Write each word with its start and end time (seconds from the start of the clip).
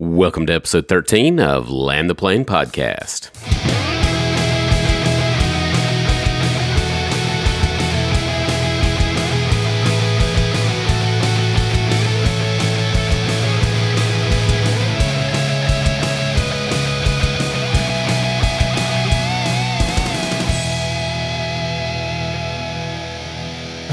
Welcome 0.00 0.44
to 0.46 0.52
episode 0.52 0.88
13 0.88 1.38
of 1.38 1.70
Land 1.70 2.10
the 2.10 2.16
Plane 2.16 2.44
podcast. 2.44 3.30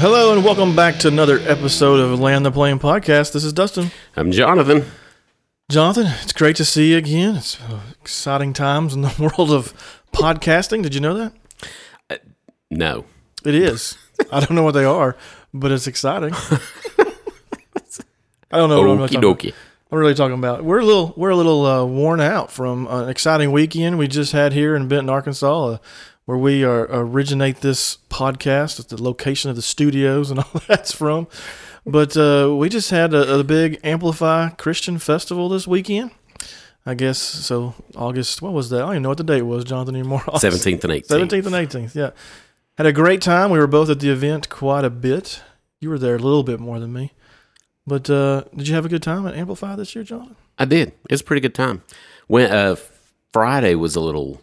Hello 0.00 0.32
and 0.32 0.44
welcome 0.44 0.74
back 0.74 0.98
to 0.98 1.06
another 1.06 1.38
episode 1.46 2.00
of 2.00 2.18
Land 2.18 2.44
the 2.44 2.50
Plane 2.50 2.80
podcast. 2.80 3.34
This 3.34 3.44
is 3.44 3.52
Dustin. 3.52 3.92
I'm 4.16 4.32
Jonathan. 4.32 4.84
Jonathan, 5.72 6.06
it's 6.20 6.34
great 6.34 6.56
to 6.56 6.66
see 6.66 6.90
you 6.90 6.98
again. 6.98 7.36
It's 7.36 7.58
uh, 7.58 7.80
exciting 7.98 8.52
times 8.52 8.92
in 8.92 9.00
the 9.00 9.14
world 9.38 9.50
of 9.50 9.72
podcasting. 10.12 10.82
Did 10.82 10.94
you 10.94 11.00
know 11.00 11.14
that? 11.14 12.22
No. 12.70 13.06
It 13.42 13.54
is. 13.54 13.96
I 14.30 14.40
don't 14.40 14.50
know 14.50 14.64
what 14.64 14.74
they 14.74 14.84
are, 14.84 15.16
but 15.54 15.72
it's 15.72 15.86
exciting. 15.86 16.34
I 18.50 18.58
don't 18.58 18.68
know 18.68 18.82
what 18.82 18.90
I'm 18.90 18.98
really 18.98 19.08
talking 19.08 19.24
about. 19.24 19.44
I'm 19.90 19.98
really 19.98 20.14
talking 20.14 20.34
about. 20.34 20.62
We're 20.62 20.80
a 20.80 20.84
little 20.84 21.14
we're 21.16 21.30
a 21.30 21.36
little 21.36 21.64
uh, 21.64 21.86
worn 21.86 22.20
out 22.20 22.52
from 22.52 22.86
an 22.88 23.08
exciting 23.08 23.50
weekend 23.50 23.96
we 23.96 24.08
just 24.08 24.32
had 24.32 24.52
here 24.52 24.76
in 24.76 24.88
Benton, 24.88 25.08
Arkansas, 25.08 25.64
uh, 25.68 25.78
where 26.26 26.36
we 26.36 26.64
are 26.64 26.86
originate 26.90 27.62
this 27.62 27.96
podcast. 28.10 28.78
It's 28.78 28.90
the 28.90 29.02
location 29.02 29.48
of 29.48 29.56
the 29.56 29.62
studios 29.62 30.30
and 30.30 30.40
all 30.40 30.60
that's 30.68 30.92
from. 30.92 31.28
But 31.84 32.16
uh, 32.16 32.54
we 32.56 32.68
just 32.68 32.90
had 32.90 33.12
a, 33.12 33.40
a 33.40 33.44
big 33.44 33.80
Amplify 33.82 34.50
Christian 34.50 34.98
Festival 34.98 35.48
this 35.48 35.66
weekend. 35.66 36.12
I 36.84 36.94
guess 36.94 37.18
so. 37.18 37.74
August. 37.94 38.42
What 38.42 38.52
was 38.52 38.70
that? 38.70 38.78
I 38.78 38.80
don't 38.80 38.90
even 38.92 39.02
know 39.04 39.08
what 39.10 39.18
the 39.18 39.24
date 39.24 39.42
was, 39.42 39.64
Jonathan 39.64 39.94
anymore. 39.96 40.20
17th 40.26 40.84
and 40.84 40.92
18th. 40.92 41.06
Seventeenth 41.06 41.46
and 41.46 41.54
eighteenth. 41.54 41.96
Yeah, 41.96 42.10
had 42.76 42.86
a 42.86 42.92
great 42.92 43.20
time. 43.22 43.50
We 43.50 43.58
were 43.58 43.66
both 43.66 43.88
at 43.88 44.00
the 44.00 44.10
event 44.10 44.48
quite 44.48 44.84
a 44.84 44.90
bit. 44.90 45.42
You 45.80 45.90
were 45.90 45.98
there 45.98 46.14
a 46.16 46.18
little 46.18 46.42
bit 46.42 46.60
more 46.60 46.80
than 46.80 46.92
me. 46.92 47.12
But 47.86 48.08
uh, 48.08 48.44
did 48.54 48.68
you 48.68 48.74
have 48.74 48.84
a 48.84 48.88
good 48.88 49.02
time 49.02 49.26
at 49.26 49.34
Amplify 49.34 49.74
this 49.76 49.94
year, 49.94 50.04
Jonathan? 50.04 50.36
I 50.58 50.64
did. 50.64 50.92
It's 51.10 51.20
a 51.20 51.24
pretty 51.24 51.40
good 51.40 51.54
time. 51.54 51.82
When 52.28 52.50
uh, 52.50 52.76
Friday 53.32 53.74
was 53.74 53.96
a 53.96 54.00
little 54.00 54.40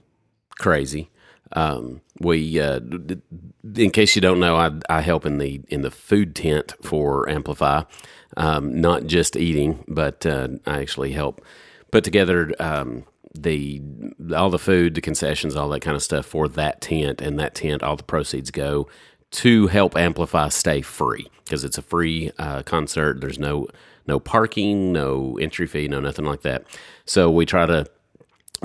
crazy. 0.57 1.09
Um, 1.53 2.01
we, 2.19 2.59
uh, 2.59 2.79
in 3.75 3.91
case 3.91 4.15
you 4.15 4.21
don't 4.21 4.39
know, 4.39 4.55
I, 4.55 4.71
I 4.89 5.01
help 5.01 5.25
in 5.25 5.37
the 5.37 5.61
in 5.67 5.81
the 5.81 5.91
food 5.91 6.35
tent 6.35 6.75
for 6.81 7.27
Amplify, 7.29 7.83
um, 8.37 8.79
not 8.79 9.07
just 9.07 9.35
eating, 9.35 9.83
but 9.87 10.25
uh, 10.25 10.49
I 10.65 10.79
actually 10.79 11.13
help 11.13 11.43
put 11.91 12.03
together 12.03 12.53
um, 12.59 13.05
the 13.33 13.81
all 14.35 14.49
the 14.49 14.59
food, 14.59 14.95
the 14.95 15.01
concessions, 15.01 15.55
all 15.55 15.69
that 15.69 15.81
kind 15.81 15.95
of 15.95 16.03
stuff 16.03 16.25
for 16.25 16.47
that 16.49 16.81
tent, 16.81 17.21
and 17.21 17.39
that 17.39 17.55
tent, 17.55 17.83
all 17.83 17.95
the 17.95 18.03
proceeds 18.03 18.51
go 18.51 18.87
to 19.31 19.67
help 19.67 19.95
Amplify 19.95 20.49
stay 20.49 20.81
free 20.81 21.27
because 21.45 21.63
it's 21.63 21.77
a 21.77 21.83
free 21.83 22.31
uh, 22.37 22.63
concert. 22.63 23.21
There's 23.21 23.39
no 23.39 23.67
no 24.07 24.19
parking, 24.19 24.91
no 24.91 25.37
entry 25.39 25.67
fee, 25.67 25.87
no 25.87 25.99
nothing 25.99 26.25
like 26.25 26.41
that. 26.41 26.63
So 27.05 27.29
we 27.29 27.45
try 27.45 27.65
to 27.65 27.85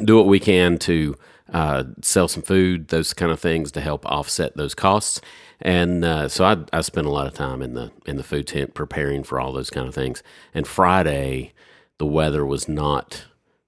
do 0.05 0.16
what 0.16 0.27
we 0.27 0.40
can 0.40 0.78
to 0.78 1.14
uh, 1.52 1.84
sell 2.02 2.28
some 2.28 2.42
food, 2.42 2.88
those 2.88 3.12
kind 3.12 3.30
of 3.30 3.38
things 3.40 3.70
to 3.72 3.80
help 3.80 4.06
offset 4.06 4.56
those 4.56 4.74
costs. 4.74 5.20
And 5.60 6.04
uh, 6.04 6.28
so 6.28 6.44
I, 6.44 6.56
I 6.72 6.80
spent 6.80 7.06
a 7.06 7.10
lot 7.10 7.26
of 7.26 7.34
time 7.34 7.62
in 7.62 7.74
the 7.74 7.92
in 8.06 8.16
the 8.16 8.22
food 8.22 8.46
tent 8.46 8.74
preparing 8.74 9.22
for 9.22 9.38
all 9.38 9.52
those 9.52 9.70
kind 9.70 9.86
of 9.86 9.94
things. 9.94 10.22
And 10.52 10.66
Friday, 10.66 11.52
the 11.98 12.06
weather 12.06 12.44
was 12.44 12.68
not 12.68 13.26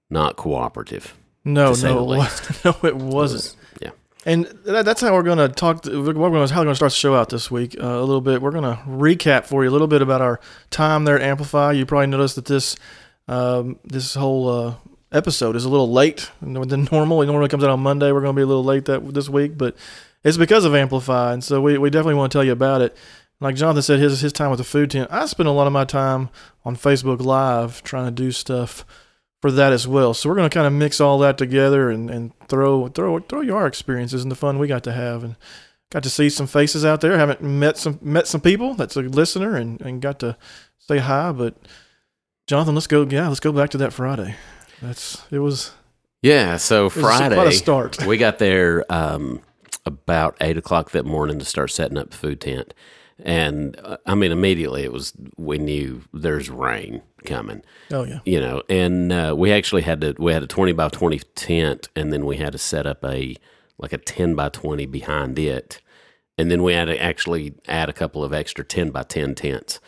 not 0.09 0.35
cooperative. 0.35 1.15
No, 1.45 1.69
no, 1.69 1.73
the 1.73 1.87
it 1.87 2.17
wa- 2.17 2.29
no, 2.65 2.87
it 2.87 2.95
wasn't. 2.97 3.55
Yeah. 3.81 3.91
And 4.25 4.45
that, 4.65 4.83
that's 4.83 5.01
how 5.01 5.13
we're 5.13 5.23
going 5.23 5.37
to 5.37 5.47
talk. 5.47 5.85
We're 5.85 6.13
going 6.13 6.47
to 6.47 6.53
how 6.53 6.61
we're 6.61 6.65
going 6.65 6.73
to 6.73 6.75
start 6.75 6.91
the 6.91 6.97
show 6.97 7.15
out 7.15 7.29
this 7.29 7.49
week 7.49 7.75
uh, 7.79 7.85
a 7.85 8.01
little 8.01 8.21
bit. 8.21 8.41
We're 8.41 8.51
going 8.51 8.63
to 8.63 8.81
recap 8.85 9.45
for 9.45 9.63
you 9.63 9.69
a 9.69 9.71
little 9.71 9.87
bit 9.87 10.01
about 10.01 10.21
our 10.21 10.39
time 10.69 11.05
there 11.05 11.15
at 11.15 11.21
Amplify. 11.21 11.71
You 11.71 11.85
probably 11.85 12.07
noticed 12.07 12.35
that 12.35 12.45
this 12.45 12.75
um, 13.29 13.79
this 13.83 14.15
whole 14.15 14.49
uh, 14.49 14.75
episode 15.11 15.55
is 15.55 15.65
a 15.65 15.69
little 15.69 15.91
late 15.91 16.31
than 16.41 16.87
normal. 16.91 17.21
It 17.21 17.27
normally 17.27 17.49
comes 17.49 17.63
out 17.63 17.69
on 17.69 17.79
Monday. 17.79 18.11
We're 18.11 18.21
going 18.21 18.35
to 18.35 18.39
be 18.39 18.43
a 18.43 18.47
little 18.47 18.63
late 18.63 18.85
that 18.85 19.13
this 19.13 19.29
week, 19.29 19.57
but 19.57 19.75
it's 20.23 20.37
because 20.37 20.65
of 20.65 20.75
Amplify, 20.75 21.33
and 21.33 21.43
so 21.43 21.61
we, 21.61 21.77
we 21.77 21.89
definitely 21.89 22.15
want 22.15 22.31
to 22.31 22.35
tell 22.35 22.43
you 22.43 22.51
about 22.51 22.81
it. 22.81 22.95
Like 23.39 23.55
Jonathan 23.55 23.83
said, 23.83 23.99
his 23.99 24.19
his 24.19 24.33
time 24.33 24.49
with 24.49 24.57
the 24.57 24.63
food 24.63 24.89
tent. 24.89 25.09
I 25.11 25.25
spend 25.27 25.47
a 25.47 25.51
lot 25.51 25.67
of 25.67 25.73
my 25.73 25.85
time 25.85 26.29
on 26.65 26.75
Facebook 26.75 27.21
Live 27.21 27.83
trying 27.83 28.05
to 28.05 28.11
do 28.11 28.31
stuff 28.31 28.83
for 29.41 29.51
that 29.51 29.73
as 29.73 29.87
well. 29.87 30.13
So 30.13 30.27
we're 30.27 30.35
going 30.35 30.49
to 30.49 30.53
kind 30.53 30.65
of 30.65 30.73
mix 30.73 30.99
all 30.99 31.19
that 31.19 31.37
together 31.37 31.91
and, 31.91 32.09
and 32.09 32.31
throw 32.47 32.87
throw 32.87 33.19
throw 33.19 33.41
you 33.41 33.55
our 33.55 33.67
experiences 33.67 34.23
and 34.23 34.31
the 34.31 34.35
fun 34.35 34.57
we 34.57 34.67
got 34.67 34.83
to 34.85 34.91
have 34.91 35.23
and 35.23 35.35
got 35.91 36.03
to 36.03 36.09
see 36.09 36.29
some 36.29 36.47
faces 36.47 36.83
out 36.83 37.01
there. 37.01 37.17
Haven't 37.17 37.41
met 37.41 37.77
some 37.77 37.99
met 38.01 38.27
some 38.27 38.41
people 38.41 38.73
that's 38.73 38.95
a 38.95 39.01
listener 39.01 39.55
and, 39.55 39.79
and 39.81 40.01
got 40.01 40.19
to 40.19 40.35
say 40.79 40.97
hi. 40.97 41.31
But 41.31 41.55
Jonathan, 42.47 42.73
let's 42.73 42.87
go. 42.87 43.05
Yeah, 43.07 43.27
let's 43.27 43.39
go 43.39 43.51
back 43.51 43.69
to 43.71 43.77
that 43.77 43.93
Friday. 43.93 44.35
That's 44.81 45.23
it 45.31 45.39
was, 45.39 45.71
Yeah. 46.21 46.57
So 46.57 46.89
Friday, 46.89 47.35
quite 47.35 47.47
a 47.47 47.51
start. 47.51 48.05
we 48.05 48.17
got 48.17 48.37
there 48.39 48.85
um, 48.91 49.41
about 49.85 50.37
eight 50.41 50.57
o'clock 50.57 50.91
that 50.91 51.05
morning 51.05 51.39
to 51.39 51.45
start 51.45 51.71
setting 51.71 51.97
up 51.97 52.11
the 52.11 52.17
food 52.17 52.41
tent. 52.41 52.73
And 53.23 53.79
uh, 53.83 53.97
I 54.05 54.13
mean, 54.13 54.31
immediately 54.31 54.83
it 54.83 54.93
was, 54.93 55.13
we 55.37 55.57
knew 55.57 56.03
there's 56.13 56.49
rain 56.51 57.01
coming, 57.25 57.63
Oh 57.91 58.03
yeah, 58.03 58.19
you 58.25 58.39
know, 58.39 58.61
and 58.69 59.11
uh, 59.11 59.33
we 59.35 59.51
actually 59.51 59.81
had 59.81 60.01
to, 60.01 60.13
we 60.19 60.33
had 60.33 60.43
a 60.43 60.47
20 60.47 60.73
by 60.73 60.89
20 60.89 61.19
tent 61.33 61.89
and 61.95 62.13
then 62.13 62.25
we 62.27 62.37
had 62.37 62.51
to 62.53 62.59
set 62.59 62.85
up 62.85 63.03
a, 63.03 63.35
like 63.79 63.91
a 63.91 63.97
10 63.97 64.35
by 64.35 64.49
20 64.49 64.85
behind 64.85 65.39
it. 65.39 65.81
And 66.37 66.51
then 66.51 66.61
we 66.61 66.73
had 66.73 66.85
to 66.85 67.01
actually 67.01 67.55
add 67.67 67.89
a 67.89 67.93
couple 67.93 68.23
of 68.23 68.33
extra 68.33 68.63
10 68.63 68.91
by 68.91 69.01
10 69.01 69.33
tents. 69.33 69.79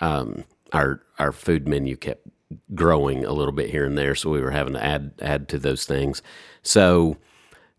Um, 0.00 0.44
our, 0.72 1.02
our 1.18 1.32
food 1.32 1.68
menu 1.68 1.94
kept 1.96 2.26
growing 2.74 3.24
a 3.24 3.32
little 3.32 3.52
bit 3.52 3.70
here 3.70 3.84
and 3.84 3.96
there, 3.98 4.14
so 4.14 4.30
we 4.30 4.40
were 4.40 4.50
having 4.50 4.72
to 4.74 4.84
add 4.84 5.12
add 5.20 5.48
to 5.48 5.58
those 5.58 5.84
things. 5.84 6.22
So 6.62 7.16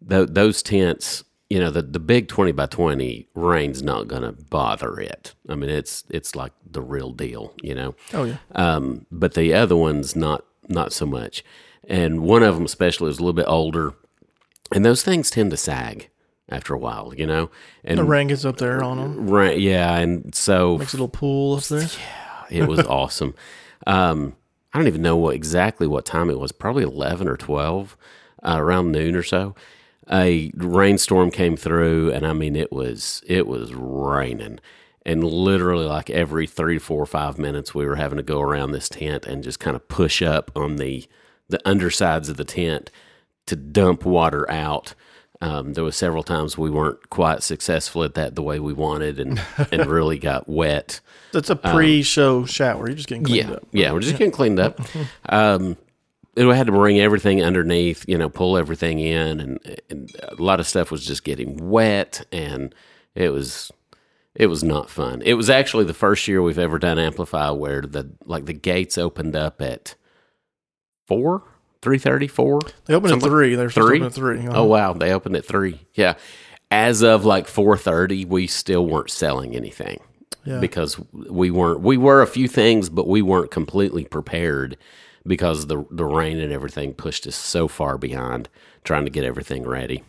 th- 0.08 0.30
those 0.32 0.62
tents, 0.64 1.24
you 1.50 1.60
know, 1.60 1.72
the 1.72 1.82
the 1.82 2.00
big 2.00 2.28
twenty 2.28 2.52
by 2.52 2.66
twenty 2.68 3.28
rain's 3.36 3.82
not 3.82 4.08
going 4.08 4.22
to 4.22 4.32
bother 4.32 5.00
it. 5.00 5.34
I 5.48 5.56
mean, 5.56 5.70
it's 5.70 6.04
it's 6.10 6.36
like 6.36 6.54
the 6.70 6.82
real 6.82 7.12
deal, 7.12 7.54
you 7.64 7.74
know. 7.76 7.96
oh 8.14 8.26
yeah. 8.26 8.38
Um, 8.54 9.06
but 9.12 9.34
the 9.34 9.54
other 9.54 9.76
ones 9.76 10.16
not 10.16 10.46
not 10.68 10.94
so 10.94 11.06
much. 11.06 11.44
And 11.88 12.22
one 12.22 12.44
of 12.44 12.54
them 12.56 12.66
especially 12.66 13.10
is 13.10 13.18
a 13.18 13.22
little 13.22 13.34
bit 13.34 13.48
older, 13.48 13.96
and 14.72 14.86
those 14.86 15.02
things 15.02 15.32
tend 15.32 15.50
to 15.52 15.58
sag 15.58 16.10
after 16.48 16.76
a 16.76 16.78
while, 16.78 17.14
you 17.18 17.26
know. 17.26 17.50
And 17.84 17.98
The 17.98 18.04
rain 18.04 18.28
gets 18.28 18.46
up 18.46 18.58
there 18.58 18.84
on 18.84 18.98
them. 18.98 19.28
ra- 19.28 19.50
yeah, 19.50 19.96
and 19.98 20.36
so 20.36 20.78
Makes 20.78 20.94
a 20.94 20.98
little 20.98 21.10
pool 21.10 21.56
up 21.56 21.64
there. 21.64 21.88
Yeah, 22.52 22.62
it 22.64 22.68
was 22.68 22.80
awesome. 22.86 23.34
Um, 23.88 24.36
I 24.74 24.78
don't 24.78 24.88
even 24.88 25.02
know 25.02 25.18
what 25.18 25.36
exactly 25.36 25.88
what 25.88 26.06
time 26.06 26.30
it 26.30 26.40
was. 26.40 26.52
Probably 26.52 26.84
eleven 26.84 27.28
or 27.28 27.38
twelve, 27.38 27.98
uh, 28.44 28.56
around 28.58 28.92
noon 28.92 29.16
or 29.16 29.24
so. 29.24 29.56
A 30.12 30.52
rainstorm 30.56 31.32
came 31.32 31.56
through, 31.56 32.12
and 32.12 32.26
I 32.26 32.34
mean 32.34 32.56
it 32.56 32.72
was 32.72 33.22
it 33.28 33.48
was 33.48 33.74
raining, 33.74 34.60
and 35.06 35.24
literally 35.24 35.86
like 35.86 36.10
every 36.10 36.48
three, 36.48 36.80
four, 36.80 37.06
five 37.06 37.38
minutes, 37.38 37.74
we 37.76 37.86
were 37.86 37.96
having 37.96 38.18
to 38.18 38.24
go 38.24 38.42
around 38.42 38.72
this 38.72 38.90
tent 38.90 39.26
and 39.26 39.44
just 39.44 39.60
kind 39.60 39.76
of 39.76 39.88
push 39.88 40.22
up 40.22 40.52
on 40.56 40.78
the 40.78 41.08
the 41.48 41.60
undersides 41.68 42.30
of 42.30 42.38
the 42.38 42.46
tent 42.46 42.92
to 43.48 43.56
dump 43.56 44.06
water 44.06 44.50
out. 44.52 44.94
Um, 45.42 45.74
there 45.74 45.86
was 45.86 45.96
several 45.96 46.24
times 46.24 46.58
we 46.58 46.70
weren't 46.70 47.10
quite 47.10 47.44
successful 47.44 48.04
at 48.04 48.14
that 48.16 48.36
the 48.36 48.42
way 48.44 48.60
we 48.60 48.74
wanted, 48.74 49.20
and 49.20 49.42
and 49.72 49.86
really 49.88 50.18
got 50.18 50.50
wet. 50.50 51.00
That's 51.32 51.50
a 51.50 51.56
pre-show 51.56 52.46
shower. 52.46 52.88
You're 52.88 52.96
just 52.96 53.08
getting 53.08 53.24
cleaned 53.24 53.50
Yeah, 53.50 53.56
up. 53.56 53.68
yeah, 53.72 53.92
we're 53.94 54.00
just 54.02 54.18
getting 54.18 54.32
cleaned 54.32 54.60
up. 54.60 54.80
Um, 55.30 55.78
we 56.36 56.46
had 56.56 56.68
to 56.68 56.72
bring 56.72 57.00
everything 57.00 57.44
underneath, 57.44 58.06
you 58.08 58.18
know, 58.18 58.30
pull 58.30 58.58
everything 58.58 59.00
in, 59.00 59.40
and, 59.42 59.82
and 59.90 60.12
a 60.28 60.42
lot 60.42 60.60
of 60.60 60.68
stuff 60.68 60.90
was 60.92 61.06
just 61.06 61.24
getting 61.24 61.70
wet, 61.70 62.26
and 62.32 62.74
it 63.16 63.30
was 63.30 63.72
it 64.36 64.48
was 64.48 64.64
not 64.64 64.90
fun. 64.90 65.22
It 65.24 65.34
was 65.34 65.50
actually 65.50 65.86
the 65.86 65.94
first 65.94 66.28
year 66.28 66.42
we've 66.42 66.60
ever 66.60 66.80
done 66.80 66.98
Amplify 67.00 67.50
where 67.52 67.82
the 67.82 68.10
like 68.26 68.46
the 68.46 68.54
gates 68.54 68.98
opened 68.98 69.36
up 69.36 69.62
at 69.62 69.96
four, 71.08 71.44
three 71.82 71.98
thirty, 72.00 72.28
four. 72.28 72.60
They 72.86 72.94
opened 72.94 73.14
at 73.14 73.22
three. 73.22 73.56
They're 73.56 73.70
Three? 73.70 74.02
at 74.02 74.14
three. 74.14 74.48
Oh 74.48 74.64
wow, 74.66 74.94
they 74.94 75.12
opened 75.14 75.36
at 75.36 75.46
three. 75.46 75.82
Yeah, 75.94 76.16
as 76.72 77.02
of 77.02 77.26
like 77.26 77.48
four 77.48 77.78
thirty, 77.78 78.26
we 78.26 78.48
still 78.48 78.86
weren't 78.86 79.10
selling 79.12 79.56
anything 79.56 80.00
Yeah. 80.46 80.60
because 80.60 81.00
we 81.12 81.52
weren't. 81.52 81.82
We 81.82 81.98
were 81.98 82.22
a 82.22 82.28
few 82.28 82.48
things, 82.48 82.90
but 82.90 83.08
we 83.08 83.22
weren't 83.22 83.52
completely 83.52 84.06
prepared 84.06 84.78
because 85.26 85.68
the 85.68 85.86
the 85.92 86.06
rain 86.06 86.40
and 86.40 86.52
everything 86.52 86.94
pushed 86.94 87.28
us 87.28 87.36
so 87.36 87.68
far 87.68 87.98
behind 87.98 88.50
trying 88.84 89.06
to 89.06 89.12
get 89.12 89.24
everything 89.24 89.64
ready. 89.64 90.04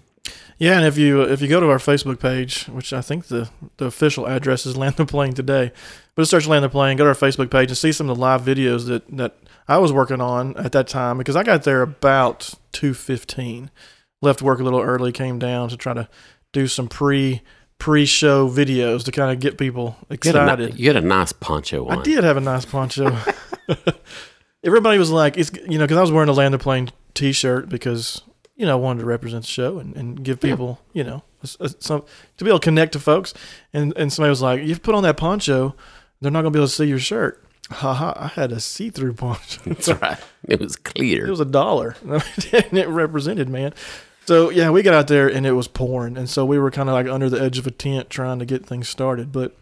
Yeah, 0.59 0.77
and 0.77 0.85
if 0.87 0.99
you 0.99 1.23
if 1.23 1.41
you 1.41 1.49
go 1.49 1.59
to 1.61 1.71
our 1.71 1.79
Facebook 1.79 2.21
page, 2.21 2.65
which 2.65 2.93
I 2.93 3.01
think 3.01 3.27
the 3.29 3.49
the 3.79 3.87
official 3.87 4.27
address 4.27 4.67
is 4.67 4.77
Land 4.77 4.97
the 4.97 5.07
Plane 5.07 5.33
today, 5.33 5.73
but 6.15 6.29
search 6.29 6.47
Land 6.47 6.65
the 6.65 6.69
Plane, 6.69 6.97
go 6.99 7.05
to 7.05 7.09
our 7.09 7.15
Facebook 7.15 7.51
page 7.51 7.71
and 7.71 7.79
see 7.79 7.93
some 7.93 8.11
of 8.11 8.17
the 8.17 8.21
live 8.21 8.43
videos 8.43 8.87
that 8.87 9.05
that 9.17 9.37
I 9.71 9.79
was 9.79 9.93
working 9.93 10.21
on 10.21 10.57
at 10.57 10.73
that 10.73 10.89
time 10.89 11.17
because 11.17 11.37
I 11.37 11.45
got 11.45 11.63
there 11.63 11.81
about 11.83 12.53
two 12.73 12.93
fifteen, 12.93 13.71
left 14.21 14.43
work 14.43 14.59
a 14.59 14.65
little 14.65 14.81
early, 14.81 15.13
came 15.13 15.39
down 15.39 15.69
to 15.69 15.77
try 15.77 15.95
to 15.95 16.09
do 16.53 16.67
some 16.67 16.89
pre 16.89 17.41
pre 17.79 18.05
show 18.05 18.49
videos 18.49 19.05
to 19.05 19.13
kind 19.13 19.31
of 19.31 19.39
get 19.39 19.57
people 19.59 19.97
You 20.11 20.19
had, 20.25 20.35
a, 20.37 20.43
excited. 20.43 20.79
you 20.81 20.89
had 20.89 20.97
a 20.97 21.07
nice 21.07 21.33
poncho 21.33 21.87
on. 21.87 22.01
I 22.01 22.03
did 22.03 22.25
have 22.25 22.37
a 22.37 22.41
nice 22.41 22.65
poncho. 22.65 23.17
Everybody 24.65 24.99
was 24.99 25.11
like, 25.11 25.39
"It's 25.39 25.53
you 25.69 25.79
know," 25.79 25.85
because 25.85 25.99
I 25.99 26.01
was 26.03 26.11
wearing 26.11 26.29
a 26.29 26.33
Land 26.33 26.55
of 26.55 26.61
Plane 26.61 26.91
T-shirt 27.15 27.69
because 27.69 28.23
you 28.57 28.67
know 28.67 28.73
I 28.73 28.81
wanted 28.81 29.01
to 29.01 29.07
represent 29.07 29.45
the 29.45 29.49
show 29.51 29.79
and, 29.79 29.97
and 29.97 30.23
give 30.25 30.41
people 30.41 30.81
you 30.93 31.05
know 31.05 31.23
some 31.45 32.03
to 32.37 32.45
be 32.45 32.51
able 32.51 32.59
to 32.59 32.65
connect 32.65 32.93
to 32.95 32.99
folks. 32.99 33.35
And 33.73 33.97
and 33.97 34.13
somebody 34.13 34.31
was 34.31 34.43
like, 34.43 34.65
"You 34.65 34.77
put 34.77 34.97
on 34.97 35.05
that 35.05 35.17
poncho, 35.17 35.77
they're 36.21 36.33
not 36.33 36.43
going 36.43 36.53
to 36.53 36.57
be 36.57 36.61
able 36.61 36.67
to 36.69 36.75
see 36.75 36.87
your 36.87 36.99
shirt." 36.99 37.45
Haha! 37.75 38.13
I 38.17 38.27
had 38.29 38.53
a 38.53 38.61
see-through 38.61 39.15
poncho. 39.15 39.61
That's 39.67 39.89
right. 40.01 40.19
It 40.45 40.61
was 40.61 40.77
clear. 40.77 41.27
It 41.27 41.31
was 41.31 41.41
a 41.41 41.45
dollar, 41.45 41.97
and 42.03 42.23
it 42.79 42.89
represented 42.89 43.49
man. 43.49 43.73
So 44.27 44.51
yeah, 44.51 44.71
we 44.71 44.83
got 44.83 44.95
out 44.95 45.09
there 45.09 45.29
and 45.29 45.45
it 45.47 45.53
was 45.53 45.67
pouring, 45.69 46.17
and 46.17 46.29
so 46.29 46.45
we 46.45 46.59
were 46.59 46.71
kind 46.71 46.89
of 46.89 46.95
like 46.95 47.07
under 47.09 47.29
the 47.31 47.41
edge 47.41 47.59
of 47.59 47.67
a 47.67 47.71
tent 47.71 48.11
trying 48.11 48.39
to 48.39 48.45
get 48.47 48.65
things 48.67 48.89
started. 48.89 49.33
But 49.33 49.57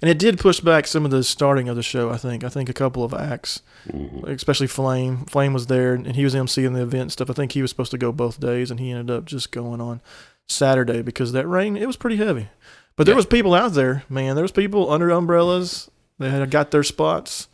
and 0.00 0.08
it 0.08 0.18
did 0.20 0.38
push 0.38 0.60
back 0.60 0.86
some 0.86 1.04
of 1.04 1.10
the 1.10 1.24
starting 1.24 1.68
of 1.68 1.74
the 1.76 1.82
show. 1.82 2.10
I 2.10 2.16
think. 2.16 2.44
I 2.44 2.48
think 2.48 2.68
a 2.68 2.72
couple 2.74 3.02
of 3.02 3.12
acts, 3.14 3.62
Mhm. 3.88 4.28
especially 4.28 4.68
Flame. 4.68 5.24
Flame 5.26 5.52
was 5.52 5.66
there, 5.66 5.94
and 5.94 6.14
he 6.14 6.22
was 6.24 6.34
emceeing 6.34 6.74
the 6.74 6.82
event 6.82 7.12
stuff. 7.12 7.28
I 7.30 7.32
think 7.32 7.52
he 7.52 7.62
was 7.62 7.70
supposed 7.70 7.90
to 7.90 7.98
go 7.98 8.12
both 8.12 8.38
days, 8.40 8.70
and 8.70 8.78
he 8.78 8.90
ended 8.90 9.10
up 9.16 9.24
just 9.24 9.50
going 9.52 9.80
on 9.80 10.00
Saturday 10.48 11.02
because 11.02 11.32
that 11.32 11.46
rain. 11.48 11.76
It 11.76 11.86
was 11.86 11.96
pretty 11.96 12.16
heavy, 12.16 12.48
but 12.96 13.06
there 13.06 13.14
Yeah. 13.14 13.16
was 13.16 13.26
people 13.26 13.54
out 13.54 13.72
there. 13.72 14.04
Man, 14.08 14.36
there 14.36 14.44
was 14.44 14.52
people 14.52 14.90
under 14.90 15.10
umbrellas. 15.10 15.90
They 16.18 16.30
had 16.30 16.50
got 16.50 16.70
their 16.70 16.82
spots. 16.82 17.48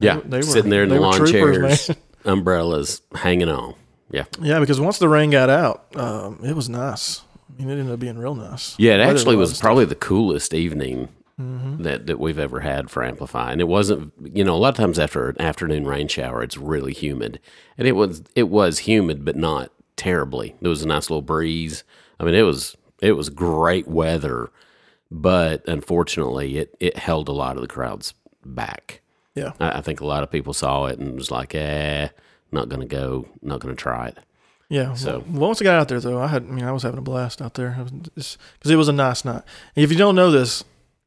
Yeah, 0.00 0.20
they 0.24 0.38
were 0.38 0.42
sitting 0.42 0.70
there 0.70 0.82
in 0.84 0.88
the 0.88 1.00
lawn 1.00 1.14
troopers, 1.24 1.86
chairs. 1.86 1.98
Umbrellas 2.24 3.02
hanging 3.14 3.48
on. 3.48 3.74
Yeah. 4.10 4.24
Yeah, 4.40 4.60
because 4.60 4.80
once 4.80 4.98
the 4.98 5.08
rain 5.08 5.30
got 5.30 5.48
out, 5.50 5.86
um, 5.96 6.40
it 6.44 6.54
was 6.56 6.68
nice. 6.68 7.22
I 7.58 7.62
mean, 7.62 7.68
it 7.70 7.80
ended 7.80 7.92
up 7.94 8.00
being 8.00 8.18
real 8.18 8.34
nice. 8.34 8.74
Yeah, 8.78 8.94
it 8.94 8.98
Weather 8.98 9.10
actually 9.12 9.36
was 9.36 9.50
was. 9.50 9.60
probably 9.60 9.84
the 9.84 9.94
coolest 9.94 10.54
evening 10.54 11.08
Mm-hmm. 11.40 11.82
that, 11.82 12.06
that 12.06 12.20
we've 12.20 12.38
ever 12.38 12.60
had 12.60 12.90
for 12.90 13.02
Amplify. 13.02 13.50
And 13.52 13.60
it 13.60 13.66
wasn't, 13.66 14.12
you 14.22 14.44
know, 14.44 14.54
a 14.54 14.58
lot 14.58 14.68
of 14.68 14.74
times 14.76 14.98
after 14.98 15.30
an 15.30 15.40
afternoon 15.40 15.86
rain 15.86 16.06
shower, 16.06 16.42
it's 16.42 16.58
really 16.58 16.92
humid. 16.92 17.40
And 17.78 17.88
it 17.88 17.92
was 17.92 18.22
it 18.36 18.48
was 18.50 18.80
humid, 18.80 19.24
but 19.24 19.34
not 19.34 19.72
terribly. 19.96 20.54
There 20.60 20.68
was 20.68 20.82
a 20.82 20.86
nice 20.86 21.08
little 21.08 21.22
breeze. 21.22 21.84
I 22.20 22.24
mean, 22.24 22.34
it 22.34 22.42
was 22.42 22.76
it 23.00 23.12
was 23.12 23.30
great 23.30 23.88
weather, 23.88 24.50
but 25.12 25.62
unfortunately, 25.68 26.56
it 26.58 26.74
it 26.80 26.96
held 26.96 27.28
a 27.28 27.32
lot 27.32 27.56
of 27.56 27.62
the 27.62 27.68
crowds 27.68 28.14
back. 28.44 29.00
Yeah. 29.34 29.52
I, 29.60 29.78
I 29.78 29.80
think 29.82 30.00
a 30.00 30.06
lot 30.06 30.22
of 30.22 30.30
people 30.30 30.52
saw 30.54 30.86
it 30.86 30.98
and 30.98 31.14
was 31.14 31.30
like, 31.30 31.54
"Eh, 31.54 32.08
not 32.50 32.68
going 32.68 32.80
to 32.80 32.86
go, 32.86 33.28
not 33.42 33.60
going 33.60 33.74
to 33.76 33.80
try 33.80 34.08
it." 34.08 34.18
Yeah. 34.68 34.94
So- 34.94 35.20
So 35.20 35.24
once 35.30 35.60
I 35.60 35.64
got 35.64 35.78
out 35.78 35.88
there, 35.88 36.00
though, 36.00 36.18
I 36.20 36.26
had. 36.28 36.44
I 36.44 36.46
mean, 36.46 36.64
I 36.64 36.72
was 36.72 36.82
having 36.82 36.98
a 36.98 37.02
blast 37.02 37.42
out 37.42 37.54
there 37.54 37.76
because 38.14 38.38
it 38.64 38.76
was 38.76 38.88
a 38.88 38.92
nice 38.92 39.24
night. 39.24 39.42
And 39.76 39.84
if 39.84 39.92
you 39.92 39.98
don't 39.98 40.14
know 40.14 40.30
this, 40.30 40.64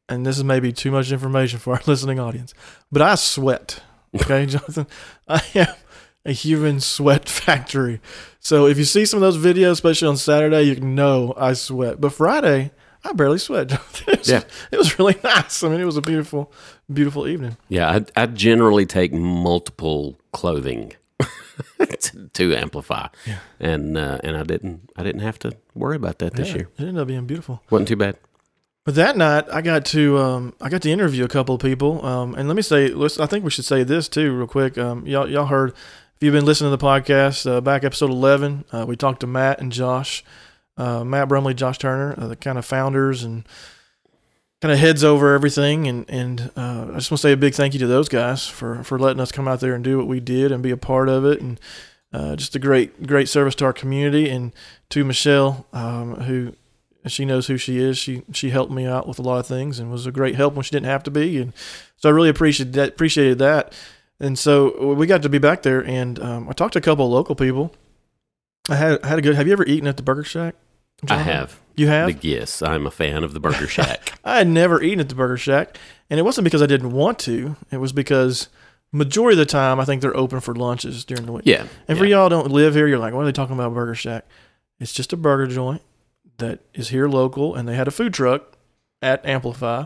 and 0.08 0.24
this 0.24 0.38
is 0.38 0.44
maybe 0.44 0.72
too 0.72 0.90
much 0.92 1.10
information 1.10 1.58
for 1.58 1.74
our 1.74 1.82
listening 1.86 2.18
audience, 2.20 2.54
but 2.92 3.02
I 3.02 3.16
sweat. 3.16 3.80
Okay, 4.14 4.46
Jonathan, 4.54 4.86
I 5.28 5.42
am 5.56 5.74
a 6.24 6.32
human 6.32 6.80
sweat 6.80 7.28
factory. 7.40 8.00
So 8.40 8.66
if 8.66 8.78
you 8.78 8.84
see 8.84 9.04
some 9.04 9.20
of 9.22 9.34
those 9.34 9.36
videos, 9.44 9.72
especially 9.72 10.08
on 10.08 10.16
Saturday, 10.16 10.62
you 10.62 10.76
can 10.76 10.94
know 10.94 11.34
I 11.36 11.52
sweat. 11.54 12.00
But 12.00 12.12
Friday, 12.12 12.70
I 13.08 13.12
barely 13.12 13.38
sweat. 13.38 13.72
It 14.08 14.18
was, 14.18 14.28
Yeah. 14.28 14.42
it 14.72 14.76
was 14.78 14.98
really 14.98 15.16
nice. 15.24 15.62
I 15.62 15.68
mean, 15.68 15.80
it 15.80 15.84
was 15.84 15.96
a 15.96 16.02
beautiful, 16.02 16.52
beautiful 16.92 17.26
evening. 17.26 17.56
Yeah, 17.68 17.90
I, 18.16 18.22
I 18.22 18.26
generally 18.26 18.86
take 18.86 19.12
multiple 19.12 20.16
clothing 20.32 20.92
to, 21.78 22.28
to 22.34 22.54
amplify, 22.56 23.08
Yeah. 23.26 23.38
and 23.60 23.96
uh, 23.96 24.18
and 24.22 24.36
I 24.36 24.42
didn't 24.42 24.90
I 24.96 25.02
didn't 25.02 25.22
have 25.22 25.38
to 25.40 25.52
worry 25.74 25.96
about 25.96 26.18
that 26.18 26.34
this 26.34 26.48
Yeah, 26.48 26.54
year. 26.56 26.68
it 26.76 26.80
ended 26.82 26.98
up 26.98 27.08
being 27.08 27.26
beautiful. 27.26 27.62
wasn't 27.70 27.88
too 27.88 27.96
bad. 27.96 28.16
But 28.84 28.94
that 28.94 29.16
night, 29.16 29.46
I 29.52 29.62
got 29.62 29.84
to 29.86 30.18
um, 30.18 30.54
I 30.60 30.68
got 30.68 30.82
to 30.82 30.90
interview 30.90 31.24
a 31.24 31.28
couple 31.28 31.54
of 31.56 31.60
people, 31.60 32.04
um, 32.06 32.34
and 32.34 32.46
let 32.48 32.54
me 32.56 32.62
say, 32.62 32.88
let's, 32.88 33.18
I 33.18 33.26
think 33.26 33.44
we 33.44 33.50
should 33.50 33.64
say 33.64 33.82
this 33.82 34.08
too, 34.08 34.32
real 34.36 34.46
quick. 34.46 34.78
Um, 34.78 35.06
y'all, 35.06 35.28
y'all 35.28 35.46
heard 35.46 35.70
if 35.70 36.22
you've 36.22 36.32
been 36.34 36.44
listening 36.46 36.70
to 36.70 36.76
the 36.76 36.84
podcast, 36.86 37.50
uh, 37.50 37.60
back 37.60 37.82
episode 37.82 38.10
eleven, 38.10 38.64
uh, 38.72 38.84
we 38.86 38.94
talked 38.94 39.20
to 39.20 39.26
Matt 39.26 39.60
and 39.60 39.72
Josh, 39.72 40.22
uh, 40.76 41.04
Matt 41.04 41.28
Brumley, 41.28 41.54
Josh 41.54 41.78
Turner, 41.78 42.14
uh, 42.18 42.28
the 42.28 42.36
kind 42.36 42.58
of 42.58 42.64
founders 42.64 43.24
and 43.24 43.46
kind 44.60 44.72
of 44.72 44.78
heads 44.78 45.04
over 45.04 45.34
everything. 45.34 45.86
And 45.86 46.04
and 46.08 46.50
uh, 46.56 46.88
I 46.90 46.94
just 46.94 47.10
want 47.10 47.18
to 47.20 47.28
say 47.28 47.32
a 47.32 47.36
big 47.36 47.54
thank 47.54 47.74
you 47.74 47.80
to 47.80 47.86
those 47.86 48.08
guys 48.08 48.46
for 48.46 48.82
for 48.82 48.98
letting 48.98 49.20
us 49.20 49.32
come 49.32 49.48
out 49.48 49.60
there 49.60 49.74
and 49.74 49.84
do 49.84 49.98
what 49.98 50.06
we 50.06 50.20
did 50.20 50.52
and 50.52 50.62
be 50.62 50.70
a 50.70 50.76
part 50.76 51.08
of 51.08 51.24
it, 51.24 51.40
and 51.40 51.60
uh, 52.12 52.36
just 52.36 52.54
a 52.54 52.58
great 52.58 53.06
great 53.06 53.28
service 53.28 53.54
to 53.56 53.64
our 53.64 53.72
community 53.72 54.28
and 54.28 54.52
to 54.90 55.04
Michelle, 55.04 55.66
um, 55.72 56.14
who 56.22 56.54
she 57.06 57.24
knows 57.24 57.46
who 57.46 57.56
she 57.56 57.78
is. 57.78 57.98
She 57.98 58.22
she 58.32 58.50
helped 58.50 58.72
me 58.72 58.86
out 58.86 59.06
with 59.06 59.18
a 59.18 59.22
lot 59.22 59.38
of 59.38 59.46
things 59.46 59.78
and 59.78 59.90
was 59.90 60.06
a 60.06 60.12
great 60.12 60.34
help 60.34 60.54
when 60.54 60.62
she 60.62 60.70
didn't 60.70 60.86
have 60.86 61.02
to 61.04 61.10
be, 61.10 61.38
and 61.38 61.52
so 61.96 62.08
I 62.08 62.12
really 62.12 62.28
appreciated 62.28 62.74
that. 62.74 62.90
Appreciated 62.90 63.38
that. 63.38 63.72
And 64.18 64.38
so 64.38 64.94
we 64.94 65.06
got 65.06 65.22
to 65.22 65.28
be 65.28 65.38
back 65.38 65.62
there, 65.62 65.84
and 65.84 66.18
um, 66.20 66.48
I 66.48 66.52
talked 66.52 66.72
to 66.72 66.78
a 66.78 66.82
couple 66.82 67.04
of 67.04 67.12
local 67.12 67.34
people. 67.34 67.74
I 68.68 68.76
had 68.76 69.02
I 69.04 69.08
had 69.08 69.18
a 69.18 69.22
good. 69.22 69.34
Have 69.34 69.46
you 69.46 69.52
ever 69.52 69.66
eaten 69.66 69.86
at 69.86 69.98
the 69.98 70.02
Burger 70.02 70.24
Shack? 70.24 70.54
I 71.08 71.18
have. 71.18 71.60
You 71.76 71.88
have? 71.88 72.20
The, 72.20 72.28
yes, 72.28 72.62
I'm 72.62 72.86
a 72.86 72.90
fan 72.90 73.22
of 73.22 73.34
the 73.34 73.40
Burger 73.40 73.66
Shack. 73.66 74.18
I 74.24 74.38
had 74.38 74.48
never 74.48 74.82
eaten 74.82 75.00
at 75.00 75.08
the 75.08 75.14
Burger 75.14 75.36
Shack, 75.36 75.76
and 76.08 76.18
it 76.18 76.22
wasn't 76.22 76.44
because 76.44 76.62
I 76.62 76.66
didn't 76.66 76.92
want 76.92 77.18
to. 77.20 77.56
It 77.70 77.76
was 77.78 77.92
because 77.92 78.48
majority 78.92 79.34
of 79.34 79.46
the 79.46 79.50
time 79.50 79.78
I 79.78 79.84
think 79.84 80.00
they're 80.00 80.16
open 80.16 80.40
for 80.40 80.54
lunches 80.54 81.04
during 81.04 81.26
the 81.26 81.32
week. 81.32 81.42
yeah, 81.44 81.66
And 81.86 81.98
for 81.98 82.06
yeah. 82.06 82.16
y'all 82.16 82.28
don't 82.30 82.50
live 82.50 82.74
here, 82.74 82.86
you're 82.86 82.98
like, 82.98 83.12
what 83.12 83.22
are 83.22 83.26
they 83.26 83.32
talking 83.32 83.54
about 83.54 83.74
Burger 83.74 83.94
Shack? 83.94 84.24
It's 84.80 84.92
just 84.92 85.12
a 85.12 85.16
burger 85.16 85.46
joint 85.46 85.82
that 86.38 86.60
is 86.72 86.88
here 86.88 87.08
local, 87.08 87.54
and 87.54 87.68
they 87.68 87.74
had 87.74 87.88
a 87.88 87.90
food 87.90 88.14
truck 88.14 88.56
at 89.02 89.24
Amplify, 89.26 89.84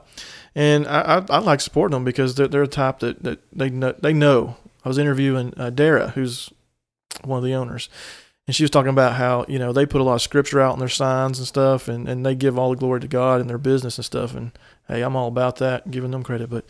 and 0.54 0.86
I, 0.86 1.18
I, 1.18 1.24
I 1.28 1.38
like 1.38 1.60
supporting 1.60 1.94
them 1.94 2.04
because 2.04 2.36
they're 2.36 2.48
they're 2.48 2.62
a 2.62 2.68
type 2.68 3.00
that, 3.00 3.22
that 3.24 3.40
they 3.52 3.70
know 3.70 3.92
they 3.92 4.12
know. 4.12 4.56
I 4.84 4.88
was 4.88 4.98
interviewing 4.98 5.54
uh, 5.56 5.70
Dara, 5.70 6.10
who's 6.10 6.50
one 7.24 7.38
of 7.38 7.44
the 7.44 7.54
owners, 7.54 7.88
and 8.50 8.54
she 8.56 8.64
was 8.64 8.70
talking 8.70 8.90
about 8.90 9.12
how 9.14 9.44
you 9.46 9.60
know 9.60 9.72
they 9.72 9.86
put 9.86 10.00
a 10.00 10.04
lot 10.04 10.14
of 10.14 10.22
scripture 10.22 10.60
out 10.60 10.72
on 10.72 10.80
their 10.80 10.88
signs 10.88 11.38
and 11.38 11.46
stuff, 11.46 11.86
and, 11.86 12.08
and 12.08 12.26
they 12.26 12.34
give 12.34 12.58
all 12.58 12.70
the 12.70 12.76
glory 12.76 12.98
to 12.98 13.06
God 13.06 13.40
in 13.40 13.46
their 13.46 13.58
business 13.58 13.96
and 13.96 14.04
stuff. 14.04 14.34
And 14.34 14.50
hey, 14.88 15.02
I'm 15.02 15.14
all 15.14 15.28
about 15.28 15.56
that, 15.58 15.88
giving 15.92 16.10
them 16.10 16.24
credit. 16.24 16.50
But 16.50 16.64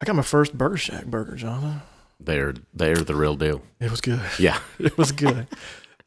I 0.00 0.04
got 0.04 0.16
my 0.16 0.22
first 0.22 0.58
Burger 0.58 0.76
Shack 0.76 1.04
burger, 1.04 1.36
Jonathan. 1.36 1.82
they're 2.18 2.54
they're 2.74 2.96
the 2.96 3.14
real 3.14 3.36
deal. 3.36 3.62
It 3.78 3.88
was 3.92 4.00
good. 4.00 4.20
Yeah, 4.36 4.58
It 4.80 4.98
was 4.98 5.12
good. 5.12 5.46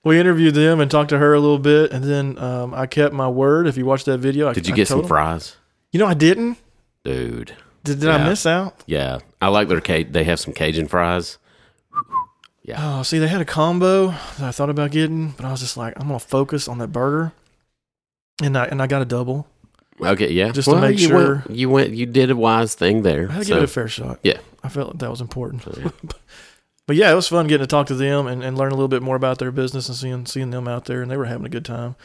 we 0.04 0.20
interviewed 0.20 0.54
them 0.54 0.82
and 0.82 0.92
talked 0.92 1.12
to 1.12 1.18
her 1.18 1.34
a 1.34 1.40
little 1.40 1.60
bit, 1.60 1.92
and 1.94 2.04
then 2.04 2.38
um, 2.38 2.74
I 2.74 2.86
kept 2.86 3.14
my 3.14 3.30
word. 3.30 3.68
If 3.68 3.78
you 3.78 3.86
watched 3.86 4.08
that 4.08 4.18
video, 4.18 4.50
I, 4.50 4.54
did 4.54 4.68
you 4.68 4.74
I 4.74 4.76
get 4.76 4.88
told 4.90 4.98
some 4.98 5.00
them- 5.04 5.08
fries, 5.08 5.56
You 5.94 6.00
know, 6.00 6.08
I 6.08 6.14
didn't. 6.14 6.58
dude? 7.06 7.54
Did, 7.86 8.00
did 8.02 8.10
I 8.10 8.28
miss 8.28 8.46
out? 8.46 8.84
Yeah, 8.88 9.20
I 9.42 9.48
like 9.48 9.68
their 9.70 9.80
They 9.80 10.24
have 10.26 10.40
some 10.40 10.54
Cajun 10.54 10.88
fries. 10.88 11.38
Oh, 12.78 13.04
see, 13.04 13.20
they 13.20 13.28
had 13.28 13.42
a 13.42 13.46
combo 13.46 14.08
that 14.08 14.42
I 14.42 14.52
thought 14.52 14.70
about 14.70 14.92
getting, 14.92 15.30
but 15.32 15.46
I 15.46 15.52
was 15.52 15.60
just 15.60 15.78
like, 15.78 15.94
I'm 15.98 16.08
gonna 16.08 16.20
focus 16.20 16.68
on 16.68 16.78
that 16.80 16.88
burger, 16.90 17.32
and 18.42 18.58
I 18.58 18.66
and 18.66 18.82
I 18.82 18.88
got 18.88 19.02
a 19.02 19.06
double. 19.06 19.48
Okay, 20.02 20.32
yeah, 20.32 20.52
Just 20.52 20.70
to 20.70 20.76
make 20.82 21.00
you 21.00 21.08
sure- 21.08 21.36
went, 21.48 21.52
you 21.58 21.70
went. 21.70 21.92
You 21.94 22.06
did 22.06 22.30
a 22.30 22.36
wise 22.36 22.76
thing 22.76 23.04
there. 23.04 23.30
I 23.30 23.34
had 23.34 23.40
to 23.44 23.46
so- 23.46 23.54
give 23.54 23.64
it 23.64 23.66
a 23.66 23.68
fair 23.68 23.88
shot. 23.88 24.20
Yeah. 24.24 24.40
I 24.64 24.68
felt 24.70 24.90
like 24.90 24.98
that 25.00 25.10
was 25.10 25.22
important. 25.22 25.66
Oh, 25.68 25.72
so, 25.72 25.80
yeah. 25.84 26.10
But 26.88 26.96
yeah, 26.98 27.12
it 27.12 27.16
was 27.16 27.28
fun 27.28 27.48
getting 27.48 27.64
to 27.64 27.68
talk 27.68 27.88
to 27.88 27.96
them 27.96 28.28
and, 28.28 28.44
and 28.44 28.58
learn 28.58 28.72
a 28.72 28.76
little 28.76 28.88
bit 28.90 29.02
more 29.02 29.16
about 29.16 29.38
their 29.40 29.52
business 29.52 29.88
and 29.88 29.96
seeing 29.98 30.26
seeing 30.26 30.50
them 30.50 30.68
out 30.68 30.86
there, 30.86 31.02
and 31.02 31.10
they 31.10 31.18
were 31.18 31.26
having 31.26 31.46
a 31.46 31.50
good 31.50 31.66
time. 31.66 31.96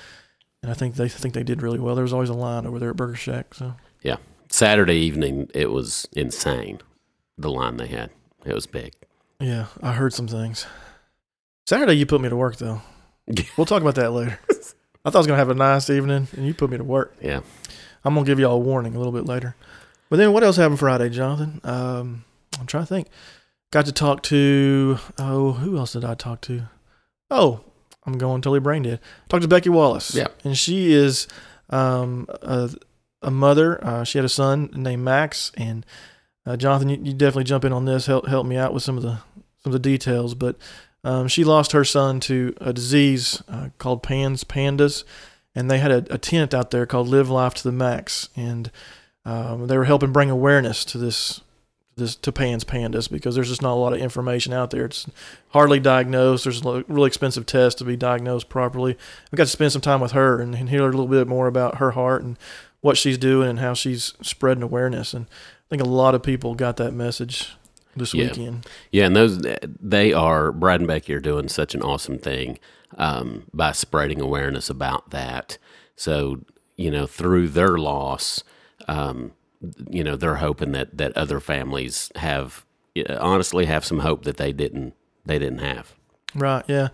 And 0.62 0.70
I 0.70 0.74
think 0.74 0.94
they 0.94 1.06
I 1.06 1.08
think 1.08 1.34
they 1.34 1.42
did 1.42 1.62
really 1.62 1.78
well. 1.80 1.94
There 1.94 2.04
was 2.04 2.12
always 2.12 2.28
a 2.28 2.34
line 2.34 2.64
over 2.66 2.78
there 2.78 2.90
at 2.90 2.96
Burger 2.96 3.16
Shack, 3.16 3.54
so 3.54 3.74
yeah, 4.02 4.16
Saturday 4.50 4.96
evening, 4.96 5.50
it 5.54 5.70
was 5.70 6.06
insane. 6.12 6.80
The 7.38 7.50
line 7.50 7.76
they 7.78 7.86
had, 7.88 8.10
it 8.44 8.54
was 8.54 8.66
big. 8.66 8.92
Yeah, 9.40 9.66
I 9.82 9.92
heard 9.92 10.12
some 10.12 10.28
things. 10.28 10.66
Saturday, 11.66 11.94
you 11.94 12.06
put 12.06 12.20
me 12.20 12.28
to 12.28 12.36
work 12.36 12.56
though. 12.56 12.82
We'll 13.56 13.64
talk 13.66 13.80
about 13.80 13.94
that 13.94 14.10
later. 14.10 14.40
I 15.04 15.10
thought 15.10 15.14
I 15.14 15.18
was 15.18 15.26
gonna 15.26 15.38
have 15.38 15.50
a 15.50 15.54
nice 15.54 15.88
evening, 15.88 16.26
and 16.36 16.46
you 16.46 16.52
put 16.52 16.68
me 16.70 16.76
to 16.78 16.84
work. 16.84 17.14
Yeah. 17.22 17.40
I'm 18.04 18.14
gonna 18.14 18.26
give 18.26 18.40
y'all 18.40 18.56
a 18.56 18.58
warning 18.58 18.94
a 18.94 18.98
little 18.98 19.12
bit 19.12 19.24
later. 19.26 19.54
But 20.08 20.16
then, 20.16 20.32
what 20.32 20.42
else 20.42 20.56
happened 20.56 20.80
Friday, 20.80 21.08
Jonathan? 21.10 21.60
Um, 21.62 22.24
I'm 22.58 22.66
trying 22.66 22.82
to 22.82 22.88
think. 22.88 23.08
Got 23.70 23.86
to 23.86 23.92
talk 23.92 24.22
to 24.24 24.98
oh, 25.18 25.52
who 25.52 25.78
else 25.78 25.92
did 25.92 26.04
I 26.04 26.14
talk 26.14 26.40
to? 26.42 26.62
Oh, 27.30 27.60
I'm 28.04 28.18
going 28.18 28.42
totally 28.42 28.58
brain 28.58 28.82
dead. 28.82 29.00
Talked 29.28 29.42
to 29.42 29.48
Becky 29.48 29.68
Wallace. 29.68 30.14
Yeah. 30.14 30.26
and 30.42 30.58
she 30.58 30.92
is 30.92 31.28
um 31.68 32.26
a, 32.42 32.70
a 33.22 33.30
mother. 33.30 33.82
Uh, 33.84 34.02
she 34.04 34.18
had 34.18 34.24
a 34.24 34.28
son 34.28 34.70
named 34.74 35.04
Max, 35.04 35.52
and 35.56 35.86
uh, 36.44 36.56
Jonathan, 36.56 36.88
you, 36.88 36.96
you 37.02 37.12
definitely 37.12 37.44
jump 37.44 37.64
in 37.64 37.72
on 37.72 37.84
this. 37.84 38.06
Help 38.06 38.26
help 38.26 38.44
me 38.44 38.56
out 38.56 38.74
with 38.74 38.82
some 38.82 38.96
of 38.96 39.04
the 39.04 39.18
some 39.62 39.72
of 39.72 39.82
the 39.82 39.88
details. 39.90 40.34
But 40.34 40.56
um, 41.04 41.28
she 41.28 41.44
lost 41.44 41.72
her 41.72 41.84
son 41.84 42.20
to 42.20 42.54
a 42.60 42.72
disease 42.72 43.42
uh, 43.48 43.70
called 43.78 44.02
PANS 44.02 44.44
PANDAS, 44.44 45.04
and 45.54 45.70
they 45.70 45.78
had 45.78 45.90
a, 45.90 46.14
a 46.14 46.18
tent 46.18 46.54
out 46.54 46.70
there 46.70 46.86
called 46.86 47.08
Live 47.08 47.30
Life 47.30 47.54
to 47.54 47.62
the 47.64 47.72
Max, 47.72 48.28
and 48.36 48.70
um, 49.24 49.66
they 49.66 49.76
were 49.76 49.84
helping 49.84 50.12
bring 50.12 50.30
awareness 50.30 50.84
to 50.86 50.98
this 50.98 51.40
this 51.96 52.16
to 52.16 52.32
PANS 52.32 52.64
PANDAS 52.64 53.08
because 53.08 53.34
there's 53.34 53.48
just 53.48 53.62
not 53.62 53.74
a 53.74 53.80
lot 53.80 53.92
of 53.92 54.00
information 54.00 54.52
out 54.52 54.70
there. 54.70 54.86
It's 54.86 55.06
hardly 55.50 55.78
diagnosed. 55.78 56.44
There's 56.44 56.64
a 56.64 56.84
really 56.88 57.08
expensive 57.08 57.46
test 57.46 57.78
to 57.78 57.84
be 57.84 57.96
diagnosed 57.96 58.48
properly. 58.48 58.96
We 59.30 59.36
got 59.36 59.44
to 59.44 59.50
spend 59.50 59.72
some 59.72 59.82
time 59.82 60.00
with 60.00 60.12
her 60.12 60.40
and, 60.40 60.54
and 60.54 60.70
hear 60.70 60.82
a 60.82 60.90
little 60.90 61.06
bit 61.06 61.28
more 61.28 61.46
about 61.46 61.76
her 61.76 61.92
heart 61.92 62.22
and 62.22 62.38
what 62.80 62.96
she's 62.96 63.18
doing 63.18 63.48
and 63.48 63.58
how 63.58 63.74
she's 63.74 64.14
spreading 64.22 64.62
awareness. 64.62 65.12
And 65.12 65.26
I 65.26 65.68
think 65.68 65.82
a 65.82 65.88
lot 65.88 66.14
of 66.14 66.22
people 66.22 66.54
got 66.54 66.76
that 66.78 66.94
message 66.94 67.50
this 68.00 68.12
Yeah. 68.14 68.24
weekend. 68.26 68.66
Yeah, 68.90 69.06
and 69.06 69.14
those 69.16 69.40
they 69.62 70.12
are 70.12 70.50
Brad 70.50 70.80
and 70.80 70.88
Becky 70.88 71.14
are 71.14 71.20
doing 71.20 71.48
such 71.48 71.74
an 71.74 71.82
awesome 71.82 72.18
thing 72.18 72.58
um, 72.98 73.44
by 73.54 73.70
spreading 73.72 74.20
awareness 74.20 74.68
about 74.68 75.10
that. 75.10 75.58
So 75.96 76.40
you 76.76 76.90
know, 76.90 77.06
through 77.06 77.48
their 77.48 77.76
loss, 77.78 78.42
um, 78.88 79.32
you 79.90 80.02
know, 80.02 80.16
they're 80.16 80.36
hoping 80.36 80.72
that 80.72 80.96
that 80.96 81.16
other 81.16 81.38
families 81.40 82.10
have 82.16 82.64
honestly 83.18 83.66
have 83.66 83.84
some 83.84 84.00
hope 84.00 84.24
that 84.24 84.36
they 84.38 84.52
didn't 84.52 84.94
they 85.24 85.38
didn't 85.38 85.58
have. 85.60 85.94
Right. 86.34 86.64
Yeah. 86.66 86.88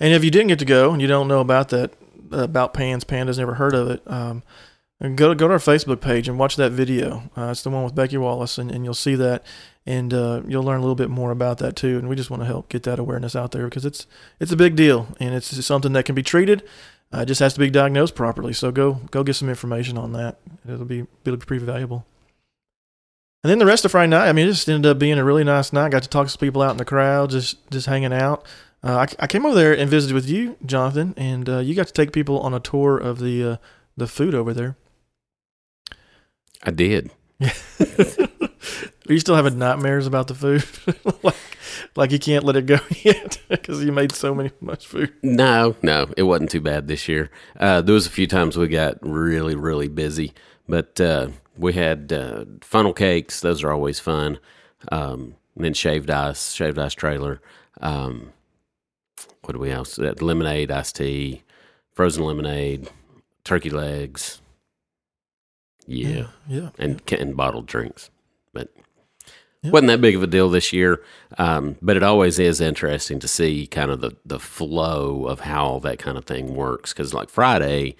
And 0.00 0.12
if 0.12 0.24
you 0.24 0.30
didn't 0.30 0.48
get 0.48 0.58
to 0.58 0.64
go 0.64 0.92
and 0.92 1.00
you 1.00 1.08
don't 1.08 1.28
know 1.28 1.40
about 1.40 1.68
that 1.70 1.92
about 2.32 2.74
PANS 2.74 3.04
PANDAS, 3.04 3.38
never 3.38 3.54
heard 3.54 3.74
of 3.74 3.88
it, 3.88 4.02
um, 4.06 4.42
and 5.00 5.16
go 5.16 5.28
to 5.28 5.34
go 5.34 5.46
to 5.46 5.52
our 5.54 5.58
Facebook 5.60 6.00
page 6.00 6.28
and 6.28 6.38
watch 6.38 6.56
that 6.56 6.72
video. 6.72 7.30
Uh, 7.36 7.50
it's 7.50 7.62
the 7.62 7.70
one 7.70 7.84
with 7.84 7.94
Becky 7.94 8.16
Wallace, 8.16 8.58
and, 8.58 8.70
and 8.70 8.84
you'll 8.84 8.94
see 8.94 9.14
that, 9.14 9.44
and 9.86 10.12
uh, 10.12 10.42
you'll 10.46 10.64
learn 10.64 10.78
a 10.78 10.80
little 10.80 10.96
bit 10.96 11.10
more 11.10 11.30
about 11.30 11.58
that 11.58 11.76
too. 11.76 11.98
And 11.98 12.08
we 12.08 12.16
just 12.16 12.28
want 12.28 12.42
to 12.42 12.46
help 12.46 12.68
get 12.68 12.82
that 12.82 12.98
awareness 12.98 13.36
out 13.36 13.52
there 13.52 13.64
because 13.64 13.86
it's 13.86 14.06
it's 14.40 14.52
a 14.52 14.56
big 14.56 14.76
deal, 14.76 15.08
and 15.20 15.34
it's 15.34 15.64
something 15.64 15.92
that 15.92 16.04
can 16.04 16.14
be 16.14 16.22
treated. 16.22 16.62
Uh, 17.14 17.20
it 17.20 17.26
just 17.26 17.40
has 17.40 17.54
to 17.54 17.60
be 17.60 17.70
diagnosed 17.70 18.14
properly. 18.14 18.52
So 18.52 18.72
go 18.72 18.94
go 19.10 19.22
get 19.22 19.34
some 19.34 19.48
information 19.48 19.96
on 19.96 20.12
that. 20.12 20.38
It'll 20.68 20.84
be 20.84 21.06
it'll 21.24 21.38
be 21.38 21.46
pretty 21.46 21.64
valuable. 21.64 22.04
And 23.44 23.50
then 23.50 23.60
the 23.60 23.66
rest 23.66 23.84
of 23.84 23.92
Friday 23.92 24.10
night, 24.10 24.28
I 24.28 24.32
mean, 24.32 24.48
it 24.48 24.52
just 24.52 24.68
ended 24.68 24.90
up 24.90 24.98
being 24.98 25.18
a 25.18 25.24
really 25.24 25.44
nice 25.44 25.72
night. 25.72 25.92
Got 25.92 26.02
to 26.02 26.08
talk 26.08 26.26
to 26.26 26.32
some 26.32 26.40
people 26.40 26.62
out 26.62 26.72
in 26.72 26.78
the 26.78 26.84
crowd, 26.84 27.30
just 27.30 27.70
just 27.70 27.86
hanging 27.86 28.12
out. 28.12 28.44
Uh, 28.82 29.06
I, 29.20 29.24
I 29.24 29.26
came 29.28 29.46
over 29.46 29.54
there 29.54 29.76
and 29.76 29.88
visited 29.88 30.14
with 30.14 30.28
you, 30.28 30.56
Jonathan, 30.66 31.14
and 31.16 31.48
uh, 31.48 31.58
you 31.58 31.74
got 31.74 31.86
to 31.86 31.92
take 31.92 32.12
people 32.12 32.40
on 32.40 32.54
a 32.54 32.60
tour 32.60 32.98
of 32.98 33.20
the 33.20 33.44
uh, 33.44 33.56
the 33.96 34.08
food 34.08 34.34
over 34.34 34.52
there. 34.52 34.76
I 36.64 36.72
did. 36.72 37.12
Are 39.08 39.12
you 39.12 39.20
still 39.20 39.36
having 39.36 39.58
nightmares 39.58 40.06
about 40.06 40.26
the 40.26 40.34
food? 40.34 40.64
like, 41.22 41.36
like 41.94 42.10
you 42.10 42.18
can't 42.18 42.44
let 42.44 42.56
it 42.56 42.66
go 42.66 42.78
yet 43.02 43.40
because 43.48 43.84
you 43.84 43.92
made 43.92 44.12
so 44.12 44.34
many 44.34 44.50
much 44.60 44.86
food. 44.86 45.12
No, 45.22 45.76
no, 45.82 46.08
it 46.16 46.24
wasn't 46.24 46.50
too 46.50 46.60
bad 46.60 46.88
this 46.88 47.08
year. 47.08 47.30
Uh, 47.58 47.80
there 47.82 47.94
was 47.94 48.06
a 48.06 48.10
few 48.10 48.26
times 48.26 48.56
we 48.56 48.68
got 48.68 48.98
really, 49.02 49.54
really 49.54 49.88
busy, 49.88 50.32
but 50.68 51.00
uh, 51.00 51.28
we 51.56 51.74
had 51.74 52.12
uh, 52.12 52.44
funnel 52.62 52.92
cakes. 52.92 53.40
Those 53.40 53.62
are 53.62 53.72
always 53.72 54.00
fun. 54.00 54.38
Um, 54.90 55.36
and 55.54 55.64
then 55.64 55.74
shaved 55.74 56.10
ice, 56.10 56.52
shaved 56.52 56.78
ice 56.78 56.94
trailer. 56.94 57.40
Um, 57.80 58.32
what 59.42 59.52
do 59.52 59.58
we 59.58 59.70
else? 59.70 59.98
Uh, 59.98 60.14
lemonade, 60.20 60.70
iced 60.70 60.96
tea, 60.96 61.42
frozen 61.92 62.24
lemonade, 62.24 62.90
turkey 63.44 63.70
legs. 63.70 64.40
Yeah, 65.86 66.28
yeah. 66.48 66.70
and 66.78 67.00
and 67.12 67.36
bottled 67.36 67.66
drinks, 67.66 68.10
but 68.52 68.74
Yeah. 69.66 69.70
wasn't 69.72 69.88
that 69.88 70.00
big 70.00 70.16
of 70.16 70.22
a 70.22 70.26
deal 70.26 70.48
this 70.48 70.72
year. 70.72 71.02
Um, 71.38 71.76
but 71.82 71.96
it 71.96 72.02
always 72.02 72.38
is 72.38 72.60
interesting 72.60 73.18
to 73.20 73.28
see 73.28 73.66
kind 73.66 73.90
of 73.90 74.00
the 74.00 74.16
the 74.24 74.38
flow 74.38 75.26
of 75.26 75.40
how 75.40 75.80
that 75.80 75.98
kind 75.98 76.16
of 76.18 76.24
thing 76.24 76.54
works. 76.54 76.92
Because 76.92 77.12
like 77.14 77.28
Friday, 77.28 77.96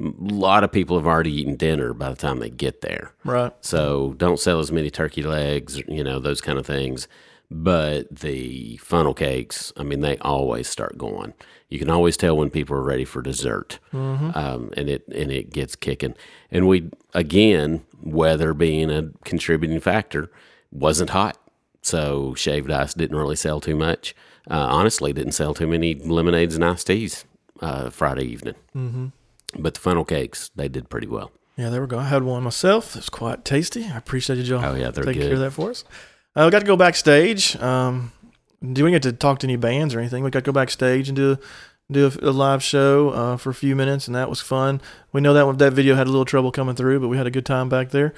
a 0.00 0.10
lot 0.18 0.64
of 0.64 0.72
people 0.72 0.96
have 0.96 1.06
already 1.06 1.32
eaten 1.32 1.56
dinner 1.56 1.92
by 1.94 2.10
the 2.10 2.16
time 2.16 2.38
they 2.40 2.50
get 2.50 2.80
there. 2.80 3.12
Right. 3.24 3.52
So 3.60 4.14
don't 4.16 4.40
sell 4.40 4.58
as 4.60 4.72
many 4.72 4.90
turkey 4.90 5.22
legs, 5.22 5.78
you 5.86 6.02
know, 6.02 6.18
those 6.18 6.40
kind 6.40 6.58
of 6.58 6.66
things. 6.66 7.06
But 7.50 8.12
the 8.12 8.78
funnel 8.78 9.14
cakes, 9.14 9.72
I 9.76 9.82
mean, 9.84 10.00
they 10.00 10.16
always 10.18 10.66
start 10.66 10.98
going. 10.98 11.34
You 11.68 11.78
can 11.78 11.90
always 11.90 12.16
tell 12.16 12.36
when 12.36 12.50
people 12.50 12.74
are 12.76 12.82
ready 12.82 13.04
for 13.04 13.20
dessert, 13.22 13.78
um, 13.92 14.70
and 14.76 14.88
it 14.88 15.06
and 15.08 15.30
it 15.30 15.50
gets 15.52 15.76
kicking. 15.76 16.14
And 16.50 16.66
we 16.66 16.90
again, 17.12 17.84
weather 18.00 18.54
being 18.54 18.90
a 18.90 19.10
contributing 19.24 19.80
factor, 19.80 20.30
wasn't 20.74 21.10
hot, 21.10 21.38
so 21.80 22.34
shaved 22.34 22.70
ice 22.70 22.92
didn't 22.92 23.16
really 23.16 23.36
sell 23.36 23.60
too 23.60 23.76
much. 23.76 24.14
Uh, 24.50 24.66
honestly, 24.70 25.12
didn't 25.14 25.32
sell 25.32 25.54
too 25.54 25.66
many 25.66 25.94
lemonades 25.94 26.54
and 26.54 26.64
iced 26.64 26.86
teas 26.88 27.24
uh, 27.60 27.88
Friday 27.88 28.24
evening. 28.24 28.54
Mm-hmm. 28.76 29.06
But 29.62 29.74
the 29.74 29.80
funnel 29.80 30.04
cakes, 30.04 30.50
they 30.54 30.68
did 30.68 30.90
pretty 30.90 31.06
well. 31.06 31.30
Yeah, 31.56 31.70
there 31.70 31.80
we 31.80 31.86
go. 31.86 31.98
I 32.00 32.04
had 32.08 32.24
one 32.24 32.42
myself. 32.42 32.96
It's 32.96 33.08
quite 33.08 33.44
tasty. 33.44 33.84
I 33.86 33.96
appreciated 33.96 34.48
y'all 34.48 34.62
Oh, 34.64 34.74
yeah, 34.74 34.90
they're 34.90 35.04
taking 35.04 35.22
good. 35.22 35.28
care 35.28 35.34
of 35.34 35.40
that 35.40 35.52
for 35.52 35.70
us. 35.70 35.84
Uh, 36.34 36.42
we 36.46 36.50
got 36.50 36.58
to 36.58 36.66
go 36.66 36.76
backstage. 36.76 37.54
Um, 37.62 38.12
do 38.72 38.84
we 38.84 38.90
get 38.90 39.02
to 39.04 39.12
talk 39.12 39.38
to 39.38 39.46
any 39.46 39.56
bands 39.56 39.94
or 39.94 40.00
anything? 40.00 40.24
We 40.24 40.30
got 40.30 40.40
to 40.44 40.48
go 40.48 40.52
backstage 40.52 41.08
and 41.08 41.16
do 41.16 41.38
do 41.92 42.06
a, 42.06 42.30
a 42.30 42.32
live 42.32 42.62
show 42.62 43.10
uh, 43.10 43.36
for 43.36 43.50
a 43.50 43.54
few 43.54 43.76
minutes, 43.76 44.08
and 44.08 44.16
that 44.16 44.28
was 44.30 44.40
fun. 44.40 44.80
We 45.12 45.20
know 45.20 45.34
that 45.34 45.58
that 45.58 45.72
video 45.74 45.94
had 45.94 46.06
a 46.06 46.10
little 46.10 46.24
trouble 46.24 46.50
coming 46.50 46.74
through, 46.74 46.98
but 47.00 47.08
we 47.08 47.16
had 47.18 47.26
a 47.26 47.30
good 47.30 47.46
time 47.46 47.68
back 47.68 47.90
there. 47.90 48.14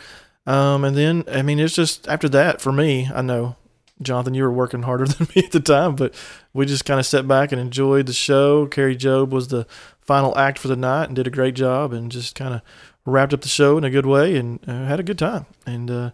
Um, 0.47 0.85
and 0.85 0.97
then, 0.97 1.25
I 1.31 1.43
mean, 1.43 1.59
it's 1.59 1.75
just 1.75 2.07
after 2.09 2.29
that 2.31 2.61
for 2.61 2.71
me. 2.73 3.11
I 3.13 3.21
know, 3.23 3.57
Jonathan, 4.01 4.35
you 4.35 4.43
were 4.45 4.53
working 4.53 4.83
harder 4.83 5.05
than 5.07 5.29
me 5.35 5.45
at 5.45 5.53
the 5.53 5.61
time, 5.61 5.97
but 5.97 6.15
we 6.53 6.67
just 6.67 6.85
kind 6.85 7.01
of 7.01 7.07
sat 7.07 7.27
back 7.27 7.53
and 7.53 7.61
enjoyed 7.61 8.07
the 8.07 8.13
show. 8.13 8.67
Kari 8.67 8.97
Jobe 8.97 9.31
was 9.31 9.49
the 9.49 9.67
final 10.01 10.37
act 10.39 10.59
for 10.59 10.69
the 10.69 10.77
night 10.77 11.05
and 11.05 11.17
did 11.17 11.27
a 11.27 11.31
great 11.31 11.55
job, 11.55 11.93
and 11.93 12.13
just 12.13 12.35
kind 12.35 12.55
of 12.55 12.63
wrapped 13.05 13.35
up 13.35 13.41
the 13.41 13.49
show 13.49 13.77
in 13.79 13.85
a 13.85 13.91
good 13.91 14.07
way 14.07 14.37
and 14.37 14.61
uh, 14.69 14.85
had 14.87 15.01
a 15.01 15.05
good 15.05 15.19
time. 15.19 15.47
And 15.67 15.91
uh, 15.91 16.11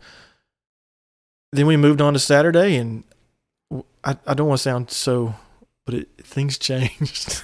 then 1.52 1.66
we 1.66 1.76
moved 1.76 2.00
on 2.00 2.12
to 2.14 2.18
Saturday, 2.18 2.76
and 2.76 3.04
I 4.04 4.34
don't 4.34 4.48
want 4.48 4.58
to 4.58 4.62
sound 4.62 4.90
so, 4.90 5.34
but 5.84 5.94
it, 5.94 6.08
things 6.22 6.58
changed. 6.58 7.42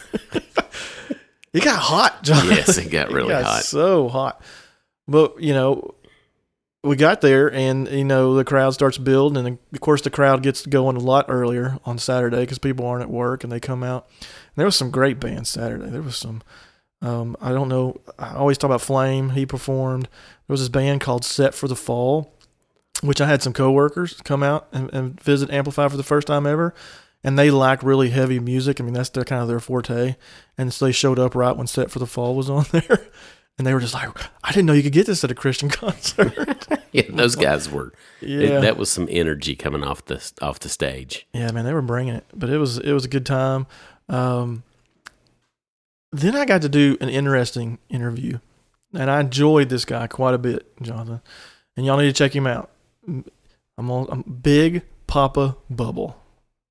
it 1.53 1.65
got 1.65 1.79
hot, 1.79 2.23
John. 2.23 2.47
Yes, 2.47 2.79
it 2.79 2.91
got 2.91 3.11
really 3.13 3.29
got 3.29 3.45
hot. 3.45 3.65
so 3.65 4.09
hot. 4.09 4.43
But 5.07 5.41
you 5.41 5.55
know, 5.55 5.95
we 6.89 6.97
got 6.97 7.21
there, 7.21 7.53
and 7.53 7.89
you 7.89 8.05
know 8.05 8.35
the 8.35 8.45
crowd 8.45 8.75
starts 8.75 8.99
building, 8.99 9.47
and 9.47 9.59
of 9.73 9.81
course 9.81 10.03
the 10.03 10.11
crowd 10.11 10.43
gets 10.43 10.67
going 10.67 10.97
a 10.97 11.01
lot 11.01 11.27
earlier 11.29 11.79
on 11.85 11.99
Saturday 11.99 12.41
because 12.41 12.59
people 12.59 12.87
aren't 12.87 13.03
at 13.03 13.11
work 13.11 13.45
and 13.45 13.53
they 13.53 13.61
come 13.61 13.83
out. 13.83 14.09
And 14.21 14.57
there 14.57 14.67
was 14.67 14.77
some 14.77 14.91
great 14.91 15.21
bands 15.21 15.51
Saturday. 15.51 15.89
There 15.91 16.03
was 16.03 16.17
some. 16.17 16.43
Um, 17.01 17.37
I 17.41 17.53
don't 17.53 17.69
know. 17.69 18.01
I 18.19 18.35
always 18.35 18.59
talk 18.59 18.69
about 18.69 18.81
Flame. 18.81 19.31
He 19.31 19.47
performed. 19.47 20.05
There 20.05 20.55
was 20.55 20.61
this 20.61 20.69
band 20.69 21.01
called 21.01 21.25
Set 21.25 21.55
for 21.55 21.69
the 21.69 21.77
Fall, 21.77 22.35
which 23.03 23.21
I 23.21 23.27
had 23.27 23.43
some 23.43 23.53
coworkers 23.53 24.15
come 24.25 24.43
out 24.43 24.67
and, 24.73 24.93
and 24.93 25.21
visit 25.21 25.51
Amplify 25.51 25.89
for 25.89 25.97
the 25.97 26.03
first 26.03 26.27
time 26.27 26.47
ever, 26.47 26.75
and 27.23 27.39
they 27.39 27.51
like 27.51 27.83
really 27.83 28.11
heavy 28.11 28.41
music. 28.41 28.81
I 28.81 28.85
mean, 28.85 28.95
that's 28.95 29.11
their 29.11 29.25
kind 29.25 29.43
of 29.43 29.49
their 29.49 29.61
forte, 29.61 30.17
and 30.57 30.73
so 30.73 30.87
they 30.87 30.93
showed 30.93 31.19
up 31.19 31.35
right 31.35 31.57
when 31.57 31.67
Set 31.67 31.91
for 31.91 31.99
the 32.01 32.07
Fall 32.07 32.35
was 32.35 32.51
on 32.51 32.67
there, 32.73 33.07
and 33.59 33.67
they 33.67 33.75
were 33.75 33.81
just 33.81 33.93
like, 33.95 34.09
"I 34.45 34.53
didn't 34.53 34.67
know 34.67 34.73
you 34.73 34.83
could 34.83 34.93
get 34.93 35.07
this 35.07 35.23
at 35.25 35.31
a 35.31 35.35
Christian 35.35 35.69
concert." 35.83 36.67
Yeah, 36.91 37.03
those 37.11 37.37
guys 37.37 37.71
were. 37.71 37.93
yeah, 38.23 38.39
It, 38.41 38.61
that 38.63 38.79
was 38.79 38.91
some 38.91 39.09
energy 39.11 39.55
coming 39.55 39.85
off 39.85 40.07
the 40.07 40.33
off 40.41 40.59
the 40.59 40.71
stage. 40.71 41.27
Yeah, 41.35 41.51
man, 41.51 41.67
they 41.67 41.75
were 41.75 41.83
bringing 41.83 42.15
it, 42.15 42.25
but 42.35 42.49
it 42.49 42.57
was 42.57 42.79
it 42.79 42.93
was 42.93 43.05
a 43.05 43.09
good 43.09 43.27
time. 43.27 43.67
Um, 44.09 44.63
then 46.13 46.35
I 46.35 46.47
got 46.47 46.63
to 46.63 46.69
do 46.71 46.97
an 47.03 47.11
interesting 47.11 47.79
interview, 47.91 48.39
and 48.95 49.11
I 49.11 49.21
enjoyed 49.21 49.69
this 49.69 49.85
guy 49.85 50.07
quite 50.07 50.33
a 50.33 50.39
bit, 50.39 50.67
Jonathan. 50.81 51.21
And 51.77 51.85
y'all 51.85 51.99
need 51.99 52.07
to 52.07 52.13
check 52.15 52.35
him 52.35 52.47
out. 52.47 52.71
I'm 53.07 53.91
on 53.91 54.07
I'm 54.11 54.23
Big 54.23 54.83
Papa 55.07 55.57
Bubble. 55.69 56.17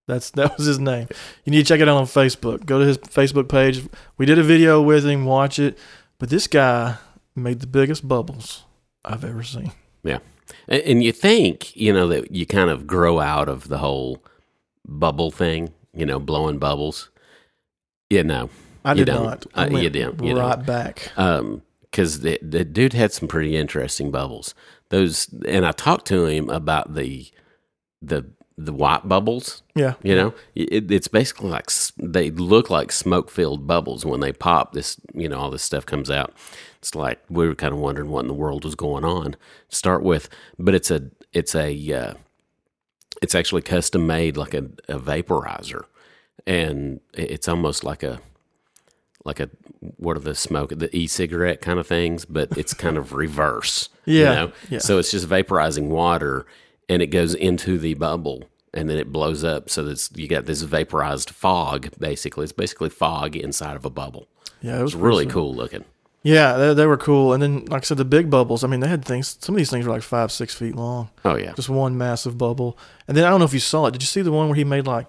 That's 0.07 0.31
that 0.31 0.57
was 0.57 0.65
his 0.65 0.79
name. 0.79 1.07
You 1.45 1.51
need 1.51 1.59
to 1.59 1.63
check 1.65 1.79
it 1.79 1.87
out 1.87 1.97
on 1.97 2.05
Facebook. 2.05 2.65
Go 2.65 2.79
to 2.79 2.85
his 2.85 2.97
Facebook 2.97 3.49
page. 3.49 3.83
We 4.17 4.25
did 4.25 4.39
a 4.39 4.43
video 4.43 4.81
with 4.81 5.05
him. 5.05 5.25
Watch 5.25 5.59
it. 5.59 5.77
But 6.19 6.29
this 6.29 6.47
guy 6.47 6.97
made 7.35 7.59
the 7.59 7.67
biggest 7.67 8.07
bubbles 8.07 8.63
I've 9.05 9.23
ever 9.23 9.43
seen. 9.43 9.71
Yeah. 10.03 10.19
and 10.67 11.03
you 11.03 11.11
think 11.11 11.75
you 11.75 11.91
know 11.93 12.07
that 12.07 12.31
you 12.31 12.45
kind 12.45 12.69
of 12.69 12.87
grow 12.87 13.19
out 13.19 13.49
of 13.49 13.67
the 13.67 13.77
whole 13.79 14.23
bubble 14.85 15.31
thing, 15.31 15.73
you 15.93 16.05
know, 16.05 16.19
blowing 16.19 16.57
bubbles. 16.57 17.09
Yeah, 18.09 18.21
no, 18.21 18.49
I 18.85 18.91
You 18.91 19.05
did 19.05 19.05
don't. 19.11 19.23
not. 19.25 19.45
Uh, 19.47 19.49
I 19.55 19.67
went 19.69 19.83
you 19.83 19.89
don't. 19.89 20.23
You 20.23 20.37
right 20.37 20.55
don't. 20.55 20.65
back. 20.65 21.11
um, 21.17 21.61
because 21.81 22.21
the 22.21 22.39
the 22.41 22.63
dude 22.65 22.93
had 22.93 23.11
some 23.11 23.27
pretty 23.27 23.55
interesting 23.55 24.11
bubbles. 24.11 24.53
Those, 24.89 25.27
and 25.45 25.65
I 25.65 25.71
talked 25.73 26.07
to 26.07 26.25
him 26.25 26.49
about 26.49 26.93
the 26.95 27.27
the 28.01 28.25
the 28.57 28.73
white 28.73 29.07
bubbles. 29.07 29.61
Yeah. 29.75 29.93
You 30.01 30.15
know, 30.15 30.33
it, 30.55 30.91
it's 30.91 31.07
basically 31.07 31.49
like 31.49 31.69
they 31.97 32.31
look 32.31 32.69
like 32.69 32.91
smoke 32.91 33.29
filled 33.29 33.67
bubbles 33.67 34.05
when 34.05 34.19
they 34.19 34.33
pop. 34.33 34.73
This, 34.73 34.99
you 35.13 35.29
know, 35.29 35.37
all 35.37 35.51
this 35.51 35.63
stuff 35.63 35.85
comes 35.85 36.09
out. 36.09 36.33
It's 36.79 36.95
like 36.95 37.19
we 37.29 37.47
were 37.47 37.55
kind 37.55 37.73
of 37.73 37.79
wondering 37.79 38.09
what 38.09 38.21
in 38.21 38.27
the 38.27 38.33
world 38.33 38.65
was 38.65 38.75
going 38.75 39.05
on. 39.05 39.33
To 39.69 39.75
start 39.75 40.03
with, 40.03 40.29
but 40.57 40.73
it's 40.73 40.89
a 40.89 41.09
it's 41.33 41.53
a 41.53 41.93
uh, 41.93 42.13
it's 43.21 43.35
actually 43.35 43.61
custom 43.61 44.07
made 44.07 44.37
like 44.37 44.53
a, 44.53 44.65
a 44.87 44.99
vaporizer, 44.99 45.83
and 46.45 46.99
it's 47.13 47.47
almost 47.47 47.83
like 47.83 48.03
a 48.03 48.19
like 49.23 49.39
a 49.39 49.49
what 49.97 50.17
are 50.17 50.21
the 50.21 50.33
smoke 50.35 50.71
the 50.75 50.95
e-cigarette 50.95 51.61
kind 51.61 51.79
of 51.79 51.85
things, 51.85 52.25
but 52.25 52.57
it's 52.57 52.73
kind 52.73 52.97
of 52.97 53.13
reverse. 53.13 53.89
Yeah, 54.05 54.49
yeah. 54.69 54.79
So 54.79 54.97
it's 54.97 55.11
just 55.11 55.27
vaporizing 55.27 55.89
water, 55.89 56.45
and 56.89 57.01
it 57.01 57.07
goes 57.07 57.33
into 57.33 57.77
the 57.77 57.93
bubble, 57.95 58.43
and 58.73 58.89
then 58.89 58.97
it 58.97 59.11
blows 59.11 59.43
up. 59.43 59.69
So 59.69 59.83
that's 59.83 60.09
you 60.15 60.27
got 60.27 60.45
this 60.45 60.61
vaporized 60.61 61.29
fog. 61.29 61.89
Basically, 61.99 62.43
it's 62.43 62.53
basically 62.53 62.89
fog 62.89 63.35
inside 63.35 63.75
of 63.75 63.85
a 63.85 63.89
bubble. 63.89 64.27
Yeah, 64.61 64.79
it 64.79 64.83
was 64.83 64.93
It's 64.93 65.01
really 65.01 65.25
cool 65.25 65.53
looking. 65.55 65.85
Yeah, 66.23 66.57
they, 66.57 66.73
they 66.73 66.85
were 66.87 66.97
cool. 66.97 67.31
And 67.31 67.41
then, 67.41 67.65
like 67.65 67.83
I 67.83 67.85
said, 67.85 67.97
the 67.97 68.03
big 68.03 68.29
bubbles. 68.29 68.63
I 68.63 68.67
mean, 68.67 68.79
they 68.81 68.87
had 68.87 69.05
things. 69.05 69.37
Some 69.39 69.55
of 69.55 69.57
these 69.57 69.69
things 69.69 69.85
were 69.85 69.93
like 69.93 70.01
five, 70.01 70.31
six 70.31 70.53
feet 70.55 70.75
long. 70.75 71.09
Oh 71.23 71.35
yeah, 71.35 71.53
Just 71.53 71.69
one 71.69 71.97
massive 71.97 72.37
bubble. 72.37 72.77
And 73.07 73.15
then 73.15 73.23
I 73.23 73.29
don't 73.29 73.39
know 73.39 73.45
if 73.45 73.53
you 73.53 73.59
saw 73.59 73.85
it. 73.85 73.91
Did 73.91 74.01
you 74.01 74.07
see 74.07 74.21
the 74.23 74.31
one 74.31 74.47
where 74.47 74.55
he 74.55 74.63
made 74.65 74.87
like 74.87 75.07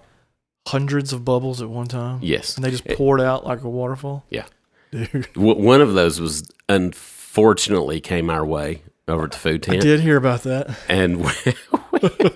hundreds 0.67 1.11
of 1.11 1.25
bubbles 1.25 1.61
at 1.61 1.69
one 1.69 1.87
time? 1.87 2.19
yes. 2.21 2.55
And 2.55 2.63
they 2.63 2.69
just 2.71 2.85
It- 2.85 2.95
poured 2.97 3.19
out 3.21 3.45
like 3.45 3.63
a 3.63 3.69
waterfall. 3.69 4.23
yeah. 4.29 4.45
Dude, 4.91 5.35
one 5.35 5.81
of 5.81 5.93
those 5.93 6.19
was 6.21 6.49
unfortunately 6.69 7.99
came 7.99 8.29
our 8.29 8.45
way 8.45 8.81
over 9.09 9.25
at 9.25 9.31
the 9.31 9.37
food 9.37 9.67
I 9.69 9.77
did 9.77 9.99
hear 10.01 10.17
about 10.17 10.43
that. 10.43 10.77
and 10.87 11.23
we, 11.91 12.29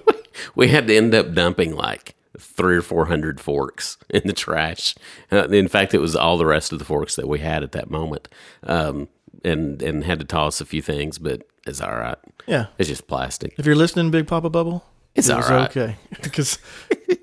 we 0.55 0.67
had 0.69 0.87
to 0.87 0.95
end 0.95 1.13
up 1.13 1.33
dumping 1.33 1.75
like 1.75 2.15
three 2.39 2.75
or 2.77 2.81
four 2.81 3.05
hundred 3.05 3.39
forks 3.39 3.97
in 4.09 4.21
the 4.25 4.33
trash. 4.33 4.95
Uh, 5.31 5.47
in 5.49 5.67
fact, 5.67 5.93
it 5.93 5.99
was 5.99 6.15
all 6.15 6.37
the 6.37 6.45
rest 6.45 6.71
of 6.71 6.79
the 6.79 6.85
forks 6.85 7.15
that 7.15 7.27
we 7.27 7.39
had 7.39 7.63
at 7.63 7.71
that 7.73 7.89
moment, 7.89 8.27
um, 8.63 9.07
and 9.43 9.81
and 9.81 10.03
had 10.03 10.19
to 10.19 10.25
toss 10.25 10.59
a 10.61 10.65
few 10.65 10.81
things, 10.81 11.17
but 11.19 11.43
it's 11.65 11.79
all 11.81 11.95
right. 11.95 12.17
Yeah. 12.47 12.67
It's 12.77 12.89
just 12.89 13.07
plastic. 13.07 13.53
If 13.57 13.65
you're 13.65 13.75
listening, 13.75 14.11
Big 14.11 14.27
Papa 14.27 14.49
Bubble, 14.49 14.83
It's 15.15 15.29
it 15.29 15.33
all 15.33 15.41
right. 15.41 15.69
okay 15.69 15.95
because 16.23 16.57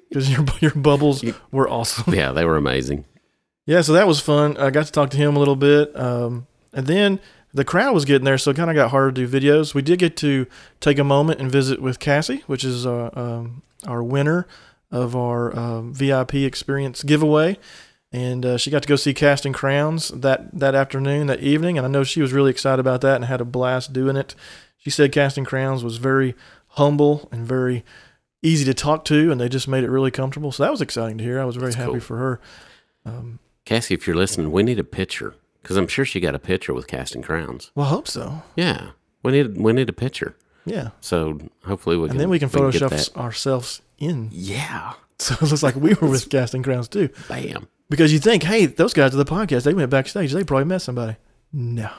because 0.08 0.30
your 0.30 0.44
your 0.60 0.74
bubbles 0.74 1.24
were 1.50 1.68
awesome. 1.68 2.14
Yeah, 2.14 2.32
they 2.32 2.44
were 2.44 2.56
amazing. 2.56 3.04
Yeah, 3.66 3.82
so 3.82 3.92
that 3.92 4.06
was 4.06 4.20
fun. 4.20 4.56
I 4.56 4.70
got 4.70 4.86
to 4.86 4.92
talk 4.92 5.10
to 5.10 5.16
him 5.16 5.36
a 5.36 5.38
little 5.38 5.54
bit, 5.56 5.94
um, 5.96 6.46
and 6.72 6.86
then 6.86 7.20
the 7.52 7.64
crowd 7.64 7.94
was 7.94 8.04
getting 8.04 8.24
there, 8.24 8.38
so 8.38 8.50
it 8.50 8.56
kind 8.56 8.70
of 8.70 8.76
got 8.76 8.90
harder 8.90 9.12
to 9.12 9.26
do 9.26 9.40
videos. 9.40 9.74
We 9.74 9.82
did 9.82 9.98
get 9.98 10.16
to 10.18 10.46
take 10.80 10.98
a 10.98 11.04
moment 11.04 11.40
and 11.40 11.50
visit 11.50 11.82
with 11.82 11.98
Cassie, 11.98 12.42
which 12.46 12.64
is 12.64 12.86
uh, 12.86 13.10
um, 13.14 13.62
our 13.86 14.02
winner 14.02 14.46
of 14.90 15.16
our 15.16 15.56
um, 15.56 15.92
VIP 15.92 16.34
experience 16.34 17.02
giveaway, 17.02 17.58
and 18.12 18.44
uh, 18.44 18.56
she 18.56 18.70
got 18.70 18.82
to 18.82 18.88
go 18.88 18.96
see 18.96 19.14
Casting 19.14 19.52
Crowns 19.52 20.08
that 20.08 20.52
that 20.58 20.74
afternoon, 20.74 21.26
that 21.26 21.40
evening, 21.40 21.76
and 21.78 21.86
I 21.86 21.90
know 21.90 22.04
she 22.04 22.22
was 22.22 22.32
really 22.32 22.50
excited 22.50 22.80
about 22.80 23.00
that 23.02 23.16
and 23.16 23.24
had 23.24 23.40
a 23.40 23.44
blast 23.44 23.92
doing 23.92 24.16
it. 24.16 24.34
She 24.78 24.90
said 24.90 25.12
Casting 25.12 25.44
Crowns 25.44 25.84
was 25.84 25.98
very 25.98 26.34
humble 26.74 27.28
and 27.32 27.46
very 27.46 27.84
easy 28.42 28.64
to 28.64 28.74
talk 28.74 29.04
to, 29.06 29.30
and 29.30 29.40
they 29.40 29.48
just 29.48 29.68
made 29.68 29.84
it 29.84 29.90
really 29.90 30.10
comfortable. 30.10 30.52
So 30.52 30.62
that 30.62 30.70
was 30.70 30.80
exciting 30.80 31.18
to 31.18 31.24
hear. 31.24 31.40
I 31.40 31.44
was 31.44 31.56
very 31.56 31.72
That's 31.72 31.76
happy 31.76 31.92
cool. 31.92 32.00
for 32.00 32.16
her. 32.16 32.40
Um, 33.04 33.38
Cassie, 33.64 33.94
if 33.94 34.06
you're 34.06 34.16
listening, 34.16 34.50
we 34.50 34.62
need 34.62 34.78
a 34.78 34.84
picture 34.84 35.34
because 35.62 35.76
I'm 35.76 35.88
sure 35.88 36.04
she 36.04 36.20
got 36.20 36.34
a 36.34 36.38
picture 36.38 36.72
with 36.74 36.86
casting 36.86 37.22
crowns. 37.22 37.70
well, 37.74 37.86
I 37.86 37.90
hope 37.90 38.08
so. 38.08 38.42
Yeah, 38.56 38.90
we 39.22 39.32
need 39.32 39.56
we 39.58 39.72
need 39.72 39.88
a 39.88 39.92
picture. 39.94 40.36
Yeah. 40.66 40.90
So 41.00 41.38
hopefully 41.64 41.96
we 41.96 42.04
can. 42.08 42.12
And 42.12 42.20
then 42.20 42.28
we 42.30 42.38
can 42.38 42.48
Photoshop 42.50 43.16
ourselves 43.16 43.80
in. 43.98 44.28
Yeah, 44.30 44.92
So 45.18 45.34
it 45.34 45.42
looks 45.42 45.62
like 45.62 45.74
we 45.76 45.94
were 45.94 46.08
with 46.08 46.28
Casting 46.28 46.62
Crowns 46.62 46.88
too. 46.88 47.08
bam. 47.28 47.66
Because 47.88 48.12
you 48.12 48.18
think, 48.20 48.42
hey, 48.44 48.66
those 48.66 48.92
guys 48.94 49.14
at 49.14 49.18
the 49.18 49.24
podcast, 49.30 49.64
they 49.64 49.74
went 49.74 49.90
backstage. 49.90 50.32
They 50.32 50.44
probably 50.44 50.66
met 50.66 50.80
somebody. 50.82 51.16
No, 51.52 51.90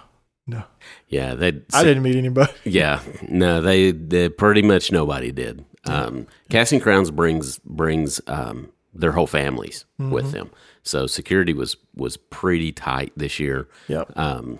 no. 0.47 0.63
Yeah, 1.09 1.33
they. 1.33 1.61
I 1.73 1.83
didn't 1.83 2.03
meet 2.03 2.15
anybody. 2.15 2.53
Yeah, 2.63 3.01
no, 3.27 3.61
they, 3.61 3.91
they 3.91 4.29
pretty 4.29 4.61
much 4.61 4.91
nobody 4.91 5.31
did. 5.31 5.65
Um, 5.85 6.27
Casting 6.49 6.79
Crowns 6.79 7.09
brings 7.11 7.57
brings 7.59 8.21
um, 8.27 8.69
their 8.93 9.11
whole 9.11 9.27
families 9.27 9.85
Mm-hmm. 9.99 10.11
with 10.11 10.31
them, 10.31 10.51
so 10.83 11.07
security 11.07 11.53
was 11.53 11.75
was 11.95 12.17
pretty 12.17 12.71
tight 12.71 13.11
this 13.15 13.39
year 13.39 13.67
Yep. 13.87 14.17
um, 14.17 14.59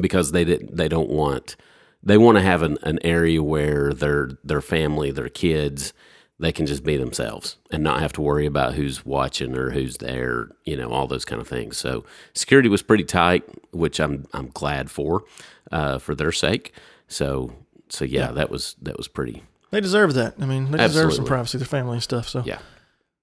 because 0.00 0.32
they 0.32 0.44
didn't 0.44 0.76
they 0.76 0.88
don't 0.88 1.08
want 1.10 1.56
they 2.02 2.16
want 2.18 2.36
to 2.36 2.42
have 2.42 2.62
an, 2.62 2.78
an 2.82 2.98
area 3.02 3.42
where 3.42 3.92
their 3.92 4.30
their 4.44 4.60
family 4.60 5.10
their 5.10 5.28
kids 5.28 5.92
they 6.40 6.52
can 6.52 6.66
just 6.66 6.84
be 6.84 6.96
themselves 6.96 7.56
and 7.72 7.82
not 7.82 8.00
have 8.00 8.12
to 8.12 8.20
worry 8.20 8.46
about 8.46 8.74
who's 8.74 9.04
watching 9.04 9.56
or 9.56 9.70
who's 9.70 9.96
there 9.98 10.50
you 10.64 10.76
know 10.76 10.90
all 10.90 11.06
those 11.06 11.24
kind 11.24 11.40
of 11.40 11.48
things 11.48 11.76
so 11.76 12.04
security 12.34 12.68
was 12.68 12.82
pretty 12.82 13.04
tight 13.04 13.42
which 13.72 13.98
i'm 13.98 14.24
i'm 14.32 14.48
glad 14.54 14.90
for 14.90 15.24
uh, 15.72 15.98
for 15.98 16.14
their 16.14 16.32
sake 16.32 16.72
so 17.08 17.52
so 17.90 18.04
yeah, 18.04 18.30
that 18.32 18.50
was 18.50 18.76
that 18.82 18.98
was 18.98 19.08
pretty 19.08 19.42
They 19.70 19.80
deserve 19.80 20.12
that. 20.14 20.34
I 20.38 20.44
mean, 20.44 20.70
they 20.70 20.76
deserve 20.76 21.14
some 21.14 21.24
privacy, 21.24 21.56
their 21.56 21.66
family 21.66 21.94
and 21.94 22.02
stuff. 22.02 22.28
So, 22.28 22.42
yeah 22.44 22.58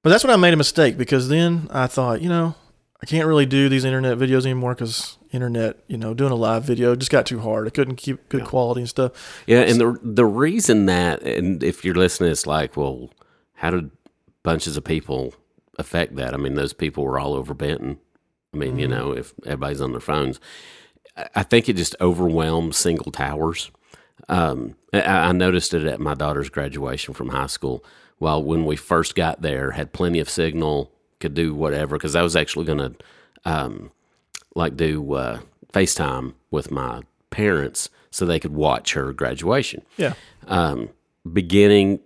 but 0.05 0.11
that's 0.11 0.23
when 0.23 0.31
I 0.31 0.37
made 0.37 0.53
a 0.53 0.57
mistake 0.57 0.99
because 0.99 1.29
then 1.29 1.67
I 1.71 1.87
thought, 1.87 2.21
you 2.21 2.29
know, 2.29 2.53
I 3.01 3.07
can't 3.07 3.27
really 3.27 3.47
do 3.47 3.69
these 3.69 3.83
internet 3.85 4.19
videos 4.19 4.45
anymore 4.45 4.75
because 4.75 5.17
internet, 5.31 5.79
you 5.87 5.97
know, 5.97 6.13
doing 6.13 6.31
a 6.31 6.35
live 6.35 6.63
video 6.63 6.95
just 6.95 7.09
got 7.11 7.25
too 7.25 7.39
hard. 7.39 7.65
I 7.65 7.71
couldn't 7.71 7.95
keep 7.95 8.29
good 8.29 8.45
quality 8.45 8.81
and 8.81 8.89
stuff. 8.89 9.43
Yeah, 9.47 9.61
and 9.61 9.81
the 9.81 9.99
the 10.03 10.25
reason 10.27 10.85
that, 10.85 11.23
and 11.23 11.63
if 11.63 11.83
you're 11.83 11.95
listening, 11.95 12.31
it's 12.31 12.45
like, 12.45 12.77
well, 12.77 13.09
how 13.55 13.71
did 13.71 13.89
bunches 14.43 14.77
of 14.77 14.83
people 14.83 15.33
affect 15.79 16.15
that? 16.17 16.35
I 16.35 16.37
mean, 16.37 16.53
those 16.53 16.73
people 16.73 17.03
were 17.03 17.17
all 17.17 17.33
over 17.33 17.55
Benton. 17.55 17.97
I 18.53 18.57
mean, 18.57 18.77
you 18.77 18.87
know, 18.87 19.11
if 19.11 19.33
everybody's 19.43 19.81
on 19.81 19.91
their 19.91 19.99
phones, 20.01 20.39
I- 21.17 21.29
I 21.37 21.43
think 21.43 21.67
it 21.67 21.75
just 21.77 21.95
overwhelms 21.99 22.77
single 22.77 23.11
towers. 23.11 23.71
Um, 24.29 24.75
I, 24.93 25.01
I 25.01 25.31
noticed 25.31 25.73
it 25.73 25.83
at 25.85 25.99
my 25.99 26.13
daughter's 26.13 26.49
graduation 26.49 27.13
from 27.15 27.29
high 27.29 27.47
school. 27.47 27.83
While 28.17 28.43
when 28.43 28.65
we 28.65 28.75
first 28.75 29.15
got 29.15 29.41
there, 29.41 29.71
had 29.71 29.93
plenty 29.93 30.19
of 30.19 30.29
signal, 30.29 30.91
could 31.19 31.33
do 31.33 31.53
whatever. 31.53 31.97
Because 31.97 32.15
I 32.15 32.21
was 32.21 32.35
actually 32.35 32.65
going 32.65 32.77
to, 32.79 32.95
um, 33.45 33.91
like, 34.55 34.77
do 34.77 35.13
uh, 35.13 35.39
FaceTime 35.73 36.33
with 36.51 36.71
my 36.71 37.01
parents 37.29 37.89
so 38.11 38.25
they 38.25 38.39
could 38.39 38.53
watch 38.53 38.93
her 38.93 39.11
graduation 39.11 39.81
Yeah. 39.97 40.13
um, 40.47 40.89
beginning 41.33 41.99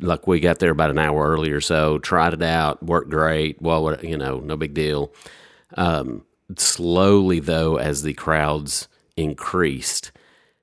like 0.00 0.26
we 0.26 0.40
got 0.40 0.58
there 0.58 0.70
about 0.70 0.88
an 0.90 0.98
hour 0.98 1.28
early 1.28 1.50
or 1.50 1.60
so 1.60 1.98
tried 1.98 2.32
it 2.32 2.40
out 2.42 2.82
worked 2.82 3.10
great 3.10 3.60
well 3.60 3.82
what 3.82 4.02
you 4.02 4.16
know 4.16 4.38
no 4.40 4.56
big 4.56 4.72
deal 4.72 5.12
um, 5.76 6.24
slowly 6.56 7.40
though 7.40 7.76
as 7.76 8.02
the 8.04 8.14
crowds 8.14 8.88
increased 9.18 10.12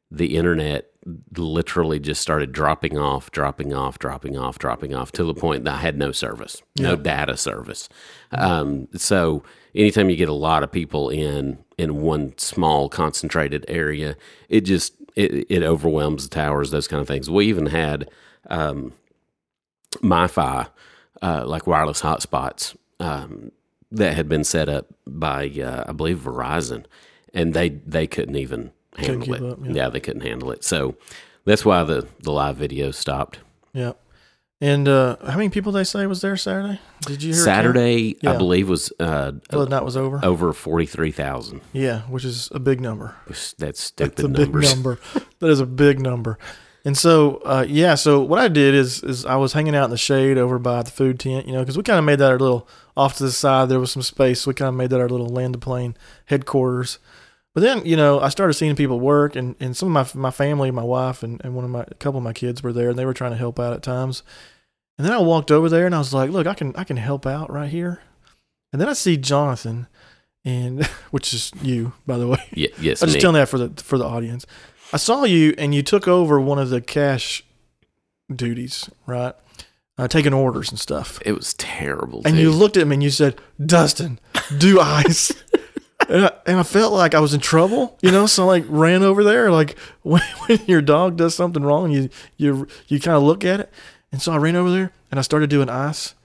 the 0.09 0.35
internet 0.37 0.89
literally 1.37 1.99
just 1.99 2.19
started 2.19 2.51
dropping 2.51 2.97
off 2.97 3.29
dropping 3.29 3.73
off 3.73 3.99
dropping 3.99 4.37
off 4.37 4.57
dropping 4.57 4.95
off 4.95 5.11
to 5.11 5.23
the 5.23 5.35
point 5.35 5.63
that 5.63 5.75
i 5.75 5.77
had 5.77 5.99
no 5.99 6.11
service 6.11 6.63
no 6.79 6.95
data 6.95 7.37
service. 7.37 7.87
Um, 8.31 8.87
so 8.95 9.43
anytime 9.75 10.09
you 10.09 10.15
get 10.15 10.29
a 10.29 10.33
lot 10.33 10.63
of 10.63 10.71
people 10.71 11.09
in 11.09 11.59
in 11.77 12.01
one 12.01 12.35
small 12.37 12.89
concentrated 12.89 13.65
area 13.67 14.17
it 14.49 14.61
just 14.61 14.93
it, 15.15 15.47
it 15.49 15.63
overwhelms 15.63 16.27
the 16.27 16.35
towers 16.35 16.71
those 16.71 16.87
kind 16.87 17.01
of 17.01 17.07
things. 17.07 17.29
We 17.29 17.45
even 17.47 17.67
had 17.67 18.09
um, 18.49 18.93
MiFi, 19.97 20.67
uh, 21.21 21.43
like 21.47 21.67
wireless 21.67 22.01
hotspots 22.01 22.75
um, 22.99 23.51
that 23.91 24.15
had 24.15 24.27
been 24.27 24.43
set 24.43 24.69
up 24.69 24.87
by, 25.07 25.49
uh, 25.49 25.85
I 25.87 25.91
believe, 25.93 26.19
Verizon, 26.19 26.85
and 27.33 27.53
they 27.53 27.69
they 27.69 28.07
couldn't 28.07 28.35
even 28.35 28.71
handle 28.97 29.33
it. 29.33 29.43
up, 29.43 29.59
yeah. 29.63 29.71
yeah. 29.73 29.89
they 29.89 29.99
couldn't 29.99 30.21
handle 30.21 30.51
it. 30.51 30.63
So 30.63 30.95
that's 31.45 31.63
why 31.65 31.83
the 31.83 32.07
the 32.21 32.31
live 32.31 32.57
video 32.57 32.91
stopped. 32.91 33.39
Yeah. 33.73 33.93
And 34.61 34.87
uh, 34.87 35.17
how 35.27 35.35
many 35.35 35.49
people 35.49 35.73
they 35.73 35.83
say 35.83 36.07
was 36.07 36.21
there 36.21 36.37
Saturday? 36.37 36.79
Did 37.01 37.21
you 37.21 37.33
hear? 37.33 37.43
Saturday, 37.43 38.15
Yeah. 38.21 38.31
I 38.33 38.37
believe, 38.37 38.69
was 38.69 38.91
uh, 39.01 39.33
night 39.51 39.83
was 39.83 39.97
over. 39.97 40.21
over 40.23 40.53
forty 40.53 40.85
three 40.85 41.11
thousand. 41.11 41.59
Yeah, 41.73 42.01
which 42.03 42.23
is 42.23 42.49
a 42.53 42.59
big 42.59 42.79
number. 42.79 43.15
That's 43.57 43.81
stupid 43.81 44.15
That's 44.15 44.23
a 44.23 44.27
numbers. 44.29 44.67
big 44.69 44.75
number. 44.75 44.99
that 45.39 45.49
is 45.49 45.59
a 45.59 45.65
big 45.65 45.99
number. 45.99 46.39
And 46.85 46.95
so, 46.97 47.37
uh, 47.37 47.65
yeah. 47.67 47.95
So 47.95 48.21
what 48.21 48.39
I 48.39 48.47
did 48.47 48.75
is, 48.75 49.03
is 49.03 49.25
I 49.25 49.35
was 49.35 49.53
hanging 49.53 49.75
out 49.75 49.85
in 49.85 49.89
the 49.89 49.97
shade 49.97 50.37
over 50.37 50.57
by 50.57 50.83
the 50.83 50.91
food 50.91 51.19
tent, 51.19 51.47
you 51.47 51.53
know, 51.53 51.59
because 51.59 51.75
we 51.77 51.83
kind 51.83 51.99
of 51.99 52.05
made 52.05 52.19
that 52.19 52.31
our 52.31 52.39
little 52.39 52.67
off 52.95 53.17
to 53.17 53.23
the 53.23 53.31
side. 53.31 53.67
There 53.69 53.79
was 53.79 53.91
some 53.91 54.03
space. 54.03 54.41
So 54.41 54.51
we 54.51 54.55
kind 54.55 54.69
of 54.69 54.75
made 54.75 54.91
that 54.91 55.01
our 55.01 55.09
little 55.09 55.27
land 55.29 55.53
to 55.53 55.59
plane 55.59 55.97
headquarters. 56.27 56.97
But 57.55 57.61
then, 57.61 57.85
you 57.85 57.95
know, 57.95 58.19
I 58.19 58.27
started 58.27 58.53
seeing 58.53 58.75
people 58.75 58.99
work, 58.99 59.37
and, 59.37 59.55
and 59.61 59.75
some 59.75 59.95
of 59.95 60.13
my 60.13 60.21
my 60.21 60.29
family, 60.29 60.69
my 60.71 60.83
wife, 60.83 61.23
and, 61.23 61.41
and 61.43 61.55
one 61.55 61.63
of 61.63 61.71
my 61.71 61.85
a 61.87 61.93
couple 61.95 62.17
of 62.17 62.23
my 62.23 62.33
kids 62.33 62.61
were 62.61 62.73
there, 62.73 62.89
and 62.89 62.99
they 62.99 63.05
were 63.05 63.13
trying 63.13 63.31
to 63.31 63.37
help 63.37 63.59
out 63.59 63.71
at 63.71 63.81
times. 63.81 64.21
And 64.97 65.07
then 65.07 65.13
I 65.13 65.19
walked 65.19 65.51
over 65.51 65.69
there, 65.69 65.85
and 65.85 65.95
I 65.95 65.99
was 65.99 66.13
like, 66.13 66.29
"Look, 66.29 66.47
I 66.47 66.53
can 66.53 66.75
I 66.75 66.83
can 66.83 66.97
help 66.97 67.25
out 67.25 67.49
right 67.49 67.69
here." 67.69 68.01
And 68.73 68.81
then 68.81 68.89
I 68.89 68.93
see 68.93 69.15
Jonathan, 69.15 69.87
and 70.43 70.85
which 71.11 71.33
is 71.33 71.53
you, 71.61 71.93
by 72.05 72.17
the 72.17 72.27
way. 72.27 72.43
Yeah, 72.51 72.67
yes, 72.77 73.01
I'm 73.01 73.07
just 73.07 73.15
me. 73.15 73.21
telling 73.21 73.35
that 73.35 73.47
for 73.47 73.57
the 73.57 73.81
for 73.81 73.97
the 73.97 74.05
audience. 74.05 74.45
I 74.91 74.97
saw 74.97 75.23
you 75.23 75.55
and 75.57 75.73
you 75.73 75.81
took 75.81 76.09
over 76.09 76.41
one 76.41 76.59
of 76.59 76.69
the 76.69 76.81
cash 76.81 77.41
duties, 78.33 78.89
right? 79.07 79.33
Uh, 79.97 80.09
taking 80.09 80.33
orders 80.33 80.71
and 80.71 80.77
stuff. 80.79 81.19
it 81.25 81.31
was 81.31 81.53
terrible. 81.53 82.21
And 82.25 82.35
too. 82.35 82.41
you 82.41 82.51
looked 82.51 82.75
at 82.75 82.85
me 82.85 82.95
and 82.95 83.03
you 83.03 83.09
said, 83.11 83.39
"Dustin, 83.65 84.19
do 84.57 84.79
ice." 84.81 85.31
And, 86.09 86.25
I, 86.25 86.31
and 86.45 86.57
I 86.59 86.63
felt 86.63 86.93
like 86.93 87.13
I 87.13 87.19
was 87.19 87.33
in 87.33 87.39
trouble, 87.39 87.97
you 88.01 88.11
know. 88.11 88.25
So 88.25 88.43
I 88.43 88.45
like 88.47 88.65
ran 88.67 89.03
over 89.03 89.23
there, 89.23 89.51
like 89.51 89.77
when, 90.01 90.21
when 90.47 90.59
your 90.67 90.81
dog 90.81 91.17
does 91.17 91.35
something 91.35 91.63
wrong, 91.63 91.91
you 91.91 92.09
you 92.37 92.67
you 92.87 92.99
kind 92.99 93.17
of 93.17 93.23
look 93.23 93.43
at 93.45 93.59
it. 93.59 93.71
And 94.11 94.21
so 94.21 94.31
I 94.31 94.37
ran 94.37 94.55
over 94.55 94.71
there 94.71 94.91
and 95.11 95.19
I 95.19 95.23
started 95.23 95.49
doing 95.49 95.69
ice, 95.69 96.15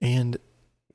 and 0.00 0.36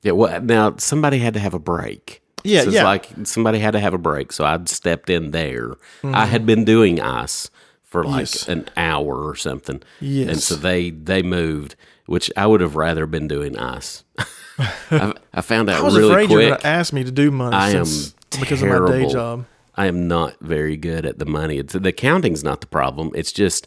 yeah. 0.02 0.12
Well, 0.12 0.40
now 0.40 0.74
somebody 0.78 1.18
had 1.18 1.34
to 1.34 1.40
have 1.40 1.54
a 1.54 1.58
break. 1.58 2.22
Yeah, 2.44 2.60
So 2.60 2.66
it's 2.68 2.74
yeah. 2.76 2.84
like 2.84 3.08
somebody 3.24 3.58
had 3.58 3.72
to 3.72 3.80
have 3.80 3.92
a 3.94 3.98
break, 3.98 4.30
so 4.32 4.44
I 4.44 4.56
stepped 4.66 5.10
in 5.10 5.32
there. 5.32 5.70
Mm-hmm. 5.70 6.14
I 6.14 6.26
had 6.26 6.46
been 6.46 6.64
doing 6.64 7.00
ice 7.00 7.50
for 7.82 8.04
like 8.04 8.20
Yes. 8.20 8.48
an 8.48 8.68
hour 8.76 9.26
or 9.28 9.34
something, 9.34 9.82
Yes. 10.00 10.28
and 10.28 10.40
so 10.40 10.54
they 10.54 10.90
they 10.90 11.22
moved, 11.22 11.74
which 12.06 12.30
I 12.36 12.46
would 12.46 12.60
have 12.60 12.76
rather 12.76 13.06
been 13.06 13.26
doing 13.26 13.58
ice. 13.58 14.04
I, 14.90 15.12
I 15.34 15.40
found 15.40 15.68
out 15.68 15.80
I 15.80 15.82
was 15.82 15.96
really 15.96 16.10
afraid 16.10 16.30
you 16.30 16.36
were 16.36 16.42
quick. 16.42 16.50
going 16.50 16.60
to 16.60 16.66
ask 16.66 16.92
me 16.92 17.02
to 17.04 17.10
do 17.10 17.30
money 17.32 17.56
I 17.56 17.70
am 17.70 17.86
because 18.30 18.62
of 18.62 18.68
my 18.68 18.88
day 18.88 19.06
job. 19.06 19.46
I 19.74 19.86
am 19.86 20.08
not 20.08 20.38
very 20.40 20.76
good 20.76 21.04
at 21.04 21.18
the 21.18 21.26
money. 21.26 21.58
It's, 21.58 21.74
the 21.74 21.92
counting's 21.92 22.42
not 22.42 22.60
the 22.60 22.66
problem. 22.66 23.12
It's 23.14 23.32
just 23.32 23.66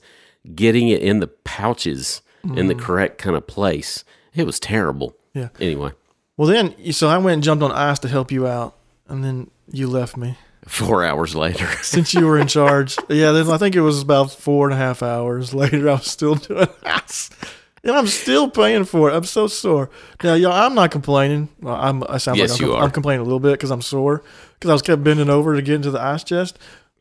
getting 0.55 0.87
it 0.87 1.01
in 1.01 1.19
the 1.19 1.27
pouches 1.27 2.21
in 2.55 2.67
the 2.67 2.75
correct 2.75 3.17
kind 3.17 3.35
of 3.35 3.45
place. 3.45 4.03
It 4.33 4.45
was 4.45 4.59
terrible. 4.59 5.11
Mm. 5.11 5.15
Yeah. 5.33 5.49
Anyway, 5.59 5.91
Well, 6.37 6.47
then, 6.47 6.91
so 6.93 7.07
I 7.09 7.17
went 7.17 7.35
and 7.35 7.43
jumped 7.43 7.63
on 7.63 7.71
ice 7.71 7.99
to 7.99 8.07
help 8.07 8.31
you 8.31 8.47
out, 8.47 8.75
and 9.07 9.23
then 9.23 9.51
you 9.71 9.87
left 9.87 10.17
me 10.17 10.37
four 10.65 11.03
hours 11.03 11.35
later. 11.35 11.67
since 11.81 12.13
you 12.13 12.25
were 12.25 12.39
in 12.39 12.47
charge. 12.47 12.97
yeah, 13.09 13.31
then 13.31 13.49
I 13.49 13.57
think 13.57 13.75
it 13.75 13.81
was 13.81 14.01
about 14.01 14.31
four 14.31 14.67
and 14.67 14.73
a 14.73 14.77
half 14.77 15.03
hours 15.03 15.53
later. 15.53 15.89
I 15.89 15.93
was 15.93 16.07
still 16.09 16.35
doing 16.35 16.67
ice, 16.83 17.29
and 17.83 17.91
I'm 17.93 18.07
still 18.07 18.49
paying 18.49 18.83
for 18.85 19.09
it. 19.09 19.13
I'm 19.15 19.23
so 19.23 19.47
sore. 19.47 19.89
Now, 20.23 20.33
y'all, 20.33 20.51
I'm 20.51 20.75
not 20.75 20.91
complaining. 20.91 21.49
I'm, 21.65 22.03
I 22.09 22.17
sound 22.17 22.37
Yes, 22.37 22.51
like 22.51 22.61
I'm, 22.61 22.67
you 22.67 22.73
are. 22.75 22.83
I'm 22.83 22.91
complaining 22.91 23.21
a 23.21 23.23
little 23.23 23.39
bit 23.39 23.53
because 23.53 23.71
I'm 23.71 23.81
sore 23.81 24.23
because 24.53 24.69
I 24.69 24.73
was 24.73 24.81
kept 24.81 25.03
bending 25.03 25.29
over 25.29 25.55
to 25.55 25.61
get 25.61 25.75
into 25.75 25.91
the 25.91 26.01
ice 26.01 26.23
chest. 26.23 26.59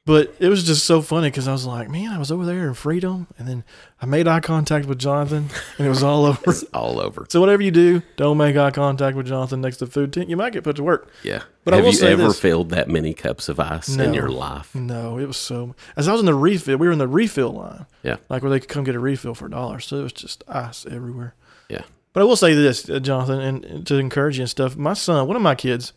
But 0.08 0.34
it 0.40 0.48
was 0.48 0.64
just 0.64 0.86
so 0.86 1.02
funny 1.02 1.28
because 1.28 1.46
I 1.46 1.52
was 1.52 1.66
like, 1.66 1.90
man, 1.90 2.10
I 2.10 2.18
was 2.18 2.32
over 2.32 2.46
there 2.46 2.66
in 2.66 2.72
freedom, 2.72 3.26
and 3.38 3.46
then 3.46 3.62
I 4.00 4.06
made 4.06 4.26
eye 4.26 4.40
contact 4.40 4.86
with 4.86 4.98
Jonathan, 4.98 5.50
and 5.76 5.86
it 5.86 5.90
was 5.90 6.02
all 6.02 6.24
over. 6.30 6.40
It's 6.50 6.62
all 6.72 6.98
over. 6.98 7.26
So 7.28 7.40
whatever 7.40 7.62
you 7.62 7.70
do, 7.70 8.00
don't 8.16 8.38
make 8.38 8.56
eye 8.56 8.70
contact 8.70 9.18
with 9.18 9.26
Jonathan 9.26 9.60
next 9.60 9.76
to 9.76 9.84
the 9.84 9.90
food 9.90 10.14
tent. 10.14 10.30
You 10.30 10.38
might 10.38 10.54
get 10.54 10.64
put 10.64 10.76
to 10.76 10.82
work. 10.82 11.10
Yeah. 11.22 11.42
But 11.64 11.74
I 11.74 11.76
Have 11.76 11.84
will 11.84 11.92
you 11.92 12.06
ever 12.08 12.22
this. 12.28 12.40
filled 12.40 12.70
that 12.70 12.88
many 12.88 13.12
cups 13.12 13.50
of 13.50 13.60
ice 13.60 13.90
in 13.90 14.14
your 14.14 14.30
life? 14.30 14.74
No, 14.74 15.18
it 15.18 15.26
was 15.26 15.36
so. 15.36 15.74
As 15.94 16.08
I 16.08 16.12
was 16.12 16.20
in 16.20 16.26
the 16.26 16.34
refill, 16.34 16.78
we 16.78 16.86
were 16.86 16.92
in 16.94 16.98
the 16.98 17.06
refill 17.06 17.52
line, 17.52 17.84
Yeah. 18.02 18.16
like 18.30 18.42
where 18.42 18.48
they 18.50 18.60
could 18.60 18.70
come 18.70 18.84
get 18.84 18.94
a 18.94 18.98
refill 19.00 19.34
for 19.34 19.44
a 19.44 19.50
dollar. 19.50 19.78
So 19.78 19.98
it 19.98 20.02
was 20.04 20.14
just 20.14 20.42
ice 20.48 20.86
everywhere. 20.90 21.34
Yeah. 21.68 21.82
But 22.14 22.22
I 22.22 22.24
will 22.24 22.36
say 22.36 22.54
this, 22.54 22.88
uh, 22.88 22.98
Jonathan, 22.98 23.40
and, 23.40 23.64
and 23.66 23.86
to 23.86 23.96
encourage 23.98 24.38
you 24.38 24.42
and 24.44 24.48
stuff. 24.50 24.74
My 24.74 24.94
son, 24.94 25.26
one 25.28 25.36
of 25.36 25.42
my 25.42 25.54
kids, 25.54 25.92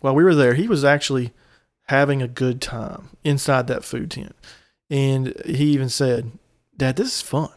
while 0.00 0.14
we 0.14 0.24
were 0.24 0.34
there, 0.34 0.54
he 0.54 0.66
was 0.66 0.82
actually 0.82 1.32
having 1.90 2.22
a 2.22 2.28
good 2.28 2.60
time 2.62 3.10
inside 3.24 3.66
that 3.68 3.84
food 3.84 4.10
tent, 4.10 4.34
and 4.88 5.34
he 5.44 5.66
even 5.72 5.88
said, 5.88 6.32
"Dad, 6.76 6.96
this 6.96 7.08
is 7.16 7.20
fun, 7.20 7.50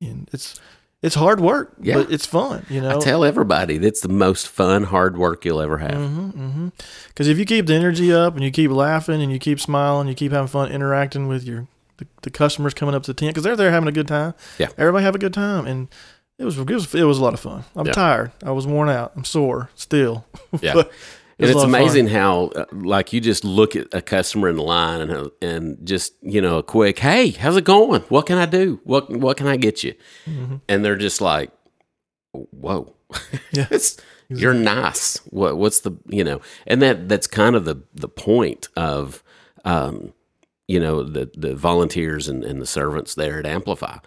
and 0.00 0.28
it's 0.32 0.60
it's 1.02 1.14
hard 1.16 1.40
work, 1.40 1.72
Yeah. 1.80 1.94
but 1.94 2.12
it's 2.12 2.26
fun." 2.26 2.64
You 2.68 2.80
know, 2.80 2.96
I 2.96 3.00
tell 3.00 3.24
everybody 3.24 3.78
that's 3.78 4.00
the 4.02 4.08
most 4.08 4.48
fun, 4.48 4.84
hard 4.84 5.16
work 5.16 5.44
you'll 5.44 5.60
ever 5.60 5.78
have. 5.78 5.90
Mm-hmm, 5.92 6.68
Because 7.08 7.28
if 7.28 7.38
you 7.38 7.44
keep 7.44 7.66
the 7.66 7.74
energy 7.74 8.12
up 8.12 8.34
and 8.34 8.44
you 8.44 8.50
keep 8.50 8.70
laughing 8.70 9.20
and 9.22 9.32
you 9.32 9.38
keep 9.38 9.58
smiling, 9.60 10.06
you 10.08 10.14
keep 10.14 10.32
having 10.32 10.48
fun 10.48 10.70
interacting 10.70 11.26
with 11.28 11.44
your 11.44 11.66
the, 11.98 12.06
the 12.22 12.30
customers 12.30 12.74
coming 12.74 12.94
up 12.94 13.02
to 13.04 13.12
the 13.12 13.14
tent 13.18 13.30
because 13.34 13.44
they're 13.44 13.56
there 13.56 13.70
having 13.70 13.88
a 13.88 13.92
good 13.92 14.08
time. 14.08 14.34
Yeah. 14.58 14.68
everybody 14.78 15.04
have 15.04 15.14
a 15.14 15.18
good 15.18 15.34
time, 15.34 15.66
and 15.66 15.88
it 16.38 16.44
was 16.44 16.58
it 16.58 16.66
was, 16.70 16.94
it 16.94 17.04
was 17.04 17.18
a 17.18 17.22
lot 17.22 17.34
of 17.34 17.40
fun. 17.40 17.64
I'm 17.76 17.86
Yeah. 17.86 17.92
tired. 17.92 18.32
I 18.44 18.50
was 18.52 18.66
worn 18.66 18.88
out. 18.88 19.12
I'm 19.16 19.24
sore 19.24 19.70
still. 19.74 20.24
Yeah. 20.60 20.74
But 20.74 20.92
it 21.42 21.50
And 21.50 21.56
it's 21.56 21.64
amazing 21.64 22.08
how, 22.08 22.46
uh, 22.54 22.64
like, 22.72 23.12
you 23.12 23.20
just 23.20 23.44
look 23.44 23.76
at 23.76 23.88
a 23.92 24.02
customer 24.02 24.48
in 24.48 24.56
the 24.56 24.62
line 24.62 25.00
and 25.00 25.30
and 25.40 25.86
just 25.86 26.14
you 26.22 26.40
know 26.40 26.58
a 26.58 26.62
quick, 26.62 26.98
hey, 26.98 27.30
how's 27.30 27.56
it 27.56 27.64
going? 27.64 28.02
What 28.02 28.26
can 28.26 28.38
I 28.38 28.46
do? 28.46 28.80
What 28.84 29.10
what 29.10 29.36
can 29.36 29.46
I 29.46 29.56
get 29.56 29.82
you? 29.82 29.94
Mm-hmm. 30.26 30.56
And 30.68 30.84
they're 30.84 30.96
just 30.96 31.20
like, 31.20 31.50
whoa, 32.32 32.94
Yeah. 33.52 33.66
it's, 33.70 33.98
you're 34.28 34.54
nice. 34.54 35.18
What 35.26 35.58
what's 35.58 35.80
the 35.80 35.92
you 36.08 36.24
know? 36.24 36.40
And 36.66 36.80
that 36.80 37.08
that's 37.08 37.26
kind 37.26 37.54
of 37.54 37.64
the 37.64 37.82
the 37.94 38.08
point 38.08 38.68
of, 38.76 39.22
um, 39.64 40.14
you 40.68 40.80
know, 40.80 41.02
the 41.02 41.30
the 41.36 41.54
volunteers 41.54 42.28
and, 42.28 42.42
and 42.42 42.60
the 42.60 42.66
servants 42.66 43.14
there 43.14 43.38
at 43.38 43.46
Amplify. 43.46 43.98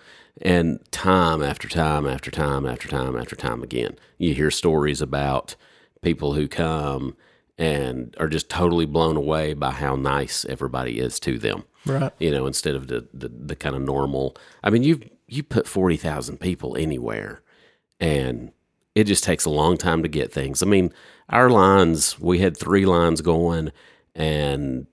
And 0.42 0.80
time 0.92 1.42
after 1.44 1.70
time 1.70 2.06
after 2.08 2.30
time 2.32 2.66
after 2.66 2.88
time 2.88 3.16
after 3.16 3.36
time 3.36 3.62
again, 3.64 3.98
you 4.18 4.34
hear 4.34 4.52
stories 4.52 5.02
about 5.02 5.56
people 6.02 6.34
who 6.34 6.48
come 6.48 7.16
and 7.58 8.16
are 8.20 8.28
just 8.28 8.50
totally 8.50 8.86
blown 8.86 9.16
away 9.16 9.54
by 9.54 9.72
how 9.72 9.96
nice 9.96 10.46
everybody 10.46 11.00
is 11.00 11.20
to 11.22 11.38
them. 11.38 11.64
Right. 11.86 12.12
You 12.20 12.32
know, 12.32 12.48
instead 12.48 12.76
of 12.76 12.88
the 12.88 13.08
the, 13.14 13.30
the 13.30 13.56
kind 13.56 13.76
of 13.76 13.82
normal. 13.82 14.36
I 14.64 14.70
mean, 14.70 14.84
you 14.84 15.02
you 15.28 15.44
put 15.44 15.68
forty 15.68 15.98
thousand 15.98 16.40
people 16.40 16.76
anywhere, 16.76 17.42
and 18.00 18.52
it 18.94 19.06
just 19.06 19.24
takes 19.24 19.46
a 19.46 19.50
long 19.50 19.78
time 19.78 20.02
to 20.04 20.10
get 20.10 20.34
things. 20.34 20.64
I 20.64 20.66
mean, 20.66 20.92
our 21.30 21.50
lines 21.50 22.20
we 22.20 22.40
had 22.40 22.58
three 22.58 22.86
lines 22.86 23.22
going, 23.22 23.72
and 24.16 24.88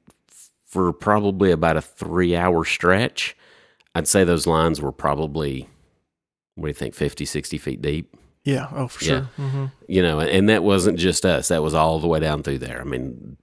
for 0.66 0.92
probably 0.92 1.51
about 1.51 1.77
a 1.77 1.83
three 1.83 2.37
hour 2.37 2.64
stretch, 2.64 3.37
I'd 3.94 4.09
say 4.09 4.25
those 4.25 4.46
lines 4.46 4.81
were 4.81 4.92
probably 4.92 5.68
what 6.55 6.66
do 6.66 6.68
you 6.68 6.75
think 6.75 6.94
50 6.94 7.25
60 7.25 7.59
feet 7.59 7.81
deep 7.81 8.14
Yeah. 8.44 8.68
Oh, 8.72 8.88
for 8.88 9.05
Yeah. 9.05 9.11
sure. 9.11 9.46
hmm 9.48 9.64
you 9.88 10.00
know, 10.02 10.20
and 10.20 10.48
that 10.48 10.62
wasn't 10.62 10.98
just 10.98 11.26
us. 11.26 11.48
That 11.48 11.62
was 11.62 11.74
all 11.74 12.00
the 12.00 12.09
way 12.09 12.18
down 12.18 12.42
through 12.42 12.59
there. 12.59 12.81
I 12.81 12.85
mean, 12.85 13.37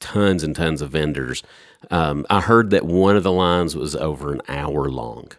tons 0.00 0.42
and 0.42 0.54
tons 0.54 0.82
of 0.82 0.90
vendors. 0.90 1.42
Um, 1.90 2.26
I 2.28 2.42
heard 2.42 2.68
that 2.70 2.84
one 2.84 3.16
of 3.16 3.22
the 3.22 3.32
lines 3.32 3.74
was 3.74 3.96
over 3.96 4.32
an 4.32 4.42
hour 4.48 4.90
long. 4.90 5.32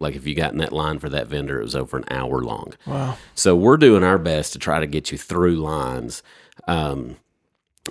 Like 0.00 0.14
if 0.16 0.26
you 0.26 0.34
got 0.34 0.52
in 0.52 0.58
that 0.58 0.72
line 0.72 0.98
for 0.98 1.10
that 1.10 1.26
vendor, 1.28 1.60
it 1.60 1.64
was 1.64 1.76
over 1.76 1.98
an 1.98 2.04
hour 2.10 2.40
long. 2.42 2.72
Wow. 2.86 3.18
So 3.34 3.54
we're 3.54 3.76
doing 3.76 4.02
our 4.02 4.18
best 4.18 4.54
to 4.54 4.58
try 4.58 4.80
to 4.80 4.86
get 4.86 5.12
you 5.12 5.18
through 5.18 5.56
lines, 5.56 6.22
um, 6.66 7.16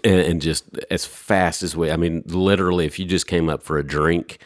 and, 0.03 0.19
and 0.19 0.41
just 0.41 0.65
as 0.89 1.05
fast 1.05 1.61
as 1.63 1.75
we. 1.75 1.91
I 1.91 1.97
mean, 1.97 2.23
literally, 2.25 2.85
if 2.85 2.97
you 2.97 3.05
just 3.05 3.27
came 3.27 3.47
up 3.47 3.61
for 3.61 3.77
a 3.77 3.83
drink, 3.85 4.39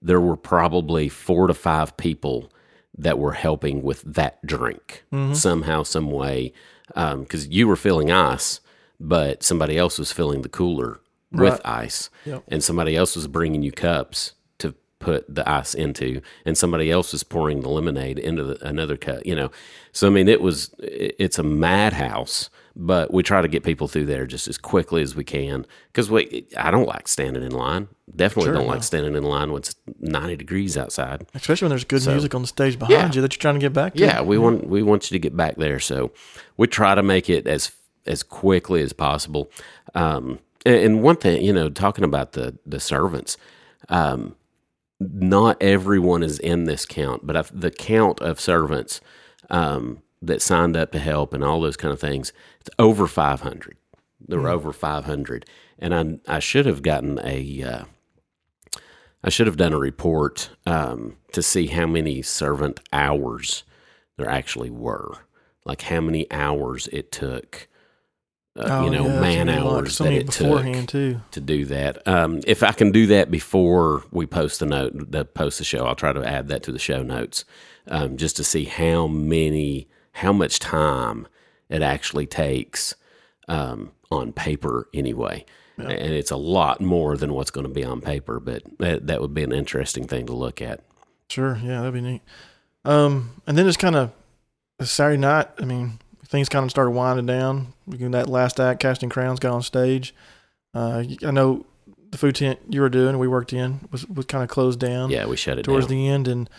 there 0.00 0.20
were 0.20 0.36
probably 0.36 1.08
four 1.08 1.46
to 1.48 1.54
five 1.54 1.96
people 1.96 2.50
that 2.96 3.18
were 3.18 3.32
helping 3.32 3.82
with 3.82 4.02
that 4.02 4.44
drink 4.44 5.04
mm-hmm. 5.12 5.32
somehow, 5.34 5.82
some 5.82 6.10
way, 6.10 6.52
um, 6.96 7.22
because 7.22 7.46
you 7.48 7.66
were 7.68 7.76
filling 7.76 8.10
ice, 8.10 8.60
but 8.98 9.42
somebody 9.42 9.78
else 9.78 9.98
was 9.98 10.12
filling 10.12 10.42
the 10.42 10.48
cooler 10.48 11.00
with 11.32 11.60
ice, 11.64 12.10
Yep. 12.26 12.42
and 12.48 12.62
somebody 12.64 12.96
else 12.96 13.14
was 13.14 13.28
bringing 13.28 13.62
you 13.62 13.70
cups 13.70 14.32
to 14.58 14.74
put 14.98 15.32
the 15.32 15.48
ice 15.48 15.74
into, 15.74 16.20
and 16.44 16.58
somebody 16.58 16.90
else 16.90 17.12
was 17.12 17.22
pouring 17.22 17.60
the 17.60 17.68
lemonade 17.68 18.18
into 18.18 18.42
the, 18.42 18.66
another 18.66 18.96
cup. 18.96 19.24
You 19.24 19.36
know, 19.36 19.50
so 19.92 20.08
I 20.08 20.10
mean, 20.10 20.26
it 20.28 20.40
was 20.40 20.74
it- 20.80 21.14
it's 21.20 21.38
a 21.38 21.44
madhouse, 21.44 22.50
but 22.82 23.12
we 23.12 23.22
try 23.22 23.42
to 23.42 23.48
get 23.48 23.62
people 23.62 23.88
through 23.88 24.06
there 24.06 24.24
just 24.26 24.48
as 24.48 24.56
quickly 24.56 25.02
as 25.02 25.14
we 25.14 25.22
can 25.22 25.66
because 25.88 26.10
we 26.10 26.46
I 26.56 26.70
don't 26.70 26.86
like 26.86 27.08
standing 27.08 27.42
in 27.42 27.52
line. 27.52 27.88
Definitely 28.16 28.46
Sure, 28.46 28.54
don't 28.54 28.66
no. 28.66 28.72
like 28.72 28.82
standing 28.82 29.14
in 29.14 29.22
line 29.22 29.52
when 29.52 29.58
it's 29.58 29.74
ninety 30.00 30.34
degrees 30.36 30.78
outside. 30.78 31.26
Especially 31.34 31.66
when 31.66 31.70
there's 31.70 31.84
good 31.84 32.02
So- 32.02 32.12
music 32.12 32.34
on 32.34 32.40
the 32.42 32.48
stage 32.48 32.78
behind 32.78 32.92
Yeah. 32.92 33.12
you 33.12 33.20
that 33.20 33.34
you're 33.34 33.40
trying 33.40 33.54
to 33.56 33.60
get 33.60 33.74
back 33.74 33.94
to. 33.94 34.00
Yeah, 34.00 34.22
we 34.22 34.38
want 34.38 34.66
we 34.66 34.82
want 34.82 35.10
you 35.10 35.14
to 35.14 35.18
get 35.18 35.36
back 35.36 35.56
there, 35.56 35.78
so 35.78 36.10
we 36.56 36.66
try 36.66 36.94
to 36.94 37.02
make 37.02 37.28
it 37.28 37.46
as 37.46 37.70
as 38.06 38.22
quickly 38.22 38.80
as 38.82 38.92
possible. 38.94 39.50
Um, 39.94 40.38
and, 40.64 40.76
and 40.76 41.02
one 41.02 41.16
thing, 41.16 41.42
you 41.44 41.52
know, 41.52 41.68
talking 41.68 42.04
about 42.04 42.32
the 42.32 42.56
the 42.64 42.80
servants, 42.80 43.36
um, 43.90 44.36
not 44.98 45.56
everyone 45.62 46.22
is 46.22 46.38
in 46.38 46.64
this 46.64 46.86
count, 46.86 47.26
but 47.26 47.36
I've, 47.36 47.58
the 47.58 47.70
count 47.70 48.20
of 48.20 48.40
servants 48.40 49.00
um, 49.50 50.02
that 50.22 50.42
signed 50.42 50.76
up 50.76 50.92
to 50.92 50.98
help 50.98 51.32
and 51.32 51.42
all 51.42 51.60
those 51.60 51.76
kind 51.76 51.92
of 51.92 52.00
things, 52.00 52.32
it's 52.60 52.70
over 52.78 53.06
five 53.06 53.40
hundred. 53.40 53.76
There 54.26 54.40
were 54.40 54.48
over 54.50 54.72
five 54.72 55.04
hundred, 55.06 55.46
and 55.78 55.94
I 56.28 56.36
I 56.36 56.38
should 56.40 56.66
have 56.66 56.82
gotten 56.82 57.18
a. 57.24 57.62
Uh, 57.62 57.84
I 59.22 59.28
should 59.28 59.46
have 59.46 59.56
done 59.58 59.74
a 59.74 59.78
report 59.78 60.48
um, 60.66 61.16
to 61.32 61.42
see 61.42 61.66
how 61.66 61.86
many 61.86 62.22
servant 62.22 62.80
hours 62.90 63.64
there 64.16 64.28
actually 64.30 64.70
were, 64.70 65.18
like 65.66 65.82
how 65.82 66.00
many 66.00 66.30
hours 66.30 66.88
it 66.90 67.12
took, 67.12 67.68
uh, 68.58 68.64
Oh, 68.66 68.84
you 68.84 68.90
know, 68.90 69.04
yeah, 69.06 69.20
man 69.20 69.46
like- 69.48 69.58
hours 69.58 69.98
that 69.98 70.12
it 70.14 70.26
beforehand 70.26 70.88
took 70.88 70.88
too. 70.88 71.20
to 71.32 71.40
do 71.40 71.66
that. 71.66 72.06
Um, 72.08 72.40
if 72.46 72.62
I 72.62 72.72
can 72.72 72.92
do 72.92 73.06
that 73.08 73.30
before 73.30 74.04
we 74.10 74.24
post 74.26 74.60
the 74.60 74.66
note, 74.66 75.10
the 75.12 75.26
post 75.26 75.58
the 75.58 75.64
show, 75.64 75.84
I'll 75.84 75.94
try 75.94 76.14
to 76.14 76.26
add 76.26 76.48
that 76.48 76.62
to 76.62 76.72
the 76.72 76.78
show 76.78 77.02
notes, 77.02 77.44
um, 77.88 78.16
just 78.16 78.36
to 78.36 78.44
see 78.44 78.64
how 78.64 79.06
many, 79.06 79.86
how 80.12 80.32
much 80.32 80.58
time 80.58 81.26
it 81.68 81.82
actually 81.82 82.26
takes 82.26 82.94
um, 83.48 83.92
on 84.10 84.32
paper 84.32 84.88
anyway. 84.94 85.44
And 85.78 85.90
it's 86.12 86.30
a 86.30 86.36
lot 86.36 86.82
more 86.82 87.16
than 87.16 87.32
what's 87.32 87.50
going 87.50 87.66
to 87.66 87.72
be 87.72 87.84
on 87.84 88.02
paper, 88.02 88.38
but 88.38 88.62
that, 88.80 89.06
that 89.06 89.22
would 89.22 89.32
be 89.32 89.42
an 89.42 89.52
interesting 89.52 90.06
thing 90.06 90.26
to 90.26 90.34
look 90.34 90.60
at. 90.60 90.80
Sure, 91.30 91.58
yeah, 91.62 91.78
that'd 91.78 91.94
be 91.94 92.02
neat. 92.02 92.20
Um, 92.84 93.40
and 93.46 93.56
then 93.56 93.66
it's 93.66 93.78
kind 93.78 93.96
of 93.96 94.12
Saturday 94.82 95.16
night. 95.16 95.48
I 95.58 95.64
mean, 95.64 95.98
things 96.26 96.50
kind 96.50 96.64
of 96.64 96.70
started 96.70 96.90
winding 96.90 97.24
down. 97.24 97.72
That 97.86 98.28
last 98.28 98.60
act, 98.60 98.80
Casting 98.80 99.08
Crowns, 99.08 99.40
got 99.40 99.52
on 99.54 99.62
stage. 99.62 100.14
Uh, 100.74 101.02
I 101.24 101.30
know 101.30 101.64
the 102.10 102.18
food 102.18 102.34
tent 102.34 102.58
you 102.68 102.82
were 102.82 102.90
doing, 102.90 103.18
we 103.18 103.26
worked 103.28 103.54
in, 103.54 103.88
was 103.90 104.06
was 104.06 104.26
kind 104.26 104.44
of 104.44 104.50
closed 104.50 104.80
down 104.80 105.08
Yeah, 105.10 105.26
we 105.26 105.36
shut 105.36 105.58
it 105.58 105.62
towards 105.62 105.86
down. 105.86 105.96
the 105.96 106.08
end, 106.08 106.28
and 106.28 106.50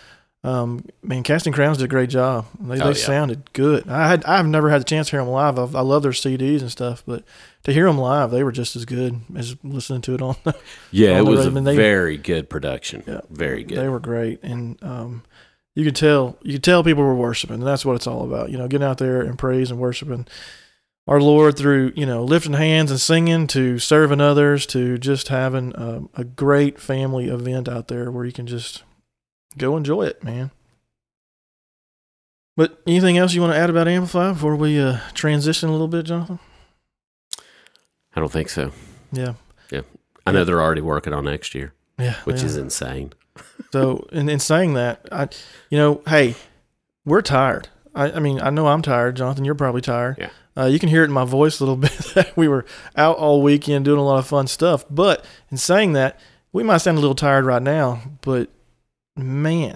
Um, 0.44 0.86
man, 1.04 1.22
Casting 1.22 1.54
Crowns 1.54 1.78
did 1.78 1.84
a 1.84 1.88
great 1.88 2.10
job. 2.10 2.48
They, 2.60 2.76
Oh, 2.76 2.92
they 2.92 3.00
yeah. 3.00 3.06
sounded 3.06 3.54
good. 3.54 3.88
I 3.88 4.08
had 4.08 4.26
I've 4.26 4.48
never 4.48 4.72
had 4.72 4.82
the 4.82 4.86
chance 4.86 5.08
to 5.08 5.12
hear 5.12 5.20
them 5.22 5.30
live. 5.30 5.60
I've, 5.60 5.76
I 5.76 5.82
love 5.82 6.02
their 6.02 6.12
CDs 6.14 6.62
and 6.62 6.72
stuff, 6.72 7.04
but 7.06 7.24
to 7.64 7.72
hear 7.74 7.86
them 7.86 8.00
live, 8.00 8.32
they 8.32 8.44
were 8.44 8.52
just 8.52 8.76
as 8.76 8.86
good 8.86 9.22
as 9.36 9.56
listening 9.64 10.02
to 10.02 10.16
it 10.16 10.22
on. 10.24 10.36
Yeah, 10.90 11.12
on 11.12 11.22
it 11.22 11.24
the 11.26 11.32
was 11.32 11.46
a 11.46 11.52
they- 11.52 11.76
very 11.76 12.18
good 12.18 12.50
production. 12.50 13.04
Yeah. 13.06 13.22
Very 13.30 13.64
good. 13.64 13.78
They 13.78 13.88
were 13.88 14.00
great, 14.00 14.42
and 14.42 14.82
um, 14.84 15.24
you 15.76 15.86
could 15.86 15.96
tell 15.96 16.38
you 16.42 16.54
could 16.54 16.64
tell 16.64 16.84
people 16.84 17.04
were 17.04 17.14
worshiping. 17.14 17.58
And 17.58 17.68
that's 17.68 17.86
what 17.86 17.96
it's 17.96 18.08
all 18.08 18.24
about. 18.24 18.50
You 18.50 18.58
know, 18.58 18.68
getting 18.68 18.88
out 18.88 18.98
there 18.98 19.22
and 19.22 19.38
praise 19.38 19.70
and 19.70 19.80
worshiping 19.80 20.26
our 21.08 21.22
Lord 21.22 21.56
through 21.56 21.94
you 21.96 22.08
know 22.08 22.24
lifting 22.24 22.54
hands 22.54 22.90
and 22.90 23.00
singing 23.00 23.46
to 23.48 23.78
serving 23.78 24.22
others 24.22 24.66
to 24.68 24.98
just 24.98 25.28
having 25.28 25.78
um, 25.80 26.10
a 26.16 26.24
great 26.24 26.80
family 26.80 27.28
event 27.28 27.70
out 27.70 27.90
there 27.90 28.10
where 28.10 28.26
you 28.26 28.32
can 28.32 28.48
just 28.48 28.82
go 29.58 29.78
enjoy 29.78 30.04
it, 30.04 30.24
man. 30.24 30.52
But 32.58 32.82
anything 32.86 33.18
else 33.18 33.34
you 33.34 33.42
want 33.42 33.54
to 33.54 33.60
add 33.60 33.70
about 33.70 33.88
Amplify 33.88 34.34
before 34.34 34.56
we 34.56 34.80
uh, 34.80 35.00
transition 35.14 35.70
a 35.70 35.72
little 35.72 35.88
bit, 35.88 36.06
Jonathan? 36.06 36.40
I 38.16 38.20
don't 38.20 38.32
think 38.32 38.50
so. 38.50 38.72
Yeah, 39.12 39.34
Yeah. 39.72 39.82
I 40.26 40.32
know 40.32 40.44
they're 40.44 40.62
already 40.62 40.82
working 40.82 41.14
on 41.14 41.26
next 41.26 41.56
year, 41.56 41.74
yeah. 41.98 42.16
which 42.26 42.42
yeah. 42.42 42.46
is 42.46 42.58
insane. 42.58 43.14
So, 43.72 44.08
in, 44.12 44.30
in 44.30 44.40
saying 44.40 44.74
that, 44.76 45.08
I, 45.12 45.30
you 45.70 45.78
know, 45.78 46.02
hey, 46.06 46.36
we're 47.06 47.22
tired. 47.22 47.70
I, 47.96 48.12
I 48.12 48.20
mean, 48.20 48.40
I 48.40 48.50
know 48.50 48.68
I'm 48.68 48.82
tired, 48.82 49.16
Jonathan. 49.16 49.46
You're 49.46 49.56
probably 49.56 49.82
tired. 49.82 50.18
Yeah. 50.20 50.30
Uh, 50.56 50.66
you 50.66 50.80
can 50.80 50.90
hear 50.90 51.02
it 51.02 51.06
in 51.06 51.12
my 51.12 51.26
voice 51.26 51.60
a 51.60 51.64
little 51.64 51.76
bit 51.78 51.98
that 52.16 52.36
we 52.36 52.48
were 52.48 52.66
out 52.96 53.18
all 53.18 53.42
weekend 53.42 53.86
doing 53.86 54.00
a 54.00 54.04
lot 54.04 54.20
of 54.20 54.28
fun 54.28 54.48
stuff. 54.48 54.86
But 54.90 55.26
in 55.50 55.58
saying 55.58 55.94
that, 55.94 56.20
we 56.52 56.64
might 56.64 56.80
sound 56.80 56.98
a 56.98 57.02
little 57.02 57.16
tired 57.16 57.46
right 57.46 57.62
now, 57.62 58.02
but 58.22 58.50
man, 59.16 59.76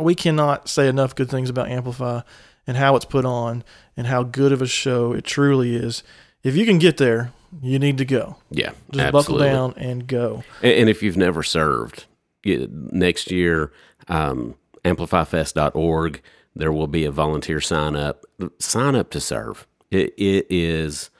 we 0.00 0.14
cannot 0.14 0.68
say 0.68 0.88
enough 0.88 1.14
good 1.14 1.28
things 1.30 1.50
about 1.50 1.68
Amplify 1.68 2.22
and 2.66 2.76
how 2.76 2.96
it's 2.96 3.04
put 3.04 3.24
on 3.24 3.64
and 3.96 4.06
how 4.06 4.22
good 4.22 4.52
of 4.52 4.62
a 4.62 4.66
show 4.66 5.12
it 5.12 5.24
truly 5.24 5.74
is. 5.76 6.02
If 6.42 6.56
you 6.56 6.64
can 6.64 6.78
get 6.78 6.96
there, 6.96 7.32
you 7.60 7.78
need 7.78 7.98
to 7.98 8.04
go. 8.04 8.36
Yeah, 8.50 8.70
Just 8.90 9.04
absolutely. 9.06 9.10
buckle 9.12 9.38
down 9.38 9.74
and 9.76 10.06
go. 10.06 10.42
And, 10.62 10.72
and 10.72 10.88
if 10.88 11.02
you've 11.02 11.16
never 11.16 11.42
served, 11.42 12.06
you- 12.42 12.68
next 12.70 13.30
year, 13.30 13.72
um, 14.08 14.54
amplifyfest.org, 14.84 16.22
there 16.54 16.72
will 16.72 16.86
be 16.86 17.04
a 17.04 17.10
volunteer 17.10 17.60
sign 17.60 17.96
up. 17.96 18.24
Sign 18.58 18.94
up 18.94 19.10
to 19.10 19.20
serve. 19.20 19.66
It, 19.90 20.14
it 20.16 20.46
is, 20.50 21.10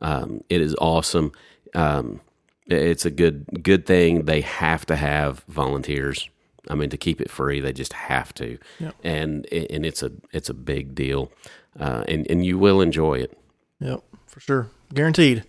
um, 0.00 0.42
it 0.48 0.60
is 0.60 0.74
awesome. 0.80 1.32
Um, 1.74 2.20
it's 2.66 3.06
a 3.06 3.10
good 3.10 3.62
good 3.62 3.86
thing. 3.86 4.26
They 4.26 4.42
have 4.42 4.84
to 4.86 4.96
have 4.96 5.40
volunteers. 5.48 6.28
I 6.68 6.74
mean, 6.74 6.90
to 6.90 6.96
keep 6.96 7.20
it 7.20 7.30
free, 7.30 7.60
they 7.60 7.72
just 7.72 7.92
have 7.94 8.32
to, 8.34 8.58
Yep. 8.78 8.94
and 9.04 9.46
and 9.52 9.86
it's 9.86 10.02
a 10.02 10.12
it's 10.32 10.48
a 10.50 10.54
big 10.54 10.94
deal, 10.94 11.30
uh, 11.78 12.04
and 12.08 12.26
and 12.30 12.44
you 12.44 12.58
will 12.58 12.80
enjoy 12.80 13.14
it. 13.14 13.38
Yep, 13.80 14.02
for 14.26 14.40
sure, 14.40 14.68
guaranteed. 14.92 15.44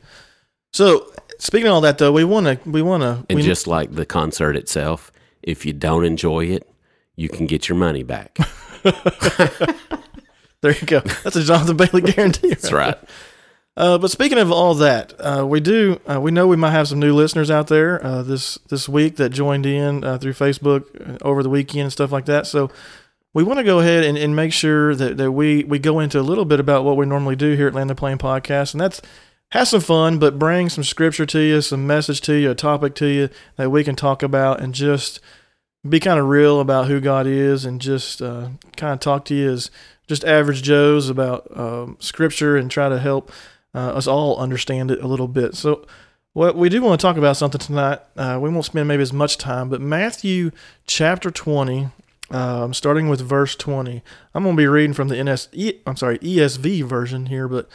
So, 0.71 1.11
speaking 1.39 1.67
of 1.67 1.73
all 1.73 1.81
that, 1.81 1.97
though, 1.97 2.11
we 2.11 2.23
want 2.23 2.45
to 2.45 2.69
we 2.69 2.81
want 2.81 3.01
to 3.03 3.25
And 3.29 3.37
we, 3.37 3.41
just 3.43 3.67
like 3.67 3.93
the 3.95 4.05
concert 4.05 4.55
itself, 4.55 5.11
if 5.43 5.65
you 5.65 5.73
don't 5.73 6.05
enjoy 6.05 6.45
it, 6.45 6.69
you 7.15 7.27
can 7.29 7.45
get 7.47 7.67
your 7.67 7.77
money 7.77 8.03
back. 8.03 8.37
there 10.61 10.73
you 10.73 10.85
go. 10.87 10.99
That's 11.23 11.35
a 11.35 11.43
Jonathan 11.43 11.77
Bailey 11.77 12.01
guarantee. 12.01 12.49
That's 12.49 12.71
right. 12.71 12.97
Uh, 13.79 13.97
but 13.97 14.11
speaking 14.11 14.37
of 14.37 14.51
all 14.51 14.75
that, 14.75 15.13
uh, 15.21 15.47
we 15.47 15.61
do 15.61 16.01
uh, 16.05 16.19
we 16.19 16.31
know 16.31 16.45
we 16.45 16.57
might 16.57 16.71
have 16.71 16.89
some 16.89 16.99
new 16.99 17.15
listeners 17.15 17.49
out 17.49 17.67
there 17.67 18.05
uh, 18.05 18.21
this 18.21 18.57
this 18.67 18.89
week 18.89 19.15
that 19.15 19.29
joined 19.29 19.65
in 19.65 20.03
uh, 20.03 20.17
through 20.17 20.33
Facebook 20.33 20.83
uh, 20.99 21.17
over 21.21 21.41
the 21.41 21.49
weekend 21.49 21.83
and 21.83 21.91
stuff 21.91 22.11
like 22.11 22.25
that. 22.25 22.45
So 22.45 22.69
we 23.33 23.41
want 23.41 23.57
to 23.59 23.63
go 23.63 23.79
ahead 23.79 24.03
and, 24.03 24.17
and 24.17 24.35
make 24.35 24.51
sure 24.51 24.93
that, 24.95 25.15
that 25.15 25.31
we 25.31 25.63
we 25.63 25.79
go 25.79 26.01
into 26.01 26.19
a 26.19 26.21
little 26.21 26.43
bit 26.43 26.59
about 26.59 26.83
what 26.83 26.97
we 26.97 27.05
normally 27.05 27.37
do 27.37 27.55
here 27.55 27.69
at 27.69 27.73
Land 27.73 27.89
the 27.89 27.95
Plane 27.95 28.17
Podcast, 28.17 28.73
and 28.73 28.81
that's 28.81 29.01
have 29.51 29.69
some 29.69 29.79
fun, 29.79 30.19
but 30.19 30.37
bring 30.37 30.67
some 30.67 30.83
scripture 30.83 31.25
to 31.27 31.39
you, 31.39 31.61
some 31.61 31.87
message 31.87 32.19
to 32.21 32.33
you, 32.33 32.51
a 32.51 32.55
topic 32.55 32.95
to 32.95 33.07
you 33.07 33.29
that 33.55 33.69
we 33.69 33.85
can 33.85 33.95
talk 33.95 34.21
about, 34.21 34.59
and 34.59 34.75
just 34.75 35.21
be 35.87 36.01
kind 36.01 36.19
of 36.19 36.27
real 36.27 36.59
about 36.59 36.87
who 36.87 36.99
God 36.99 37.25
is, 37.25 37.63
and 37.63 37.79
just 37.79 38.19
kind 38.19 38.59
of 38.81 38.99
talk 38.99 39.23
to 39.25 39.35
you 39.35 39.51
as 39.51 39.71
just 40.05 40.25
average 40.25 40.63
Joes 40.63 41.09
about 41.09 41.47
um, 41.57 41.95
scripture 42.01 42.57
and 42.57 42.69
try 42.69 42.89
to 42.89 42.99
help 42.99 43.31
uh, 43.73 43.79
us 43.93 44.07
all 44.07 44.37
understand 44.37 44.91
it 44.91 45.01
a 45.01 45.07
little 45.07 45.27
bit. 45.27 45.55
So, 45.55 45.85
what 46.33 46.55
we 46.55 46.69
do 46.69 46.81
want 46.81 46.99
to 46.99 47.05
talk 47.05 47.17
about 47.17 47.37
something 47.37 47.59
tonight. 47.59 47.99
Uh, 48.15 48.39
we 48.41 48.49
won't 48.49 48.65
spend 48.65 48.87
maybe 48.87 49.01
as 49.01 49.13
much 49.13 49.37
time, 49.37 49.69
but 49.69 49.81
Matthew 49.81 50.51
chapter 50.85 51.31
20, 51.31 51.89
um, 52.31 52.73
starting 52.73 53.09
with 53.09 53.21
verse 53.21 53.55
20. 53.55 54.03
I'm 54.33 54.43
going 54.43 54.55
to 54.55 54.61
be 54.61 54.67
reading 54.67 54.93
from 54.93 55.07
the 55.07 55.21
NS, 55.23 55.49
I'm 55.85 55.95
sorry, 55.95 56.19
ESV 56.19 56.83
version 56.83 57.27
here, 57.27 57.47
but 57.47 57.67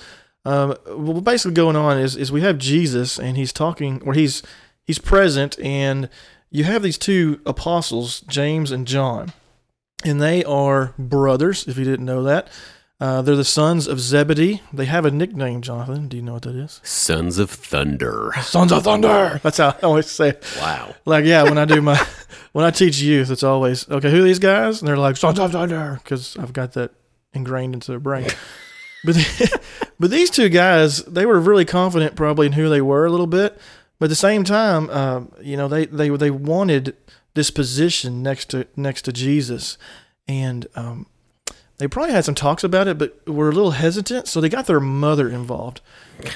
um, 0.45 0.77
what 0.87 1.25
basically 1.25 1.55
going 1.55 1.77
on 1.77 1.99
is 1.99 2.17
is 2.17 2.31
we 2.31 2.43
have 2.43 2.59
Jesus 2.59 3.19
and 3.19 3.37
he's 3.37 3.53
talking, 3.53 4.03
or 4.05 4.13
he's 4.13 4.43
he's 4.85 4.99
present, 4.99 5.59
and 5.59 6.09
you 6.51 6.65
have 6.65 6.83
these 6.83 6.99
two 6.99 7.41
apostles, 7.47 8.21
James 8.23 8.71
and 8.71 8.87
John, 8.87 9.33
and 10.05 10.21
they 10.21 10.45
are 10.45 10.93
brothers. 10.99 11.67
If 11.67 11.79
you 11.79 11.85
didn't 11.85 12.07
know 12.07 12.23
that. 12.25 12.49
Uh, 13.05 13.21
they're 13.21 13.37
the 13.37 13.45
sons 13.45 13.87
of 13.87 14.01
Zebedee. 14.01 14.63
They 14.73 14.87
have 14.87 15.05
a 15.05 15.11
nickname, 15.11 15.61
Jonathan. 15.61 16.09
Do 16.09 16.17
you 16.17 16.23
know 16.23 16.33
what 16.33 16.45
that 16.45 16.57
is? 16.57 16.81
Sons 16.85 17.37
of 17.37 17.51
Thunder. 17.51 18.33
Sons 18.41 18.73
of 18.73 18.85
Thunder. 18.85 19.41
That's 19.43 19.59
how 19.59 19.77
I 19.77 19.81
always 19.83 20.11
say 20.11 20.31
it. 20.31 20.43
Wow. 20.59 20.95
Like, 21.05 21.27
yeah, 21.27 21.43
when 21.43 21.59
I 21.59 21.67
do 21.67 21.83
my, 21.83 22.03
when 22.53 22.65
I 22.65 22.71
teach 22.71 23.03
youth, 23.03 23.31
it's 23.31 23.43
always, 23.43 23.87
okay, 23.91 24.11
who 24.11 24.21
are 24.21 24.23
these 24.23 24.39
guys? 24.39 24.81
And 24.81 24.89
they're 24.89 24.97
like, 24.97 25.19
Sons 25.19 25.39
of 25.39 25.53
Thunder, 25.53 26.01
because 26.03 26.39
I've 26.39 26.55
got 26.55 26.73
that 26.73 26.93
ingrained 27.35 27.75
into 27.75 27.91
their 27.91 28.01
brain. 28.01 28.29
But, 29.07 29.19
but 30.01 30.11
these 30.11 30.31
two 30.31 30.49
guys, 30.49 31.05
they 31.05 31.27
were 31.27 31.39
really 31.39 31.67
confident 31.67 32.17
probably 32.17 32.47
in 32.47 32.53
who 32.53 32.71
they 32.71 32.81
were 32.81 33.05
a 33.05 33.11
little 33.11 33.27
bit. 33.27 33.61
But 33.99 34.07
at 34.07 34.09
the 34.09 34.15
same 34.15 34.45
time, 34.45 34.89
um, 34.89 35.31
you 35.43 35.59
know, 35.59 35.69
they, 35.69 35.85
they, 35.85 36.09
they 36.09 36.31
wanted 36.31 36.97
this 37.35 37.51
position 37.51 38.23
next 38.23 38.49
to, 38.53 38.67
next 38.77 39.03
to 39.03 39.13
Jesus. 39.13 39.77
And, 40.27 40.67
um, 40.75 41.05
they 41.79 41.89
probably 41.89 42.13
had 42.13 42.25
some 42.25 42.35
talks 42.37 42.63
about 42.65 42.87
it, 42.89 42.99
but 42.99 43.27
were 43.29 43.49
a 43.49 43.53
little 43.53 43.73
hesitant. 43.73 44.29
So 44.29 44.41
they 44.41 44.49
got 44.49 44.67
their 44.67 44.81
mother 44.81 45.29
involved. 45.29 45.81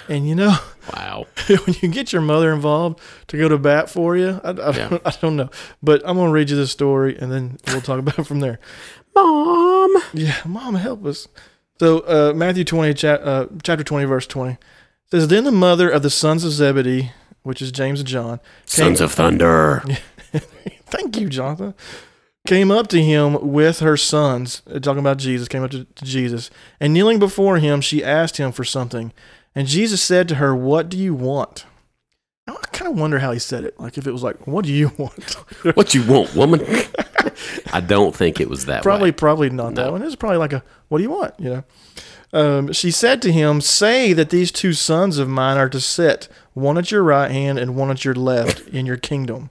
And 0.08 0.28
you 0.28 0.34
know, 0.34 0.56
Wow. 0.94 1.26
when 1.46 1.76
you 1.80 1.88
get 1.88 2.12
your 2.12 2.22
mother 2.22 2.52
involved 2.52 3.00
to 3.28 3.38
go 3.38 3.48
to 3.48 3.56
bat 3.58 3.88
for 3.88 4.16
you, 4.16 4.40
I, 4.42 4.50
I, 4.50 4.70
Yeah. 4.76 4.88
don't, 4.88 5.02
I 5.06 5.10
don't 5.20 5.36
know. 5.36 5.50
But 5.82 6.02
I'm 6.04 6.16
going 6.16 6.28
to 6.28 6.32
read 6.32 6.50
you 6.50 6.56
this 6.56 6.72
story 6.72 7.16
and 7.16 7.30
then 7.30 7.58
we'll 7.68 7.80
talk 7.80 7.98
about 8.00 8.18
it 8.18 8.24
from 8.24 8.40
there. 8.40 8.58
Mom. 9.14 9.90
Yeah, 10.12 10.36
mom, 10.44 10.74
help 10.76 11.04
us. 11.04 11.26
So 11.80 12.00
uh, 12.00 12.32
Matthew 12.34 12.64
20, 12.64 12.94
cha- 12.94 13.08
uh, 13.14 13.46
chapter 13.62 13.84
20, 13.84 14.04
verse 14.06 14.26
20 14.26 14.58
says, 15.10 15.28
Then 15.28 15.44
the 15.44 15.52
mother 15.52 15.88
of 15.88 16.02
the 16.02 16.10
sons 16.10 16.44
of 16.44 16.50
Zebedee, 16.52 17.12
which 17.42 17.62
is 17.62 17.70
James 17.72 18.00
and 18.00 18.08
John, 18.08 18.40
Sons 18.66 19.00
of 19.00 19.12
Thunder. 19.12 19.82
thank 20.86 21.16
you, 21.16 21.28
Jonathan, 21.28 21.74
came 22.48 22.70
up 22.70 22.88
to 22.88 23.02
him 23.02 23.52
with 23.52 23.80
her 23.80 23.98
sons, 23.98 24.62
uh, 24.72 24.78
talking 24.78 25.00
about 25.00 25.18
Jesus, 25.18 25.48
came 25.48 25.62
up 25.62 25.70
to, 25.70 25.84
to 25.84 26.04
Jesus, 26.04 26.50
and 26.80 26.94
kneeling 26.94 27.18
before 27.18 27.58
him, 27.58 27.82
she 27.82 28.02
asked 28.02 28.38
him 28.38 28.52
for 28.52 28.64
something. 28.64 29.12
And 29.54 29.68
Jesus 29.68 30.00
said 30.00 30.28
to 30.28 30.36
her, 30.36 30.56
What 30.56 30.88
do 30.88 30.96
you 30.96 31.14
want? 31.14 31.66
I 32.48 32.54
kind 32.72 32.90
of 32.90 32.98
wonder 32.98 33.18
how 33.18 33.32
he 33.32 33.38
said 33.38 33.64
it. 33.64 33.78
Like 33.78 33.98
if 33.98 34.06
it 34.06 34.12
was 34.12 34.22
like, 34.22 34.46
What 34.46 34.64
do 34.64 34.72
you 34.72 34.90
want? 34.98 35.34
What 35.76 35.94
you 35.94 36.02
want, 36.06 36.34
woman? 36.34 36.62
I 37.72 37.80
don't 37.80 38.16
think 38.16 38.40
it 38.40 38.48
was 38.48 38.64
that 38.64 38.82
probably, 38.82 39.10
way. 39.10 39.16
probably 39.16 39.50
not 39.50 39.74
that 39.74 39.92
one. 39.92 40.00
It 40.00 40.06
was 40.06 40.16
probably 40.16 40.38
like 40.38 40.54
a, 40.54 40.64
What 40.88 40.98
do 40.98 41.04
you 41.04 41.10
want? 41.10 41.34
You 41.38 41.50
know. 41.50 41.64
Um, 42.32 42.72
she 42.72 42.90
said 42.90 43.20
to 43.22 43.32
him, 43.32 43.60
Say 43.60 44.14
that 44.14 44.30
these 44.30 44.50
two 44.50 44.72
sons 44.72 45.18
of 45.18 45.28
mine 45.28 45.58
are 45.58 45.68
to 45.68 45.80
sit, 45.80 46.28
one 46.54 46.78
at 46.78 46.90
your 46.90 47.02
right 47.02 47.30
hand 47.30 47.58
and 47.58 47.76
one 47.76 47.90
at 47.90 48.06
your 48.06 48.14
left 48.14 48.66
in 48.68 48.86
your 48.86 48.96
kingdom. 48.96 49.50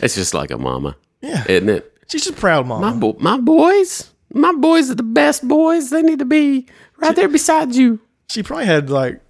It's 0.00 0.14
just 0.14 0.34
like 0.34 0.50
a 0.50 0.58
mama, 0.58 0.96
Yeah. 1.20 1.44
isn't 1.48 1.68
it? 1.68 1.92
She's 2.08 2.24
just 2.24 2.38
proud 2.38 2.66
mama. 2.66 2.92
My 2.92 2.96
bo- 2.98 3.16
my 3.18 3.38
boys, 3.38 4.12
my 4.32 4.52
boys 4.52 4.90
are 4.90 4.94
the 4.94 5.02
best 5.02 5.46
boys. 5.46 5.90
They 5.90 6.02
need 6.02 6.18
to 6.20 6.24
be 6.24 6.66
right 6.98 7.16
there 7.16 7.28
beside 7.28 7.74
you. 7.74 8.00
she 8.28 8.42
probably 8.42 8.66
had 8.66 8.90
like 8.90 9.20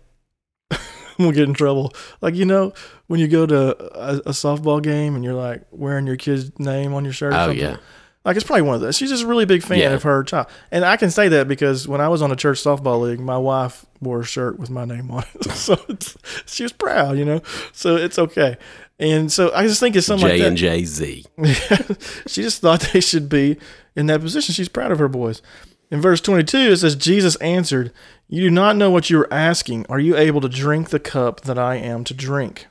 we'll 1.19 1.33
get 1.33 1.49
in 1.49 1.55
trouble 1.55 1.93
like 2.21 2.35
you 2.35 2.45
know 2.45 2.73
when 3.07 3.21
you 3.21 3.29
go 3.29 3.47
to 3.47 3.77
a, 3.99 4.17
a 4.19 4.31
softball 4.33 4.83
game 4.83 5.15
and 5.15 5.25
you're 5.25 5.35
like 5.35 5.63
wearing 5.71 6.07
your 6.07 6.17
kid's 6.17 6.57
name 6.59 6.93
on 6.95 7.05
your 7.05 7.13
shirt 7.13 7.33
or 7.33 7.37
Oh 7.37 7.47
something. 7.47 7.59
yeah, 7.59 7.77
like 8.25 8.37
it's 8.37 8.45
probably 8.45 8.63
one 8.63 8.75
of 8.75 8.81
those 8.83 8.97
she's 8.97 9.11
just 9.11 9.23
a 9.25 9.27
really 9.27 9.45
big 9.47 9.63
fan 9.63 9.79
Yeah. 9.79 9.91
of 9.93 10.03
her 10.03 10.23
child 10.25 10.47
and 10.71 10.85
i 10.85 10.97
can 10.97 11.11
say 11.11 11.29
that 11.29 11.49
because 11.49 11.87
when 11.89 12.01
i 12.03 12.09
was 12.09 12.21
on 12.23 12.31
a 12.33 12.37
church 12.37 12.59
softball 12.63 13.01
league 13.01 13.21
my 13.21 13.39
wife 13.39 13.87
wore 14.01 14.21
a 14.21 14.25
shirt 14.25 14.59
with 14.59 14.69
my 14.71 14.85
name 14.85 15.11
on 15.11 15.25
it 15.35 15.51
so 15.53 15.79
it's, 15.89 16.17
she 16.47 16.63
was 16.65 16.73
proud 16.73 17.17
you 17.17 17.25
know 17.25 17.41
so 17.73 17.97
it's 17.97 18.19
okay 18.19 18.57
and 18.99 19.31
so 19.31 19.53
i 19.55 19.67
just 19.67 19.81
think 19.81 19.95
it's 19.97 20.07
something 20.07 20.29
like 20.29 20.37
J 20.37 20.43
that 20.43 20.49
and 20.49 20.57
J 20.57 20.85
Z. 20.85 21.25
she 22.27 22.43
just 22.43 22.61
thought 22.61 22.89
they 22.93 23.01
should 23.01 23.29
be 23.29 23.59
in 23.97 24.07
that 24.07 24.21
position. 24.21 24.55
She's 24.55 24.69
proud 24.69 24.93
of 24.93 24.99
her 24.99 25.09
boys. 25.09 25.43
In 25.91 26.01
verse 26.01 26.21
22, 26.21 26.59
it 26.59 26.77
says, 26.79 26.97
Jesus 26.97 27.37
answered, 27.37 27.93
You 28.29 28.43
do 28.43 28.51
not 28.51 28.77
know 28.77 28.91
what 28.91 29.09
you 29.09 29.21
are 29.21 29.33
asking. 29.33 29.87
Are 29.89 30.01
you 30.01 30.17
able 30.17 30.41
to 30.41 30.49
drink 30.49 30.91
the 30.91 30.99
cup 30.99 31.43
that 31.43 31.59
I 31.59 31.77
am 31.77 32.05
to 32.05 32.15
drink? 32.15 32.67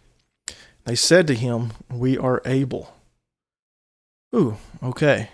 They 0.86 0.96
said 0.96 1.26
to 1.28 1.34
him, 1.34 1.72
We 1.90 2.18
are 2.18 2.42
able. 2.46 2.94
Ooh, 4.36 4.58
okay. 4.84 5.30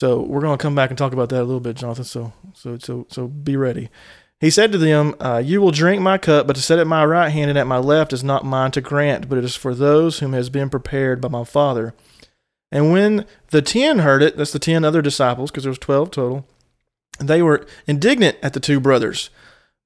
So 0.00 0.20
we're 0.22 0.40
going 0.40 0.56
to 0.56 0.62
come 0.62 0.74
back 0.74 0.90
and 0.90 0.98
talk 0.98 1.12
about 1.12 1.28
that 1.28 1.42
a 1.42 1.44
little 1.44 1.60
bit, 1.60 1.76
Jonathan. 1.76 2.04
So 2.04 2.32
so 2.54 2.78
so 2.78 3.06
so 3.08 3.28
be 3.28 3.56
ready. 3.56 3.90
He 4.42 4.50
said 4.50 4.72
to 4.72 4.78
them, 4.78 5.14
uh, 5.20 5.40
"You 5.42 5.60
will 5.60 5.70
drink 5.70 6.02
my 6.02 6.18
cup, 6.18 6.48
but 6.48 6.56
to 6.56 6.62
sit 6.62 6.80
at 6.80 6.86
my 6.88 7.04
right 7.04 7.28
hand 7.28 7.48
and 7.48 7.56
at 7.56 7.68
my 7.68 7.78
left 7.78 8.12
is 8.12 8.24
not 8.24 8.44
mine 8.44 8.72
to 8.72 8.80
grant, 8.80 9.28
but 9.28 9.38
it 9.38 9.44
is 9.44 9.54
for 9.54 9.72
those 9.72 10.18
whom 10.18 10.32
has 10.32 10.50
been 10.50 10.68
prepared 10.68 11.20
by 11.20 11.28
my 11.28 11.44
Father." 11.44 11.94
And 12.72 12.90
when 12.90 13.24
the 13.50 13.62
ten 13.62 14.00
heard 14.00 14.20
it, 14.20 14.36
that's 14.36 14.50
the 14.50 14.58
ten 14.58 14.84
other 14.84 15.00
disciples, 15.00 15.52
because 15.52 15.62
there 15.62 15.70
was 15.70 15.78
twelve 15.78 16.10
total, 16.10 16.44
they 17.20 17.40
were 17.40 17.64
indignant 17.86 18.36
at 18.42 18.52
the 18.52 18.58
two 18.58 18.80
brothers. 18.80 19.30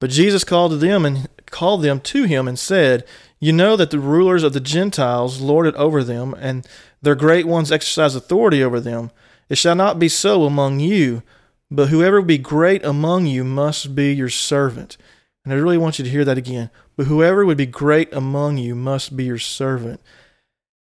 But 0.01 0.09
Jesus 0.09 0.43
called 0.43 0.71
to 0.71 0.79
them 0.79 1.05
and 1.05 1.29
called 1.51 1.83
them 1.83 2.01
to 2.01 2.23
him 2.25 2.49
and 2.49 2.59
said, 2.59 3.05
You 3.39 3.53
know 3.53 3.77
that 3.77 3.91
the 3.91 3.99
rulers 3.99 4.43
of 4.43 4.55
the 4.55 4.61
Gentiles 4.61 5.39
lord 5.39 5.67
it 5.67 5.75
over 5.75 6.03
them, 6.03 6.35
and 6.41 6.67
their 7.03 7.15
great 7.15 7.47
ones 7.47 7.71
exercise 7.71 8.15
authority 8.15 8.65
over 8.65 8.81
them. 8.81 9.11
It 9.51 9.59
shall 9.59 9.75
not 9.75 9.99
be 9.99 10.09
so 10.09 10.45
among 10.45 10.81
you, 10.81 11.23
but 11.71 11.89
whoever 11.89 12.21
would 12.21 12.27
be 12.27 12.39
great 12.39 12.85
among 12.85 13.27
you 13.27 13.45
must 13.45 13.95
be 13.95 14.13
your 14.13 14.29
servant. 14.29 14.97
And 15.45 15.53
I 15.53 15.57
really 15.57 15.79
want 15.79 15.99
you 15.99 16.05
to 16.05 16.11
hear 16.11 16.25
that 16.25 16.39
again. 16.39 16.71
But 16.97 17.07
whoever 17.07 17.45
would 17.45 17.57
be 17.57 17.67
great 17.67 18.13
among 18.13 18.59
you 18.59 18.75
must 18.75 19.17
be 19.17 19.25
your 19.25 19.39
servant. 19.39 20.01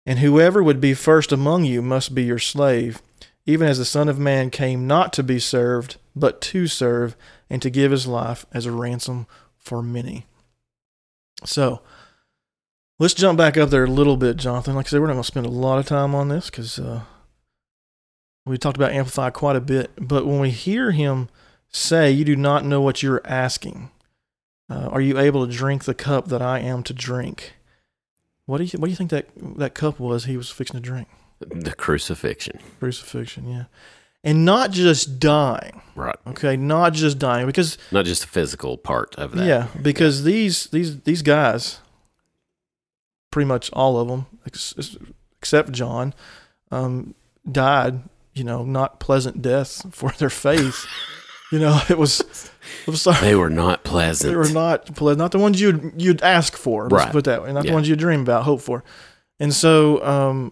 And 0.05 0.19
whoever 0.19 0.63
would 0.63 0.79
be 0.79 0.93
first 0.93 1.31
among 1.31 1.65
you 1.65 1.81
must 1.81 2.15
be 2.15 2.23
your 2.23 2.39
slave, 2.39 3.01
even 3.45 3.67
as 3.67 3.77
the 3.77 3.85
Son 3.85 4.07
of 4.07 4.19
Man 4.19 4.49
came 4.49 4.87
not 4.87 5.13
to 5.13 5.23
be 5.23 5.39
served, 5.39 5.97
but 6.15 6.41
to 6.41 6.67
serve, 6.67 7.15
and 7.49 7.61
to 7.61 7.69
give 7.69 7.91
his 7.91 8.07
life 8.07 8.45
as 8.51 8.65
a 8.65 8.71
ransom 8.71 9.27
for 9.57 9.81
many. 9.81 10.25
So, 11.43 11.81
let's 12.99 13.13
jump 13.13 13.37
back 13.37 13.57
up 13.57 13.69
there 13.69 13.83
a 13.83 13.87
little 13.87 14.17
bit, 14.17 14.37
Jonathan. 14.37 14.75
Like 14.75 14.87
I 14.87 14.89
said, 14.89 15.01
we're 15.01 15.07
not 15.07 15.13
going 15.13 15.23
to 15.23 15.27
spend 15.27 15.45
a 15.45 15.49
lot 15.49 15.79
of 15.79 15.85
time 15.85 16.15
on 16.15 16.29
this 16.29 16.49
because 16.49 16.79
uh, 16.79 17.01
we 18.45 18.57
talked 18.57 18.77
about 18.77 18.91
Amplify 18.91 19.29
quite 19.31 19.55
a 19.55 19.61
bit. 19.61 19.91
But 19.97 20.25
when 20.25 20.39
we 20.39 20.49
hear 20.51 20.91
him 20.91 21.29
say, 21.69 22.11
You 22.11 22.23
do 22.25 22.35
not 22.35 22.63
know 22.65 22.81
what 22.81 23.01
you're 23.03 23.21
asking, 23.25 23.89
uh, 24.69 24.87
are 24.91 25.01
you 25.01 25.17
able 25.19 25.45
to 25.47 25.51
drink 25.53 25.85
the 25.85 25.93
cup 25.93 26.27
that 26.27 26.41
I 26.41 26.59
am 26.59 26.83
to 26.83 26.93
drink? 26.93 27.53
What 28.45 28.59
do 28.59 28.63
you 28.65 28.77
what 28.79 28.85
do 28.85 28.91
you 28.91 28.95
think 28.95 29.09
that 29.09 29.27
that 29.57 29.73
cup 29.73 29.99
was 29.99 30.25
he 30.25 30.37
was 30.37 30.49
fixing 30.51 30.75
to 30.75 30.81
drink? 30.81 31.07
The 31.39 31.73
crucifixion. 31.73 32.59
Crucifixion, 32.79 33.47
yeah. 33.49 33.65
And 34.23 34.45
not 34.45 34.71
just 34.71 35.19
dying. 35.19 35.81
Right. 35.95 36.15
Okay, 36.27 36.55
not 36.57 36.93
just 36.93 37.19
dying 37.19 37.45
because 37.45 37.77
Not 37.91 38.05
just 38.05 38.21
the 38.21 38.27
physical 38.27 38.77
part 38.77 39.13
of 39.15 39.31
that. 39.33 39.45
yeah, 39.45 39.67
because 39.81 40.23
these 40.23 40.67
these 40.67 41.01
these 41.01 41.21
guys 41.21 41.79
pretty 43.31 43.47
much 43.47 43.69
all 43.73 43.99
of 43.99 44.07
them 44.07 44.25
ex- 44.45 44.73
except 45.39 45.71
John 45.71 46.13
um 46.71 47.13
died, 47.51 48.01
you 48.35 48.43
know, 48.43 48.63
not 48.63 48.99
pleasant 48.99 49.41
deaths 49.41 49.83
for 49.91 50.11
their 50.11 50.29
faith. 50.29 50.85
you 51.51 51.57
know, 51.59 51.79
it 51.89 51.97
was 51.97 52.51
I'm 52.87 52.95
sorry. 52.95 53.21
They 53.21 53.35
were 53.35 53.49
not 53.49 53.83
pleasant. 53.83 54.29
They 54.31 54.35
were 54.35 54.49
not 54.49 54.95
ple- 54.95 55.15
not 55.15 55.31
the 55.31 55.39
ones 55.39 55.59
you'd 55.59 55.93
you'd 55.97 56.21
ask 56.21 56.55
for. 56.55 56.83
Let's 56.83 56.93
Right. 57.05 57.11
put 57.11 57.23
that 57.25 57.41
way. 57.43 57.51
Not 57.53 57.65
the 57.65 57.73
ones 57.73 57.87
you 57.89 57.95
dream 57.95 58.21
about, 58.21 58.43
hope 58.43 58.61
for. 58.61 58.83
And 59.39 59.53
so 59.53 60.03
um, 60.05 60.51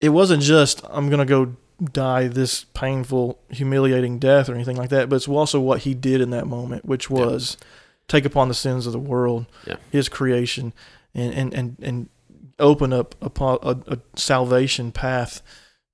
it 0.00 0.10
wasn't 0.10 0.42
just 0.42 0.82
I'm 0.90 1.08
gonna 1.10 1.24
go 1.26 1.54
die 1.92 2.28
this 2.28 2.64
painful, 2.74 3.38
humiliating 3.50 4.18
death 4.18 4.48
or 4.48 4.54
anything 4.54 4.76
like 4.76 4.90
that, 4.90 5.08
but 5.08 5.16
it's 5.16 5.28
also 5.28 5.58
what 5.60 5.80
he 5.80 5.94
did 5.94 6.20
in 6.20 6.30
that 6.30 6.46
moment, 6.46 6.84
which 6.84 7.08
Yeah. 7.10 7.16
was 7.26 7.56
take 8.06 8.24
upon 8.24 8.48
the 8.48 8.54
sins 8.54 8.86
of 8.86 8.92
the 8.92 8.98
world, 8.98 9.46
Yeah. 9.66 9.76
his 9.90 10.08
creation, 10.08 10.72
and 11.14 11.32
and 11.34 11.54
and, 11.54 11.76
and 11.82 12.08
open 12.58 12.92
up 12.92 13.14
a, 13.22 13.30
a, 13.62 13.76
a 13.94 13.98
salvation 14.16 14.92
path 14.92 15.40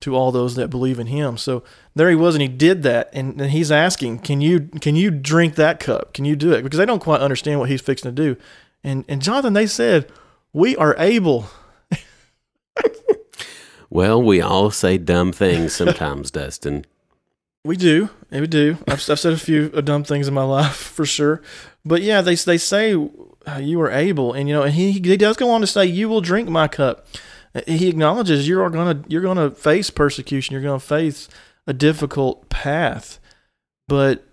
to 0.01 0.15
all 0.15 0.31
those 0.31 0.55
that 0.55 0.69
believe 0.69 0.99
in 0.99 1.07
him. 1.07 1.37
So 1.37 1.63
there 1.95 2.09
he 2.09 2.15
was, 2.15 2.35
and 2.35 2.41
he 2.41 2.47
did 2.47 2.83
that, 2.83 3.09
and, 3.13 3.41
and 3.41 3.51
he's 3.51 3.71
asking, 3.71 4.19
"Can 4.19 4.41
you 4.41 4.61
can 4.81 4.95
you 4.95 5.11
drink 5.11 5.55
that 5.55 5.79
cup? 5.79 6.13
Can 6.13 6.25
you 6.25 6.35
do 6.35 6.53
it?" 6.53 6.63
Because 6.63 6.77
they 6.77 6.85
don't 6.85 7.01
quite 7.01 7.21
understand 7.21 7.59
what 7.59 7.69
he's 7.69 7.81
fixing 7.81 8.13
to 8.13 8.23
do. 8.23 8.37
And 8.83 9.05
and 9.07 9.21
Jonathan, 9.21 9.53
they 9.53 9.67
said, 9.67 10.11
"We 10.53 10.75
are 10.75 10.95
able." 10.97 11.45
Well, 13.89 14.21
we 14.21 14.41
all 14.41 14.69
say 14.71 14.97
dumb 14.97 15.31
things 15.31 15.73
sometimes, 15.73 16.31
Dustin. 16.31 16.85
We 17.63 17.77
do, 17.77 18.09
and 18.31 18.41
we 18.41 18.47
do. 18.47 18.77
I've, 18.87 19.09
I've 19.09 19.19
said 19.19 19.33
a 19.33 19.37
few 19.37 19.69
dumb 19.69 20.03
things 20.03 20.27
in 20.27 20.33
my 20.33 20.43
life 20.43 20.75
for 20.75 21.05
sure, 21.05 21.41
but 21.85 22.01
yeah, 22.01 22.21
they 22.21 22.35
they 22.35 22.57
say 22.57 22.91
you 22.91 23.81
are 23.81 23.91
able, 23.91 24.33
and 24.33 24.47
you 24.47 24.55
know, 24.55 24.63
and 24.63 24.73
he 24.73 24.91
he 24.93 25.17
does 25.17 25.37
go 25.37 25.49
on 25.49 25.61
to 25.61 25.67
say, 25.67 25.85
"You 25.85 26.09
will 26.09 26.21
drink 26.21 26.49
my 26.49 26.67
cup." 26.67 27.07
He 27.65 27.87
acknowledges 27.87 28.47
you 28.47 28.61
are 28.61 28.69
gonna 28.69 29.03
you're 29.07 29.21
gonna 29.21 29.51
face 29.51 29.89
persecution, 29.89 30.53
you're 30.53 30.63
gonna 30.63 30.79
face 30.79 31.27
a 31.65 31.73
difficult 31.73 32.49
path, 32.49 33.19
but 33.87 34.25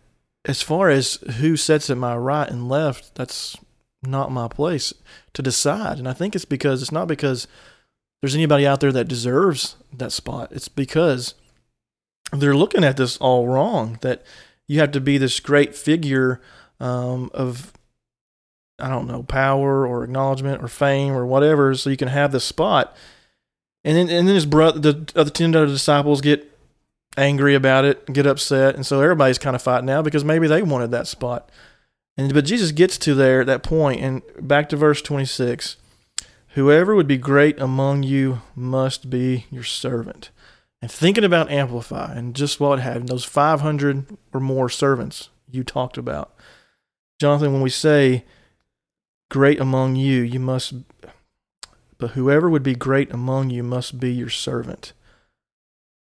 as 0.45 0.61
far 0.63 0.91
as 0.91 1.15
who 1.39 1.57
sits 1.57 1.89
at 1.89 1.97
my 1.97 2.17
right 2.17 2.49
and 2.49 2.69
left, 2.69 3.15
that's 3.15 3.57
not 4.03 4.31
my 4.31 4.49
place 4.49 4.93
to 5.33 5.43
decide, 5.43 5.99
and 5.99 6.09
I 6.09 6.13
think 6.13 6.35
it's 6.35 6.45
because 6.45 6.83
it's 6.83 6.93
not 6.93 7.09
because 7.09 7.49
there's 8.21 8.35
anybody 8.35 8.67
out 8.67 8.81
there 8.81 8.93
that 8.93 9.09
deserves 9.09 9.77
that 9.93 10.13
spot. 10.13 10.51
It's 10.53 10.69
because 10.69 11.35
they're 12.33 12.57
looking 12.57 12.85
at 12.85 12.97
this 12.97 13.17
all 13.19 13.47
wrong. 13.49 13.99
That 14.01 14.23
you 14.67 14.81
have 14.81 14.93
to 14.93 15.01
be 15.01 15.19
this 15.19 15.41
great 15.41 15.75
figure 15.75 16.41
um, 16.81 17.31
of, 17.35 17.73
I 18.85 18.91
don't 18.91 19.07
know, 19.07 19.23
power 19.23 19.87
or 19.87 20.05
acknowledgement 20.05 20.63
or 20.63 20.69
fame 20.69 21.15
or 21.15 21.25
whatever, 21.25 21.75
so 21.75 21.89
you 21.89 21.97
can 21.97 22.09
have 22.09 22.33
this 22.33 22.45
spot. 22.45 22.95
And 23.83 23.97
then, 23.97 24.11
and 24.11 24.29
then 24.29 24.35
his 24.35 24.45
brother, 24.45 24.79
the 24.79 25.13
other 25.17 25.31
ten 25.31 25.57
other 25.57 25.67
disciples 25.67 26.21
get 26.21 26.51
angry 27.17 27.55
about 27.55 27.87
it, 27.87 28.13
get 28.13 28.27
upset, 28.27 28.75
and 28.75 28.85
so 28.85 29.01
everybody's 29.01 29.39
kind 29.39 29.57
of 29.57 29.63
fighting 29.63 29.87
now 29.87 30.03
because 30.03 30.23
maybe 30.23 30.47
they 30.47 30.61
wanted 30.61 30.91
that 30.91 31.07
spot. 31.07 31.51
And 32.19 32.35
but 32.35 32.45
Jesus 32.45 32.73
gets 32.73 32.99
to 32.99 33.15
there 33.15 33.43
that 33.43 33.63
point, 33.63 34.03
and 34.03 34.21
back 34.39 34.69
to 34.69 34.77
verse 34.77 35.01
twenty 35.01 35.25
six. 35.25 35.77
Whoever 36.49 36.95
would 36.95 37.09
be 37.09 37.17
great 37.17 37.59
among 37.59 38.03
you 38.03 38.43
must 38.55 39.09
be 39.09 39.47
your 39.51 39.65
servant 39.65 40.31
and 40.81 40.93
thinking 40.93 41.25
about 41.25 41.51
Amplify 41.51 42.13
and 42.13 42.37
just 42.37 42.61
what 42.61 42.79
it 42.79 42.83
had, 42.83 43.09
those 43.09 43.25
500 43.25 44.19
or 44.35 44.39
more 44.39 44.69
servants 44.69 45.31
you 45.51 45.65
talked 45.65 45.97
about. 45.97 46.35
Jonathan, 47.19 47.55
when 47.55 47.63
we 47.63 47.71
say 47.71 48.25
great 49.31 49.61
among 49.61 49.97
you, 49.97 50.23
you 50.23 50.41
must, 50.41 50.75
but 51.99 52.11
whoever 52.13 52.49
would 52.49 52.63
be 52.63 52.75
great 52.75 53.13
among 53.13 53.51
you 53.51 53.63
must 53.63 53.99
be 53.99 54.13
your 54.13 54.31
servant. 54.31 54.93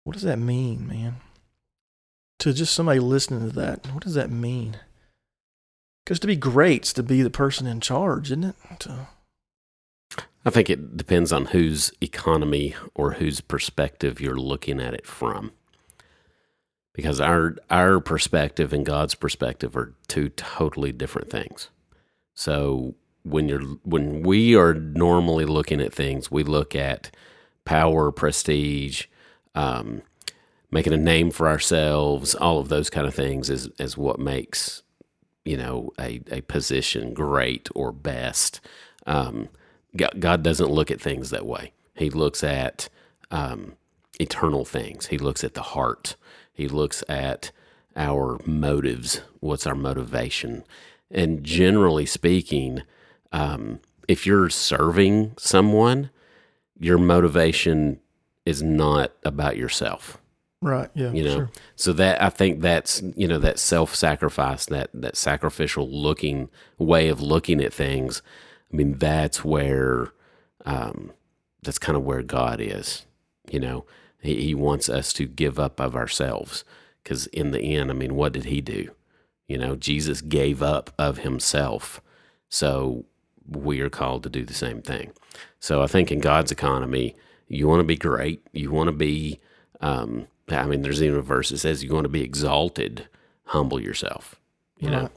What 0.04 0.14
does 0.14 0.24
that 0.24 0.40
mean, 0.40 0.88
man? 0.88 1.18
To 2.40 2.54
just 2.54 2.74
somebody 2.74 3.00
listening 3.00 3.50
to 3.50 3.56
that, 3.56 3.92
what 3.94 4.04
does 4.04 4.14
that 4.14 4.30
mean? 4.30 4.78
Because 6.04 6.20
to 6.22 6.28
be 6.28 6.38
great's 6.38 6.94
to 6.94 7.04
be 7.04 7.22
the 7.22 7.30
person 7.30 7.68
in 7.68 7.82
charge, 7.82 8.28
isn't 8.28 8.46
it? 8.46 8.56
To, 8.80 9.08
I 10.46 10.50
think 10.50 10.70
it 10.70 10.96
depends 10.96 11.34
on 11.34 11.48
whose 11.48 11.92
economy 12.00 12.74
or 12.96 13.14
whose 13.14 13.42
perspective 13.42 14.22
you're 14.22 14.38
looking 14.38 14.80
at 14.80 14.94
it 14.94 15.06
from. 15.06 15.52
Because 16.94 17.20
our 17.20 17.58
our 17.70 18.00
perspective 18.00 18.72
and 18.72 18.86
God's 18.86 19.14
perspective 19.14 19.76
are 19.76 19.94
two 20.08 20.30
totally 20.30 20.94
different 20.94 21.30
things. 21.30 21.70
So 22.38 22.94
when 23.24 23.50
you're 23.50 23.64
when 23.84 24.22
we 24.22 24.56
are 24.56 24.76
normally 24.76 25.44
looking 25.44 25.82
at 25.82 25.92
things, 25.92 26.30
we 26.30 26.44
look 26.44 26.76
at 26.76 27.10
power, 27.66 28.12
prestige, 28.12 29.06
um, 29.56 30.04
making 30.70 30.94
a 30.94 30.98
name 30.98 31.32
for 31.32 31.48
ourselves, 31.48 32.36
all 32.36 32.60
of 32.60 32.70
those 32.70 32.92
kind 32.92 33.08
of 33.08 33.16
things 33.16 33.50
is 33.50 33.70
is 33.80 33.98
what 33.98 34.20
makes 34.20 34.84
you 35.46 35.58
know 35.58 35.92
a, 36.00 36.22
a 36.32 36.42
position 36.42 37.16
great 37.16 37.70
or 37.74 37.92
best. 37.92 38.62
Um, 39.08 39.50
God, 39.96 40.44
doesn't 40.44 40.70
look 40.70 40.92
at 40.92 41.02
things 41.02 41.32
that 41.32 41.48
way. 41.48 41.74
He 41.96 42.12
looks 42.12 42.44
at 42.44 42.88
um, 43.32 43.74
eternal 44.20 44.64
things. 44.64 45.08
He 45.08 45.18
looks 45.18 45.44
at 45.44 45.56
the 45.56 45.64
heart. 45.64 46.16
He 46.54 46.68
looks 46.68 47.04
at 47.10 47.50
our 47.96 48.40
motives. 48.46 49.22
What's 49.40 49.66
our 49.66 49.74
motivation? 49.74 50.66
And 51.10 51.44
generally 51.44 52.06
speaking, 52.06 52.84
um, 53.32 53.80
if 54.08 54.26
you're 54.26 54.50
serving 54.50 55.34
someone, 55.38 56.10
your 56.78 56.98
motivation 56.98 58.00
is 58.46 58.62
not 58.64 59.12
about 59.24 59.58
yourself. 59.58 60.18
Right, 60.62 60.90
yeah, 60.96 61.12
you 61.12 61.24
know? 61.24 61.36
sure. 61.36 61.50
so 61.76 61.94
that 61.94 62.20
i 62.20 62.32
think 62.32 62.62
that's 62.62 63.04
you 63.16 63.28
know 63.28 63.38
that 63.38 63.60
self-sacrifice 63.60 64.66
that 64.66 64.90
that 64.92 65.16
sacrificial 65.16 65.88
looking 65.88 66.50
way 66.80 67.10
of 67.10 67.22
looking 67.22 67.62
at 67.62 67.72
things 67.72 68.24
i 68.74 68.76
mean 68.76 68.98
that's 68.98 69.46
where 69.46 70.14
um 70.66 71.12
that's 71.62 71.78
kind 71.78 71.96
of 71.96 72.02
where 72.04 72.24
god 72.24 72.60
is 72.60 73.06
you 73.52 73.60
know? 73.60 73.86
He, 74.20 74.44
he 74.44 74.56
wants 74.56 74.90
us 74.90 75.14
to 75.14 75.28
give 75.28 75.60
up 75.60 75.80
of 75.80 75.96
ourselves 75.96 76.64
because 77.04 77.28
in 77.28 77.52
the 77.52 77.62
end 77.62 77.92
i 77.92 77.94
mean 77.94 78.16
what 78.16 78.34
did 78.34 78.46
he 78.46 78.60
do 78.60 78.90
you 79.48 79.58
know 79.58 79.76
jesus 79.76 80.22
gave 80.22 80.62
up 80.62 80.94
of 80.98 81.20
himself 81.20 82.02
so 82.50 83.06
we 83.48 83.80
are 83.82 83.90
called 83.90 84.24
to 84.24 84.30
do 84.30 84.44
the 84.46 84.54
same 84.54 84.82
thing 84.82 85.12
so 85.60 85.82
i 85.82 85.88
think 85.88 86.12
in 86.12 86.20
god's 86.20 86.52
economy 86.52 87.16
you 87.48 87.68
want 87.68 87.80
to 87.80 87.86
be 87.86 87.96
great 87.96 88.46
you 88.54 88.72
want 88.72 88.88
to 88.88 88.92
be 88.94 89.40
um, 89.80 90.28
I 90.50 90.66
mean, 90.66 90.82
there's 90.82 91.04
even 91.04 91.20
a 91.20 91.22
verse 91.22 91.50
that 91.50 91.58
says, 91.60 91.84
"You 91.84 91.94
want 91.94 92.06
to 92.06 92.10
be 92.10 92.24
exalted, 92.24 93.08
humble 93.46 93.82
yourself." 93.82 94.36
You 94.80 94.90
know, 94.90 95.10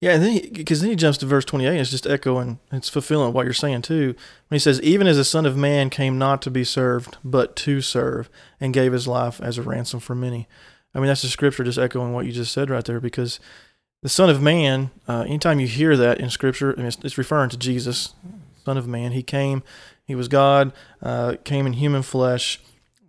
Yeah, 0.00 0.14
and 0.14 0.22
then 0.22 0.52
because 0.52 0.80
then 0.80 0.90
he 0.90 0.96
jumps 0.96 1.18
to 1.18 1.26
verse 1.26 1.44
twenty 1.44 1.64
eight. 1.64 1.70
and 1.70 1.80
It's 1.80 1.90
just 1.90 2.06
echoing. 2.06 2.58
It's 2.70 2.88
fulfilling 2.88 3.32
what 3.32 3.44
you're 3.44 3.54
saying 3.54 3.82
too. 3.82 4.14
When 4.48 4.56
he 4.56 4.58
says, 4.58 4.80
"Even 4.82 5.06
as 5.06 5.16
the 5.16 5.24
Son 5.24 5.46
of 5.46 5.56
Man 5.56 5.88
came 5.88 6.18
not 6.18 6.42
to 6.42 6.50
be 6.50 6.64
served, 6.64 7.16
but 7.24 7.56
to 7.56 7.80
serve, 7.80 8.28
and 8.60 8.74
gave 8.74 8.92
his 8.92 9.08
life 9.08 9.40
as 9.40 9.56
a 9.58 9.62
ransom 9.62 10.00
for 10.00 10.14
many." 10.14 10.48
I 10.96 10.98
mean, 10.98 11.08
that's 11.08 11.20
the 11.20 11.28
scripture 11.28 11.62
just 11.62 11.78
echoing 11.78 12.14
what 12.14 12.24
you 12.24 12.32
just 12.32 12.52
said 12.52 12.70
right 12.70 12.84
there. 12.84 13.00
Because 13.00 13.38
the 14.02 14.08
Son 14.08 14.30
of 14.30 14.40
Man, 14.40 14.90
uh, 15.06 15.24
anytime 15.26 15.60
you 15.60 15.66
hear 15.66 15.94
that 15.94 16.18
in 16.18 16.30
scripture, 16.30 16.72
I 16.72 16.76
mean, 16.76 16.86
it's, 16.86 16.96
it's 17.04 17.18
referring 17.18 17.50
to 17.50 17.58
Jesus, 17.58 18.14
Son 18.64 18.78
of 18.78 18.88
Man. 18.88 19.12
He 19.12 19.22
came. 19.22 19.62
He 20.06 20.14
was 20.14 20.26
God. 20.26 20.72
Uh, 21.02 21.34
came 21.44 21.66
in 21.66 21.74
human 21.74 22.00
flesh, 22.00 22.60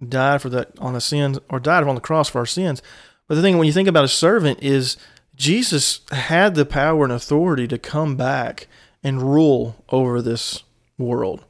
died 0.06 0.42
for 0.42 0.50
that 0.50 0.78
on 0.80 0.94
the 0.94 1.02
sins, 1.02 1.40
or 1.50 1.62
died 1.62 1.84
on 1.84 1.96
the 1.96 2.02
cross 2.02 2.30
for 2.30 2.40
our 2.40 2.46
sins. 2.46 2.82
But 3.28 3.36
the 3.36 3.42
thing 3.42 3.58
when 3.58 3.68
you 3.68 3.74
think 3.74 3.88
about 3.88 4.04
a 4.04 4.10
servant 4.10 4.62
is 4.62 4.98
Jesus 5.36 6.02
had 6.12 6.56
the 6.56 6.66
power 6.66 7.06
and 7.06 7.14
authority 7.14 7.68
to 7.70 7.78
come 7.78 8.18
back 8.18 8.68
and 9.02 9.22
rule 9.22 9.86
over 9.90 10.22
this 10.22 10.64
world. 10.98 11.46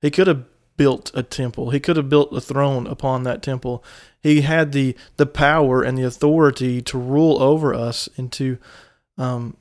He 0.00 0.10
could 0.10 0.26
have 0.26 0.44
built 0.82 1.10
a 1.14 1.22
temple. 1.22 1.70
He 1.70 1.80
could 1.80 1.96
have 1.96 2.08
built 2.08 2.32
a 2.32 2.40
throne 2.40 2.86
upon 2.86 3.22
that 3.22 3.42
temple. 3.42 3.84
He 4.20 4.40
had 4.42 4.72
the 4.72 4.96
the 5.16 5.26
power 5.26 5.82
and 5.82 5.96
the 5.96 6.02
authority 6.02 6.82
to 6.82 6.98
rule 6.98 7.40
over 7.42 7.72
us 7.72 8.08
and 8.16 8.32
to 8.32 8.58
um, 9.18 9.56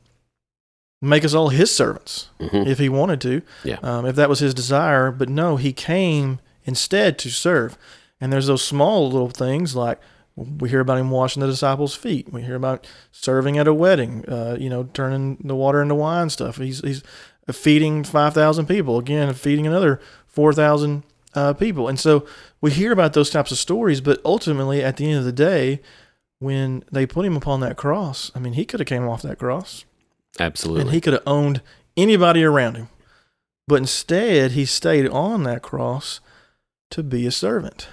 make 1.01 1.23
us 1.25 1.33
all 1.33 1.49
his 1.49 1.73
servants 1.73 2.29
Mhm. 2.39 2.65
if 2.67 2.79
he 2.79 2.89
wanted 2.89 3.21
to. 3.21 3.41
Yeah. 3.63 3.77
Um, 3.83 4.05
if 4.05 4.15
that 4.15 4.29
was 4.29 4.39
his 4.39 4.53
desire. 4.53 5.11
But 5.11 5.29
no, 5.29 5.57
he 5.57 5.73
came 5.73 6.39
instead 6.65 7.17
to 7.19 7.29
serve. 7.29 7.77
And 8.19 8.31
there's 8.31 8.47
those 8.47 8.63
small 8.63 9.09
little 9.11 9.29
things 9.29 9.75
like 9.75 9.99
we 10.35 10.69
hear 10.69 10.79
about 10.79 10.97
him 10.99 11.09
washing 11.11 11.41
the 11.41 11.47
disciples' 11.47 11.95
feet. 11.95 12.31
We 12.31 12.41
hear 12.43 12.55
about 12.55 12.85
serving 13.11 13.57
at 13.57 13.67
a 13.67 13.73
wedding, 13.73 14.25
uh, 14.27 14.57
you 14.59 14.69
know, 14.69 14.83
turning 14.93 15.37
the 15.43 15.55
water 15.55 15.81
into 15.81 15.95
wine 15.95 16.29
stuff. 16.29 16.57
He's, 16.57 16.81
he's 16.81 17.03
feeding 17.51 18.03
5,000 18.03 18.65
people, 18.67 18.97
again, 18.99 19.33
feeding 19.33 19.67
another 19.67 19.99
4,000 20.27 21.03
uh, 21.33 21.53
people. 21.53 21.87
And 21.87 21.99
so 21.99 22.25
we 22.59 22.71
hear 22.71 22.91
about 22.91 23.13
those 23.13 23.29
types 23.29 23.51
of 23.51 23.57
stories, 23.57 24.01
but 24.01 24.19
ultimately, 24.25 24.83
at 24.83 24.97
the 24.97 25.09
end 25.09 25.19
of 25.19 25.25
the 25.25 25.31
day, 25.31 25.81
when 26.39 26.83
they 26.91 27.05
put 27.05 27.25
him 27.25 27.37
upon 27.37 27.59
that 27.61 27.77
cross, 27.77 28.31
I 28.33 28.39
mean, 28.39 28.53
he 28.53 28.65
could 28.65 28.79
have 28.79 28.87
came 28.87 29.07
off 29.07 29.21
that 29.21 29.39
cross 29.39 29.85
absolutely. 30.39 30.81
and 30.81 30.91
he 30.91 31.01
could 31.01 31.13
have 31.13 31.23
owned 31.27 31.61
anybody 31.95 32.43
around 32.43 32.75
him. 32.75 32.89
But 33.67 33.75
instead, 33.75 34.51
he 34.51 34.65
stayed 34.65 35.07
on 35.07 35.43
that 35.43 35.61
cross 35.61 36.19
to 36.89 37.03
be 37.03 37.25
a 37.25 37.31
servant. 37.31 37.87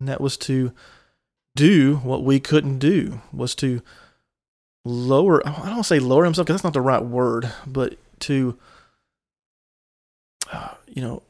And 0.00 0.08
that 0.08 0.20
was 0.20 0.36
to 0.38 0.72
do 1.54 1.96
what 1.96 2.24
we 2.24 2.40
couldn't 2.40 2.78
do, 2.78 3.20
was 3.32 3.54
to 3.56 3.82
lower, 4.84 5.46
I 5.46 5.68
don't 5.68 5.84
say 5.84 5.98
lower 5.98 6.24
himself 6.24 6.46
because 6.46 6.56
that's 6.56 6.64
not 6.64 6.72
the 6.72 6.80
right 6.80 7.04
word, 7.04 7.52
but 7.66 7.96
to, 8.20 8.58
uh, 10.50 10.74
you 10.88 11.02
know, 11.02 11.22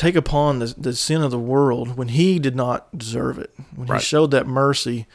take 0.00 0.16
upon 0.16 0.60
the, 0.60 0.74
the 0.78 0.94
sin 0.94 1.20
of 1.20 1.30
the 1.30 1.38
world 1.38 1.96
when 1.98 2.08
he 2.08 2.38
did 2.38 2.56
not 2.56 2.96
deserve 2.96 3.38
it. 3.38 3.50
When 3.76 3.86
Right. 3.86 4.00
he 4.00 4.04
showed 4.04 4.30
that 4.30 4.46
mercy 4.46 5.06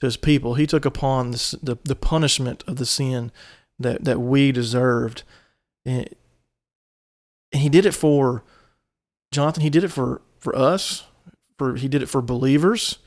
to 0.00 0.06
his 0.06 0.18
people, 0.18 0.54
he 0.54 0.66
took 0.66 0.84
upon 0.84 1.30
the, 1.30 1.58
the, 1.62 1.76
the 1.82 1.96
punishment 1.96 2.62
of 2.66 2.76
the 2.76 2.84
sin 2.84 3.32
that 3.78 4.04
that 4.04 4.20
we 4.20 4.52
deserved. 4.52 5.22
And, 5.86 6.08
and 7.52 7.62
he 7.62 7.70
did 7.70 7.86
it 7.86 7.92
for 7.92 8.44
Jonathan. 9.32 9.62
He 9.62 9.70
did 9.70 9.82
it 9.84 9.88
for 9.88 10.20
for 10.38 10.54
us. 10.54 11.04
For 11.58 11.76
he 11.76 11.88
did 11.88 12.02
it 12.02 12.08
for 12.10 12.20
believers. 12.20 12.98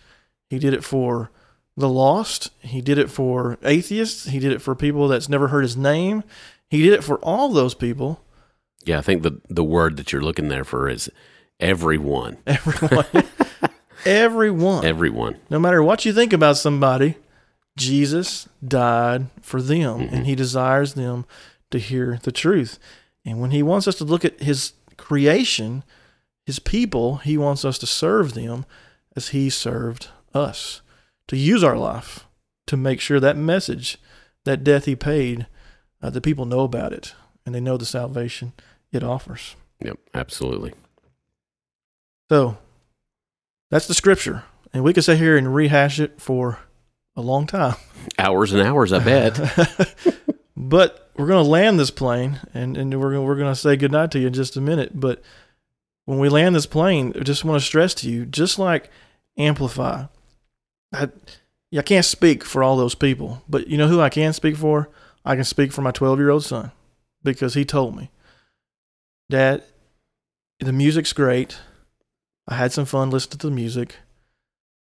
He 0.50 0.58
did 0.58 0.74
it 0.74 0.84
for 0.84 1.30
the 1.76 1.90
lost. 1.90 2.50
He 2.62 2.82
did 2.82 2.98
it 2.98 3.12
for 3.12 3.60
atheists. 3.64 4.26
He 4.26 4.40
did 4.40 4.52
it 4.54 4.62
for 4.62 4.74
people 4.74 5.08
that's 5.08 5.30
never 5.30 5.50
heard 5.50 5.62
his 5.64 5.78
name. 5.78 6.24
He 6.70 6.82
did 6.82 6.94
it 6.94 7.04
for 7.04 7.18
all 7.20 7.50
those 7.50 7.76
people. 7.76 8.22
Yeah, 8.88 8.98
I 9.00 9.02
think 9.02 9.24
the 9.24 9.40
the 9.50 9.64
word 9.64 9.98
that 9.98 10.12
you're 10.12 10.22
looking 10.22 10.48
there 10.48 10.64
for 10.64 10.88
is 10.90 11.10
everyone. 11.60 12.38
Everyone. 12.46 13.06
everyone. 14.06 14.86
Everyone. 14.86 15.38
no 15.50 15.60
matter 15.60 15.82
what 15.84 16.06
you 16.06 16.14
think 16.14 16.34
about 16.34 16.58
somebody, 16.58 17.16
Jesus 17.78 18.48
died 18.66 19.28
for 19.42 19.62
them 19.62 20.00
Mhm. 20.08 20.12
and 20.14 20.26
he 20.26 20.36
desires 20.36 20.94
them 20.94 21.26
to 21.72 21.80
hear 21.80 22.20
the 22.24 22.32
truth. 22.32 22.80
And 23.26 23.42
when 23.42 23.52
he 23.52 23.62
wants 23.64 23.88
us 23.88 23.96
to 23.96 24.04
look 24.06 24.24
at 24.24 24.40
his 24.42 24.74
creation, 24.98 25.84
his 26.46 26.60
people, 26.60 27.18
he 27.18 27.38
wants 27.38 27.66
us 27.66 27.78
to 27.80 27.86
serve 27.88 28.34
them 28.34 28.66
as 29.16 29.30
he 29.30 29.50
served 29.50 30.08
us, 30.34 30.82
to 31.28 31.36
use 31.36 31.64
our 31.64 31.78
life 31.78 32.26
to 32.68 32.78
make 32.78 33.00
sure 33.02 33.20
that 33.20 33.36
message, 33.38 33.98
that 34.46 34.64
death 34.64 34.86
he 34.86 34.96
paid, 34.96 35.48
uh, 36.02 36.10
the 36.10 36.22
people 36.22 36.46
know 36.46 36.62
about 36.62 36.94
it 36.94 37.14
and 37.46 37.54
they 37.56 37.60
know 37.60 37.78
the 37.78 37.86
salvation 37.86 38.54
it 38.92 39.04
offers. 39.04 39.56
Yep, 39.84 40.00
absolutely. 40.14 40.74
So 42.30 42.58
that's 43.70 43.88
the 43.88 43.94
scripture. 43.94 44.44
And 44.74 44.84
we 44.84 44.94
could 44.94 45.04
sit 45.04 45.18
here 45.18 45.38
and 45.38 45.54
rehash 45.54 46.00
it 46.00 46.22
for 46.22 46.60
a 47.16 47.22
long 47.22 47.48
time. 47.48 47.76
Hours 48.20 48.54
and 48.54 48.62
hours, 48.62 48.94
I 48.94 49.00
bet. 49.00 49.38
but 50.58 51.10
we're 51.18 51.28
going 51.28 51.44
to 51.44 51.50
land 51.50 51.80
this 51.80 51.92
plane 51.92 52.40
and, 52.54 52.78
and 52.78 53.00
we're 53.00 53.12
going 53.12 53.26
we're 53.26 53.36
going 53.36 53.52
to 53.52 53.60
say 53.60 53.76
goodnight 53.76 54.12
to 54.12 54.20
you 54.20 54.28
in 54.28 54.34
just 54.34 54.58
a 54.58 54.62
minute. 54.62 55.00
But 55.00 55.22
when 56.06 56.20
we 56.20 56.30
land 56.30 56.56
this 56.56 56.66
plane, 56.66 57.14
I 57.20 57.24
just 57.24 57.44
want 57.44 57.60
to 57.60 57.66
stress 57.66 57.94
to 57.96 58.10
you, 58.10 58.26
just 58.26 58.60
like 58.60 58.90
Amplify, 59.38 60.06
I, 60.94 61.10
I 61.76 61.82
can't 61.82 62.06
speak 62.06 62.44
for 62.44 62.64
all 62.64 62.78
those 62.78 62.96
people, 62.96 63.44
but 63.48 63.68
you 63.68 63.78
know 63.78 63.88
who 63.88 64.02
I 64.02 64.10
can 64.10 64.34
speak 64.34 64.56
for? 64.56 64.90
I 65.26 65.36
can 65.36 65.44
speak 65.44 65.72
for 65.72 65.82
my 65.82 65.92
12 65.92 66.20
year 66.20 66.30
old 66.30 66.46
son 66.46 66.72
because 67.24 67.54
he 67.54 67.66
told 67.66 67.96
me, 67.96 68.10
Dad, 69.30 69.64
the 70.60 70.74
music's 70.74 71.14
great. 71.14 71.60
I 72.48 72.56
had 72.56 72.72
some 72.72 72.86
fun 72.86 73.10
listening 73.10 73.40
to 73.40 73.48
the 73.48 73.56
music. 73.56 73.96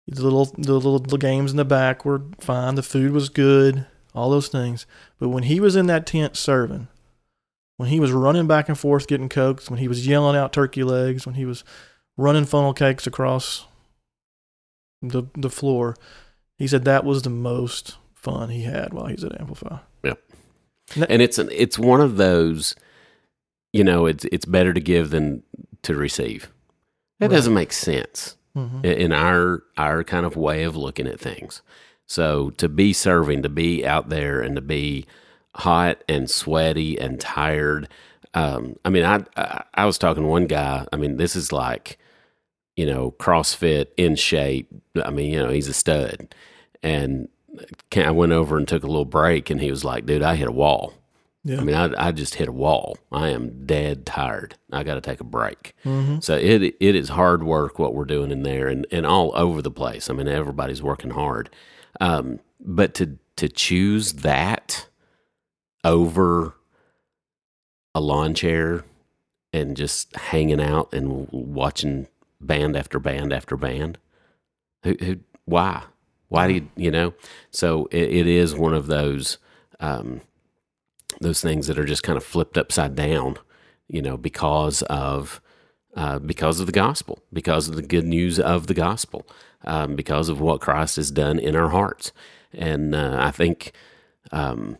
The 0.07 0.21
little, 0.21 0.45
the 0.45 0.73
little 0.73 0.99
the 0.99 1.17
games 1.17 1.51
in 1.51 1.57
the 1.57 1.65
back 1.65 2.05
were 2.05 2.21
fine. 2.39 2.75
The 2.75 2.83
food 2.83 3.11
was 3.11 3.29
good. 3.29 3.87
All 4.13 4.29
those 4.29 4.47
things. 4.47 4.85
But 5.19 5.29
when 5.29 5.43
he 5.43 5.59
was 5.59 5.75
in 5.75 5.87
that 5.87 6.05
tent 6.05 6.37
serving, 6.37 6.87
when 7.77 7.89
he 7.89 7.99
was 7.99 8.11
running 8.11 8.47
back 8.47 8.69
and 8.69 8.77
forth 8.77 9.07
getting 9.07 9.29
cokes, 9.29 9.69
when 9.69 9.79
he 9.79 9.87
was 9.87 10.07
yelling 10.07 10.37
out 10.37 10.53
turkey 10.53 10.83
legs, 10.83 11.25
when 11.25 11.35
he 11.35 11.45
was 11.45 11.63
running 12.15 12.45
funnel 12.45 12.73
cakes 12.73 13.07
across 13.07 13.65
the 15.01 15.23
the 15.33 15.49
floor, 15.49 15.95
he 16.57 16.67
said 16.67 16.85
that 16.85 17.03
was 17.03 17.23
the 17.23 17.29
most 17.29 17.97
fun 18.13 18.49
he 18.49 18.63
had 18.63 18.93
while 18.93 19.07
he 19.07 19.13
was 19.15 19.23
at 19.23 19.39
Amplify. 19.39 19.79
Yep. 20.03 20.21
And 21.09 21.21
it's 21.21 21.39
an, 21.39 21.49
it's 21.51 21.79
one 21.79 21.99
of 21.99 22.17
those 22.17 22.75
you 23.77 23.83
know 23.83 24.05
it's 24.05 24.25
it's 24.31 24.45
better 24.45 24.73
to 24.73 24.79
give 24.81 25.09
than 25.11 25.43
to 25.83 25.95
receive. 25.95 26.51
That 27.19 27.29
Right. 27.29 27.35
doesn't 27.35 27.53
make 27.53 27.73
sense 27.73 28.37
hmm 28.53 28.83
in 28.83 29.11
our 29.11 29.63
our 29.77 30.03
kind 30.03 30.25
of 30.25 30.35
way 30.37 30.63
of 30.63 30.75
looking 30.75 31.07
at 31.07 31.19
things. 31.19 31.61
So 32.07 32.51
to 32.51 32.69
be 32.69 32.93
serving 32.93 33.41
to 33.43 33.49
be 33.49 33.85
out 33.85 34.09
there 34.09 34.39
and 34.41 34.55
to 34.55 34.61
be 34.61 35.05
hot 35.55 36.03
and 36.07 36.29
sweaty 36.29 36.99
and 36.99 37.19
tired 37.19 37.87
um, 38.33 38.75
i 38.85 38.89
mean 38.89 39.05
I, 39.05 39.23
I 39.37 39.63
i 39.73 39.85
was 39.85 39.97
talking 39.97 40.23
to 40.23 40.29
one 40.29 40.47
guy 40.47 40.85
i 40.91 40.97
mean 40.97 41.15
this 41.15 41.33
is 41.35 41.53
like 41.53 41.97
you 42.75 42.85
know 42.85 43.11
crossfit 43.19 43.87
in 43.97 44.15
shape. 44.17 44.67
I 45.03 45.09
mean 45.11 45.31
you 45.33 45.39
know 45.39 45.49
he's 45.49 45.69
a 45.69 45.73
stud. 45.73 46.35
And 46.83 47.29
I 47.95 48.11
went 48.11 48.33
over 48.33 48.57
and 48.57 48.67
took 48.67 48.83
a 48.83 48.87
little 48.87 49.05
break, 49.05 49.49
and 49.49 49.61
he 49.61 49.71
was 49.71 49.83
like, 49.85 50.05
"Dude, 50.05 50.21
I 50.21 50.35
hit 50.35 50.47
a 50.49 50.51
wall. 50.51 50.93
Yeah. 51.47 51.61
I 51.61 51.63
mean, 51.63 51.75
I, 51.75 52.07
I 52.07 52.11
just 52.11 52.35
hit 52.35 52.47
a 52.47 52.51
wall. 52.51 52.97
I 53.11 53.29
am 53.29 53.67
dead 53.67 54.03
tired. 54.03 54.55
I 54.71 54.83
got 54.83 54.95
to 54.95 55.01
take 55.01 55.19
a 55.21 55.23
break. 55.23 55.75
hmm 55.83 56.17
So 56.19 56.35
it 56.35 56.63
it 56.79 56.95
is 56.95 57.09
hard 57.09 57.43
work 57.43 57.77
what 57.77 57.93
we're 57.93 58.05
doing 58.05 58.31
in 58.31 58.41
there, 58.41 58.67
and, 58.67 58.87
and 58.91 59.05
all 59.05 59.31
over 59.35 59.61
the 59.61 59.69
place. 59.71 60.09
I 60.09 60.13
mean, 60.13 60.27
everybody's 60.27 60.81
working 60.81 61.11
hard, 61.11 61.51
um, 62.01 62.39
but 62.59 62.95
to 62.95 63.19
to 63.35 63.47
choose 63.47 64.13
that 64.13 64.87
over 65.83 66.55
a 67.93 68.01
lawn 68.01 68.33
chair 68.33 68.83
and 69.53 69.77
just 69.77 70.15
hanging 70.15 70.59
out 70.59 70.91
and 70.93 71.27
watching 71.31 72.07
band 72.41 72.75
after 72.75 72.99
band 72.99 73.31
after 73.31 73.55
band, 73.55 73.99
who, 74.83 74.95
who 74.99 75.19
why 75.45 75.83
why 76.29 76.47
do 76.47 76.53
you 76.55 76.67
you 76.75 76.89
know? 76.89 77.13
So 77.51 77.87
it, 77.91 78.09
it 78.09 78.27
is 78.27 78.55
one 78.55 78.73
of 78.73 78.87
those. 78.87 79.37
Um, 79.79 80.21
those 81.21 81.41
things 81.41 81.67
that 81.67 81.79
are 81.79 81.85
just 81.85 82.03
kind 82.03 82.17
of 82.17 82.23
flipped 82.23 82.57
upside 82.57 82.95
down, 82.95 83.37
you 83.87 84.01
know, 84.01 84.17
because 84.17 84.81
of 84.83 85.41
uh, 85.95 86.19
because 86.19 86.59
of 86.59 86.65
the 86.65 86.73
gospel, 86.73 87.19
because 87.31 87.69
of 87.69 87.75
the 87.75 87.81
good 87.81 88.05
news 88.05 88.39
of 88.39 88.67
the 88.67 88.73
gospel, 88.73 89.25
um, 89.63 89.95
because 89.95 90.27
of 90.27 90.41
what 90.41 90.59
Christ 90.59 90.97
has 90.97 91.09
done 91.09 91.39
in 91.39 91.55
our 91.55 91.69
hearts, 91.69 92.11
and 92.53 92.93
uh, 92.93 93.17
I 93.19 93.31
think 93.31 93.71
um, 94.31 94.77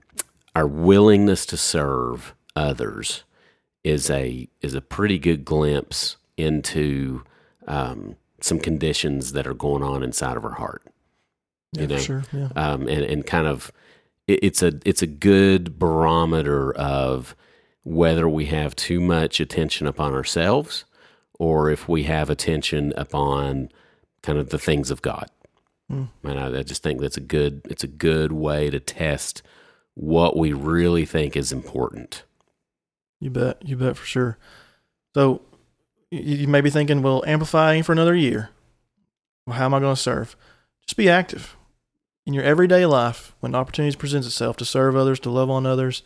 our 0.55 0.67
willingness 0.67 1.45
to 1.47 1.57
serve 1.57 2.33
others 2.55 3.23
is 3.83 4.09
a 4.09 4.49
is 4.61 4.73
a 4.73 4.81
pretty 4.81 5.19
good 5.19 5.45
glimpse 5.45 6.17
into 6.37 7.23
um, 7.67 8.15
some 8.41 8.59
conditions 8.59 9.33
that 9.33 9.47
are 9.47 9.53
going 9.53 9.83
on 9.83 10.03
inside 10.03 10.37
of 10.37 10.45
our 10.45 10.55
heart. 10.55 10.83
Yeah, 11.71 11.81
you 11.81 11.87
for 11.87 11.93
know, 11.93 11.99
sure. 11.99 12.23
Yeah. 12.33 12.47
um, 12.55 12.87
and 12.87 13.03
and 13.03 13.25
kind 13.25 13.47
of 13.47 13.71
it, 14.27 14.39
it's 14.43 14.63
a 14.63 14.73
it's 14.85 15.01
a 15.01 15.07
good 15.07 15.79
barometer 15.79 16.73
of 16.73 17.35
whether 17.83 18.27
we 18.27 18.45
have 18.45 18.75
too 18.75 18.99
much 18.99 19.39
attention 19.39 19.87
upon 19.87 20.13
ourselves 20.13 20.85
or 21.37 21.69
if 21.69 21.87
we 21.87 22.03
have 22.03 22.29
attention 22.29 22.93
upon 22.97 23.69
kind 24.23 24.39
of 24.39 24.49
the 24.49 24.57
things 24.57 24.89
of 24.89 25.01
God. 25.01 25.29
Mm. 25.91 26.09
And 26.23 26.39
I, 26.39 26.59
I 26.59 26.63
just 26.63 26.81
think 26.81 26.99
that's 26.99 27.17
a 27.17 27.21
good 27.21 27.61
it's 27.65 27.83
a 27.83 27.87
good 27.87 28.31
way 28.31 28.69
to 28.69 28.79
test 28.79 29.43
what 29.93 30.35
we 30.35 30.51
really 30.51 31.05
think 31.05 31.37
is 31.37 31.51
important. 31.51 32.23
You 33.19 33.29
bet. 33.29 33.65
You 33.65 33.77
bet 33.77 33.97
for 33.97 34.05
sure. 34.05 34.37
So 35.13 35.41
you, 36.11 36.19
you 36.19 36.47
may 36.47 36.61
be 36.61 36.69
thinking, 36.69 37.01
well, 37.01 37.23
amplifying 37.25 37.83
for 37.83 37.91
another 37.91 38.15
year. 38.15 38.49
Well, 39.45 39.55
how 39.55 39.65
am 39.65 39.73
I 39.73 39.79
going 39.79 39.95
to 39.95 40.01
serve? 40.01 40.35
Just 40.85 40.97
be 40.97 41.09
active 41.09 41.54
in 42.25 42.33
your 42.33 42.43
everyday 42.43 42.85
life 42.85 43.35
when 43.39 43.55
opportunities 43.55 43.95
presents 43.95 44.27
itself 44.27 44.57
to 44.57 44.65
serve 44.65 44.95
others, 44.95 45.19
to 45.21 45.29
love 45.29 45.49
on 45.49 45.65
others. 45.65 46.03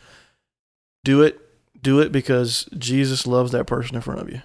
Do 1.04 1.22
it. 1.22 1.40
Do 1.82 2.00
it 2.00 2.12
because 2.12 2.68
Jesus 2.78 3.26
loves 3.26 3.52
that 3.52 3.66
person 3.66 3.96
in 3.96 4.02
front 4.02 4.22
of 4.22 4.30
you. 4.30 4.42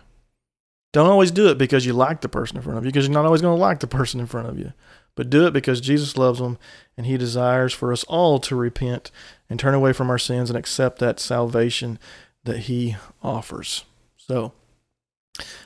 Don't 0.93 1.09
always 1.09 1.33
do 1.33 1.49
it 1.49 1.59
because 1.59 1.85
you 1.85 1.93
like 1.93 2.21
the 2.21 2.29
person 2.29 2.57
in 2.57 2.63
front 2.63 2.79
of 2.79 2.85
you, 2.85 2.93
because 2.93 3.07
you're 3.07 3.15
not 3.15 3.25
always 3.25 3.43
going 3.43 3.57
to 3.57 3.61
like 3.61 3.81
the 3.81 3.89
person 3.89 4.21
in 4.21 4.27
front 4.27 4.49
of 4.49 4.57
you. 4.57 4.73
But 5.17 5.31
do 5.31 5.47
it 5.47 5.53
because 5.53 5.81
Jesus 5.81 6.17
loves 6.17 6.39
them 6.39 6.59
and 6.97 7.07
he 7.07 7.17
desires 7.17 7.73
for 7.73 7.93
us 7.93 8.05
all 8.05 8.39
to 8.41 8.55
repent 8.55 9.11
and 9.51 9.59
turn 9.59 9.75
away 9.75 9.93
from 9.93 10.11
our 10.11 10.19
sins 10.19 10.51
and 10.51 10.57
accept 10.57 11.01
that 11.01 11.19
salvation 11.19 11.99
that 12.45 12.61
he 12.61 12.97
offers. 13.23 13.85
So, 14.17 14.53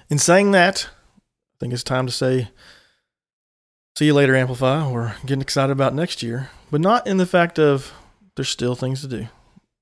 in 0.08 0.18
saying 0.18 0.52
that, 0.52 0.88
I 1.18 1.56
think 1.60 1.74
it's 1.74 1.82
time 1.82 2.06
to 2.06 2.12
say, 2.12 2.48
see 3.98 4.06
you 4.06 4.14
later, 4.14 4.36
Amplify. 4.36 4.88
We're 4.88 5.16
getting 5.26 5.40
excited 5.40 5.72
about 5.72 5.92
next 5.92 6.22
year, 6.22 6.50
but 6.70 6.80
not 6.80 7.08
in 7.08 7.16
the 7.16 7.26
fact 7.26 7.58
of 7.58 7.92
there's 8.36 8.48
still 8.48 8.76
things 8.76 9.00
to 9.00 9.08
do. 9.08 9.26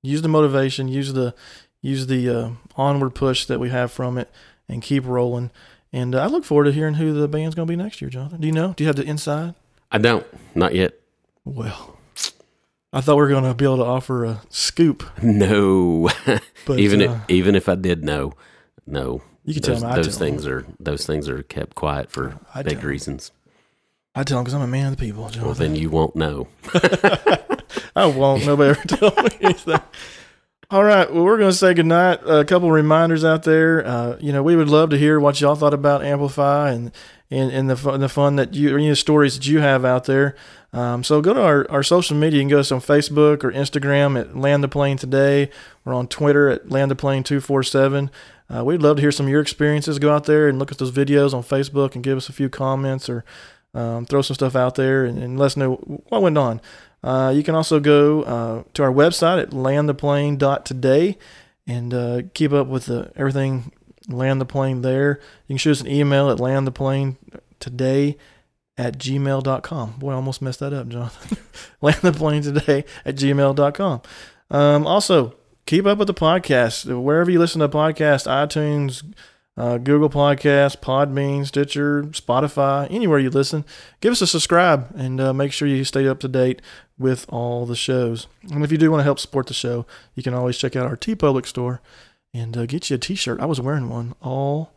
Use 0.01 0.23
the 0.23 0.29
motivation, 0.29 0.89
use 0.89 1.13
the 1.13 1.35
use 1.83 2.07
the 2.07 2.29
uh, 2.29 2.51
onward 2.77 3.15
push 3.15 3.45
that 3.45 3.61
we 3.61 3.69
have 3.69 3.93
from 3.93 4.17
it, 4.17 4.31
and 4.71 4.81
keep 4.81 5.05
rolling. 5.05 5.51
And 5.93 6.15
uh, 6.15 6.23
I 6.23 6.27
look 6.29 6.47
forward 6.47 6.65
to 6.65 6.73
hearing 6.73 6.95
who 6.95 7.13
the 7.13 7.29
band's 7.29 7.55
going 7.55 7.69
to 7.69 7.71
be 7.71 7.77
next 7.77 8.01
year, 8.01 8.09
Jonathan. 8.09 8.41
Do 8.41 8.47
you 8.47 8.55
know? 8.55 8.73
Do 8.75 8.85
you 8.85 8.89
have 8.89 8.97
the 8.97 9.05
inside? 9.05 9.55
I 9.93 9.99
don't, 9.99 10.27
not 10.55 10.75
yet. 10.75 10.95
Well, 11.45 11.99
I 12.95 13.03
thought 13.03 13.17
we 13.17 13.23
were 13.23 13.29
going 13.29 13.45
to 13.45 13.53
be 13.53 13.67
able 13.67 13.77
to 13.77 13.85
offer 13.85 14.25
a 14.25 14.41
scoop, 14.49 15.05
No, 15.23 16.09
but 16.65 16.79
even 16.79 17.03
uh, 17.03 17.21
if, 17.29 17.31
even 17.31 17.55
if 17.55 17.69
I 17.69 17.75
did 17.75 18.03
know, 18.03 18.33
no, 18.87 19.21
you 19.45 19.53
can 19.53 19.63
tell 19.63 19.75
those, 19.75 19.83
them. 19.83 19.95
Those 19.95 20.09
tell 20.09 20.19
things 20.19 20.47
are 20.47 20.67
those 20.81 21.05
things 21.05 21.29
are 21.29 21.43
kept 21.43 21.75
quiet 21.75 22.11
for 22.11 22.39
I 22.55 22.63
big 22.63 22.81
tell 22.81 22.89
reasons. 22.89 23.31
I 24.17 24.25
tell 24.25 24.39
them 24.39 24.45
because 24.45 24.55
I'm 24.55 24.63
a 24.63 24.67
man 24.67 24.87
of 24.87 24.97
the 24.97 25.05
people. 25.05 25.31
Well, 25.43 25.53
then 25.53 25.77
you 25.77 25.91
won't 25.91 26.17
know. 26.17 26.49
I 27.95 28.07
won't. 28.07 28.47
Nobody 28.47 28.71
ever 28.71 28.83
tell 28.89 29.15
me 29.23 29.29
anything. 29.43 29.81
All 30.71 30.83
right. 30.83 31.13
Well, 31.13 31.23
we're 31.23 31.37
going 31.37 31.51
to 31.51 31.57
say 31.57 31.75
goodnight. 31.75 32.21
A 32.27 32.45
couple 32.47 32.73
reminders 32.73 33.27
out 33.27 33.43
there. 33.43 33.87
Uh, 33.87 34.17
you 34.19 34.33
know, 34.33 34.43
we 34.43 34.57
would 34.57 34.71
love 34.71 34.89
to 34.91 34.99
hear 34.99 35.21
what 35.21 35.39
y'all 35.41 35.55
thought 35.55 35.75
about 35.75 36.03
Amplify 36.03 36.71
and 36.71 36.93
and, 37.31 37.51
and 37.51 37.69
the 37.69 37.77
fun, 37.77 38.01
the 38.01 38.09
fun 38.09 38.37
that 38.37 38.55
you, 38.55 38.73
or 38.75 38.79
any 38.79 38.87
of 38.87 38.93
the 38.93 38.97
stories 38.97 39.37
that 39.37 39.47
you 39.47 39.59
have 39.59 39.85
out 39.85 40.05
there. 40.05 40.37
Um, 40.73 41.03
so 41.03 41.21
go 41.21 41.35
to 41.35 41.43
our, 41.43 41.71
our 41.71 41.83
social 41.83 42.17
media. 42.17 42.39
You 42.39 42.43
can 42.43 42.51
go 42.51 42.57
to 42.57 42.61
us 42.61 42.73
on 42.73 42.81
Facebook 42.81 43.43
or 43.43 43.51
Instagram 43.51 44.19
at 44.19 44.37
Land 44.37 44.63
the 44.63 44.69
Plane 44.69 44.97
Today. 44.97 45.51
We're 45.85 45.95
on 45.95 46.07
Twitter 46.07 46.49
at 46.49 46.71
Land 46.71 46.91
the 46.91 46.97
Plane 46.97 47.23
247. 47.25 48.11
Uh, 48.49 48.65
we'd 48.65 48.81
love 48.81 48.97
to 48.97 49.03
hear 49.03 49.11
some 49.11 49.27
of 49.27 49.31
your 49.31 49.41
experiences. 49.41 49.99
Go 49.99 50.15
out 50.15 50.25
there 50.25 50.49
and 50.49 50.59
look 50.59 50.71
at 50.71 50.79
those 50.79 50.93
videos 50.93 51.35
on 51.35 51.43
Facebook 51.43 51.95
and 51.95 52.05
give 52.05 52.17
us 52.17 52.29
a 52.29 52.33
few 52.33 52.49
comments 52.49 53.09
or 53.09 53.25
um, 53.77 54.07
throw 54.07 54.23
some 54.23 54.35
stuff 54.35 54.57
out 54.57 54.75
there 54.75 55.05
and, 55.05 55.19
and 55.19 55.39
let 55.39 55.47
us 55.47 55.57
know 55.57 55.75
what 56.09 56.23
went 56.23 56.39
on. 56.39 56.61
Uh, 57.03 57.33
you 57.35 57.43
can 57.43 57.55
also 57.55 57.79
go 57.79 58.23
uh, 58.23 58.63
to 58.75 58.83
our 58.83 58.93
website 58.93 59.41
at 59.41 59.51
landtheplane.today 59.51 61.19
and 61.67 61.95
uh, 61.95 62.23
keep 62.35 62.53
up 62.53 62.67
with 62.67 62.87
the, 62.87 63.13
everything 63.17 63.73
land 64.09 64.41
the 64.41 64.47
plane 64.47 64.83
there. 64.83 65.21
You 65.47 65.55
can 65.55 65.59
shoot 65.59 65.73
us 65.73 65.81
an 65.83 65.89
email 65.89 66.31
at 66.31 66.39
landtheplane 66.39 67.17
at 68.79 68.99
gmail.com. 68.99 69.91
Boy, 69.99 70.11
I 70.11 70.15
almost 70.15 70.43
messed 70.43 70.61
that 70.61 70.73
up, 70.73 70.89
Jonathan. 70.89 71.39
landtheplane 71.83 72.85
at 73.05 73.17
gmail.com. 73.17 74.03
Um, 74.51 74.87
also, 74.87 75.35
keep 75.67 75.87
up 75.87 75.99
with 75.99 76.09
the 76.09 76.15
podcast. 76.15 77.03
Wherever 77.03 77.31
you 77.31 77.39
listen 77.39 77.61
to 77.61 77.69
podcasts, 77.69 78.27
iTunes, 78.27 79.03
uh, 79.57 79.79
Google 79.79 80.11
Podcasts, 80.11 80.77
Podbean, 80.77 81.47
Stitcher, 81.47 82.05
Spotify, 82.05 82.87
anywhere 82.91 83.19
you 83.19 83.31
listen, 83.31 83.65
give 84.01 84.13
us 84.13 84.21
a 84.21 84.27
subscribe 84.27 84.93
and 84.95 85.21
uh, 85.21 85.33
make 85.33 85.53
sure 85.53 85.67
you 85.67 85.85
stay 85.85 86.07
up 86.07 86.21
to 86.21 86.29
date 86.29 86.61
with 86.99 87.25
all 87.29 87.65
the 87.67 87.77
shows. 87.77 88.27
And 88.51 88.63
if 88.65 88.71
you 88.71 88.79
do 88.79 88.91
want 88.91 89.01
to 89.01 89.05
help 89.05 89.19
support 89.19 89.47
the 89.47 89.55
show, 89.55 89.87
you 90.15 90.23
can 90.23 90.35
always 90.35 90.59
check 90.59 90.77
out 90.77 90.87
our 90.87 90.97
TeePublic 90.97 91.47
store 91.47 91.81
and 92.35 92.57
uh, 92.57 92.67
get 92.67 92.91
you 92.91 92.97
a 92.97 92.99
T-shirt. 92.99 93.41
I 93.41 93.47
was 93.47 93.61
wearing 93.61 93.89
one. 93.89 94.15
All 94.21 94.73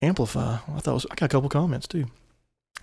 amplify. 0.00 0.58
I 0.68 0.80
thought 0.80 0.90
it 0.90 0.94
was, 0.94 1.06
I 1.10 1.14
got 1.16 1.26
a 1.26 1.28
couple 1.28 1.48
comments 1.48 1.88
too. 1.88 2.06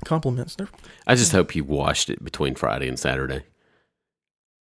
Compliments. 0.04 0.56
They're, 0.56 0.68
I 1.08 1.16
just 1.16 1.32
hope 1.32 1.56
you 1.56 1.64
washed 1.64 2.10
it 2.10 2.22
between 2.22 2.56
Friday 2.56 2.90
and 2.90 3.00
Saturday. 3.00 3.44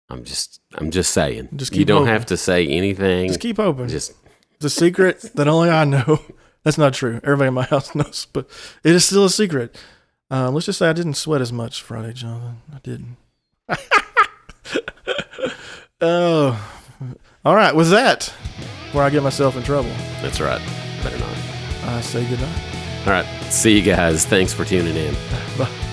I'm 0.08 0.22
just 0.22 0.60
I'm 0.74 0.90
just 0.92 1.12
saying. 1.12 1.48
Just 1.56 1.74
you 1.74 1.84
don't 1.84 2.02
hoping. 2.02 2.12
have 2.12 2.26
to 2.26 2.36
say 2.36 2.66
anything. 2.68 3.28
just 3.28 3.40
keep 3.40 3.58
open. 3.58 3.88
Just 3.88 4.12
the 4.60 4.70
secret 4.70 5.22
that 5.34 5.48
only 5.48 5.70
I 5.70 5.84
know. 5.84 6.20
That's 6.64 6.78
not 6.78 6.94
true. 6.94 7.20
Everybody 7.22 7.48
in 7.48 7.54
my 7.54 7.62
house 7.64 7.94
knows, 7.94 8.26
but 8.32 8.48
it 8.82 8.94
is 8.94 9.04
still 9.04 9.26
a 9.26 9.30
secret. 9.30 9.76
Um, 10.30 10.54
let's 10.54 10.66
just 10.66 10.78
say 10.78 10.88
I 10.88 10.92
didn't 10.92 11.14
sweat 11.14 11.40
as 11.40 11.52
much 11.52 11.82
Friday, 11.82 12.12
Jonathan. 12.14 12.62
I 12.74 12.78
didn't. 12.82 13.16
oh, 16.00 16.74
all 17.44 17.54
right. 17.54 17.74
With 17.74 17.90
that, 17.90 18.24
where 18.92 19.04
I 19.04 19.10
get 19.10 19.22
myself 19.22 19.56
in 19.56 19.62
trouble, 19.62 19.90
that's 20.22 20.40
right. 20.40 20.62
Better 21.02 21.18
not. 21.18 21.36
I 21.84 22.00
say 22.00 22.26
goodnight. 22.28 22.58
All 23.06 23.12
right. 23.12 23.26
See 23.50 23.78
you 23.78 23.82
guys. 23.82 24.24
Thanks 24.24 24.54
for 24.54 24.64
tuning 24.64 24.96
in. 24.96 25.14